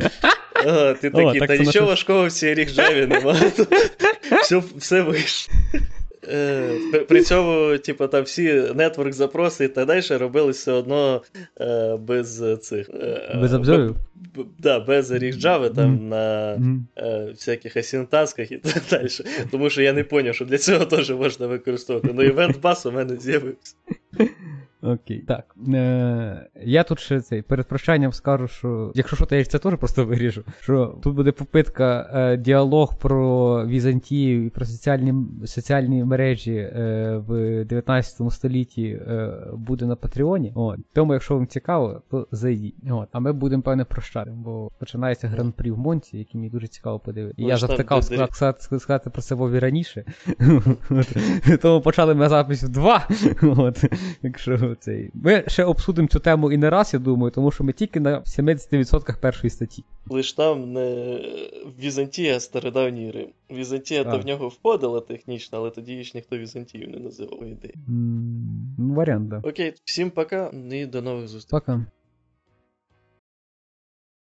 О, 0.66 0.94
Ти 0.94 1.10
такий, 1.10 1.26
О, 1.26 1.34
так 1.34 1.48
та 1.48 1.58
нічого 1.58 1.88
важкого 1.88 2.28
в 2.28 2.32
цій 2.32 2.54
рік 2.54 2.70
Java 2.70 3.08
немає. 3.08 3.52
Все 4.78 5.02
вийшло. 5.02 5.54
Е, 6.28 6.78
при 7.08 7.22
цьому, 7.22 7.78
типу, 7.78 8.08
там 8.08 8.24
всі 8.24 8.64
нетворк 8.76 9.14
запроси 9.14 9.66
і 9.66 9.68
так 9.68 9.88
далі 9.88 10.02
робили 10.10 10.52
все 10.52 10.72
одно 10.72 11.22
е, 11.62 11.98
без 11.98 12.44
цих. 12.62 12.90
Е, 12.90 13.38
без 13.42 13.54
обзорів? 13.54 13.96
Б, 14.36 14.46
да, 14.60 14.80
без 14.80 15.12
ріг 15.12 15.36
Java 15.36 15.74
там 15.74 16.00
mm. 16.00 16.02
на. 16.02 16.52
Е, 16.98 17.28
всяких 17.32 17.78
асінтасках 17.78 18.52
і 18.52 18.58
так 18.58 18.84
далі. 18.90 19.08
Тому 19.52 19.70
що 19.70 19.82
я 19.82 19.94
не 19.94 20.06
зрозумів, 20.10 20.36
що 20.36 20.46
для 20.46 20.58
цього 20.58 20.86
теж 20.86 21.12
можна 21.12 21.48
використовувати. 21.48 22.14
Ну, 22.18 22.24
івент 22.24 22.62
бас 22.62 22.86
у 22.86 22.92
мене 22.92 23.18
з'явився. 23.18 23.76
Окей. 24.84 25.20
Так. 25.20 25.56
Е, 25.74 26.50
Я 26.64 26.84
тут 26.84 27.00
ще 27.00 27.22
цей 27.22 27.42
перед 27.42 27.68
прощанням 27.68 28.14
скажу, 28.14 28.48
що 28.48 28.92
якщо 28.96 29.16
що, 29.16 29.26
то 29.26 29.36
я 29.36 29.46
це 29.46 29.60
теж 29.60 29.76
просто 29.76 30.06
виріжу. 30.06 30.44
Що 30.60 31.00
тут 31.04 31.16
буде 31.16 31.32
попитка 31.32 32.10
е, 32.14 32.38
діалог 32.38 32.98
про 32.98 33.66
Візантію 33.68 34.46
і 34.46 34.50
про 34.50 34.66
соціальні 34.66 35.14
соціальні 35.46 36.04
мережі 36.04 36.56
е, 36.56 37.24
в 37.28 37.66
19 37.66 38.34
столітті 38.34 38.84
е, 38.86 39.32
буде 39.54 39.86
на 39.86 39.96
Патреоні. 39.96 40.52
От. 40.56 40.80
Тому, 40.94 41.14
якщо 41.14 41.36
вам 41.36 41.48
цікаво, 41.48 42.02
то 42.12 42.28
зайдіть. 42.32 42.76
От. 42.90 43.10
А 43.12 43.20
ми 43.20 43.34
будемо, 43.34 43.62
певне, 43.62 43.86
прощати, 43.86 44.32
бо 44.32 44.72
починається 44.80 45.28
гран-прі 45.28 45.72
в 45.72 45.78
Монці, 45.78 46.18
який 46.18 46.40
мені 46.42 46.50
дуже 46.50 46.68
цікаво 46.68 47.00
подивитися. 47.00 47.48
Я 47.48 47.58
завтикав 47.58 48.04
сказати, 48.04 48.80
сказати, 48.80 49.10
про 49.10 49.22
це 49.22 49.36
Вові 49.36 49.60
раніше. 49.60 50.06
Тому 51.62 51.82
почали 51.82 52.16
ми 52.16 52.30
запис 52.30 52.64
в 52.64 52.70
два. 52.70 53.08
От. 53.42 53.84
Цей. 54.80 55.10
Ми 55.14 55.44
ще 55.48 55.64
обсудимо 55.64 56.08
цю 56.08 56.20
тему 56.20 56.52
і 56.52 56.58
не 56.58 56.70
раз, 56.70 56.94
я 56.94 57.00
думаю, 57.00 57.32
тому 57.32 57.52
що 57.52 57.64
ми 57.64 57.74
тільки 57.74 58.00
на 58.00 58.20
70% 58.20 59.20
першої 59.20 59.52
статті. 59.52 59.84
Лиш 60.10 60.34
там 60.34 60.74
не 60.74 61.20
Візантія, 61.80 62.38
а 62.38 62.40
стародавній 62.40 63.12
Рим. 63.12 63.28
Візантія 63.52 64.04
то 64.04 64.20
в 64.20 64.26
нього 64.26 64.48
входила 64.48 65.00
технічно, 65.00 65.58
але 65.58 65.70
тоді 65.70 66.04
ж 66.04 66.12
ніхто 66.16 66.38
Візантію 66.38 66.90
не 66.90 67.00
називав 67.00 67.44
ідеї. 67.44 67.76
Mm, 67.90 68.94
варіант, 68.94 69.30
да. 69.30 69.42
Окей, 69.44 69.74
всім 69.86 70.10
пока 70.12 70.52
і 70.72 70.86
до 70.86 71.02
нових 71.02 71.28
зустрічей. 71.28 71.60
Пока. 71.60 71.86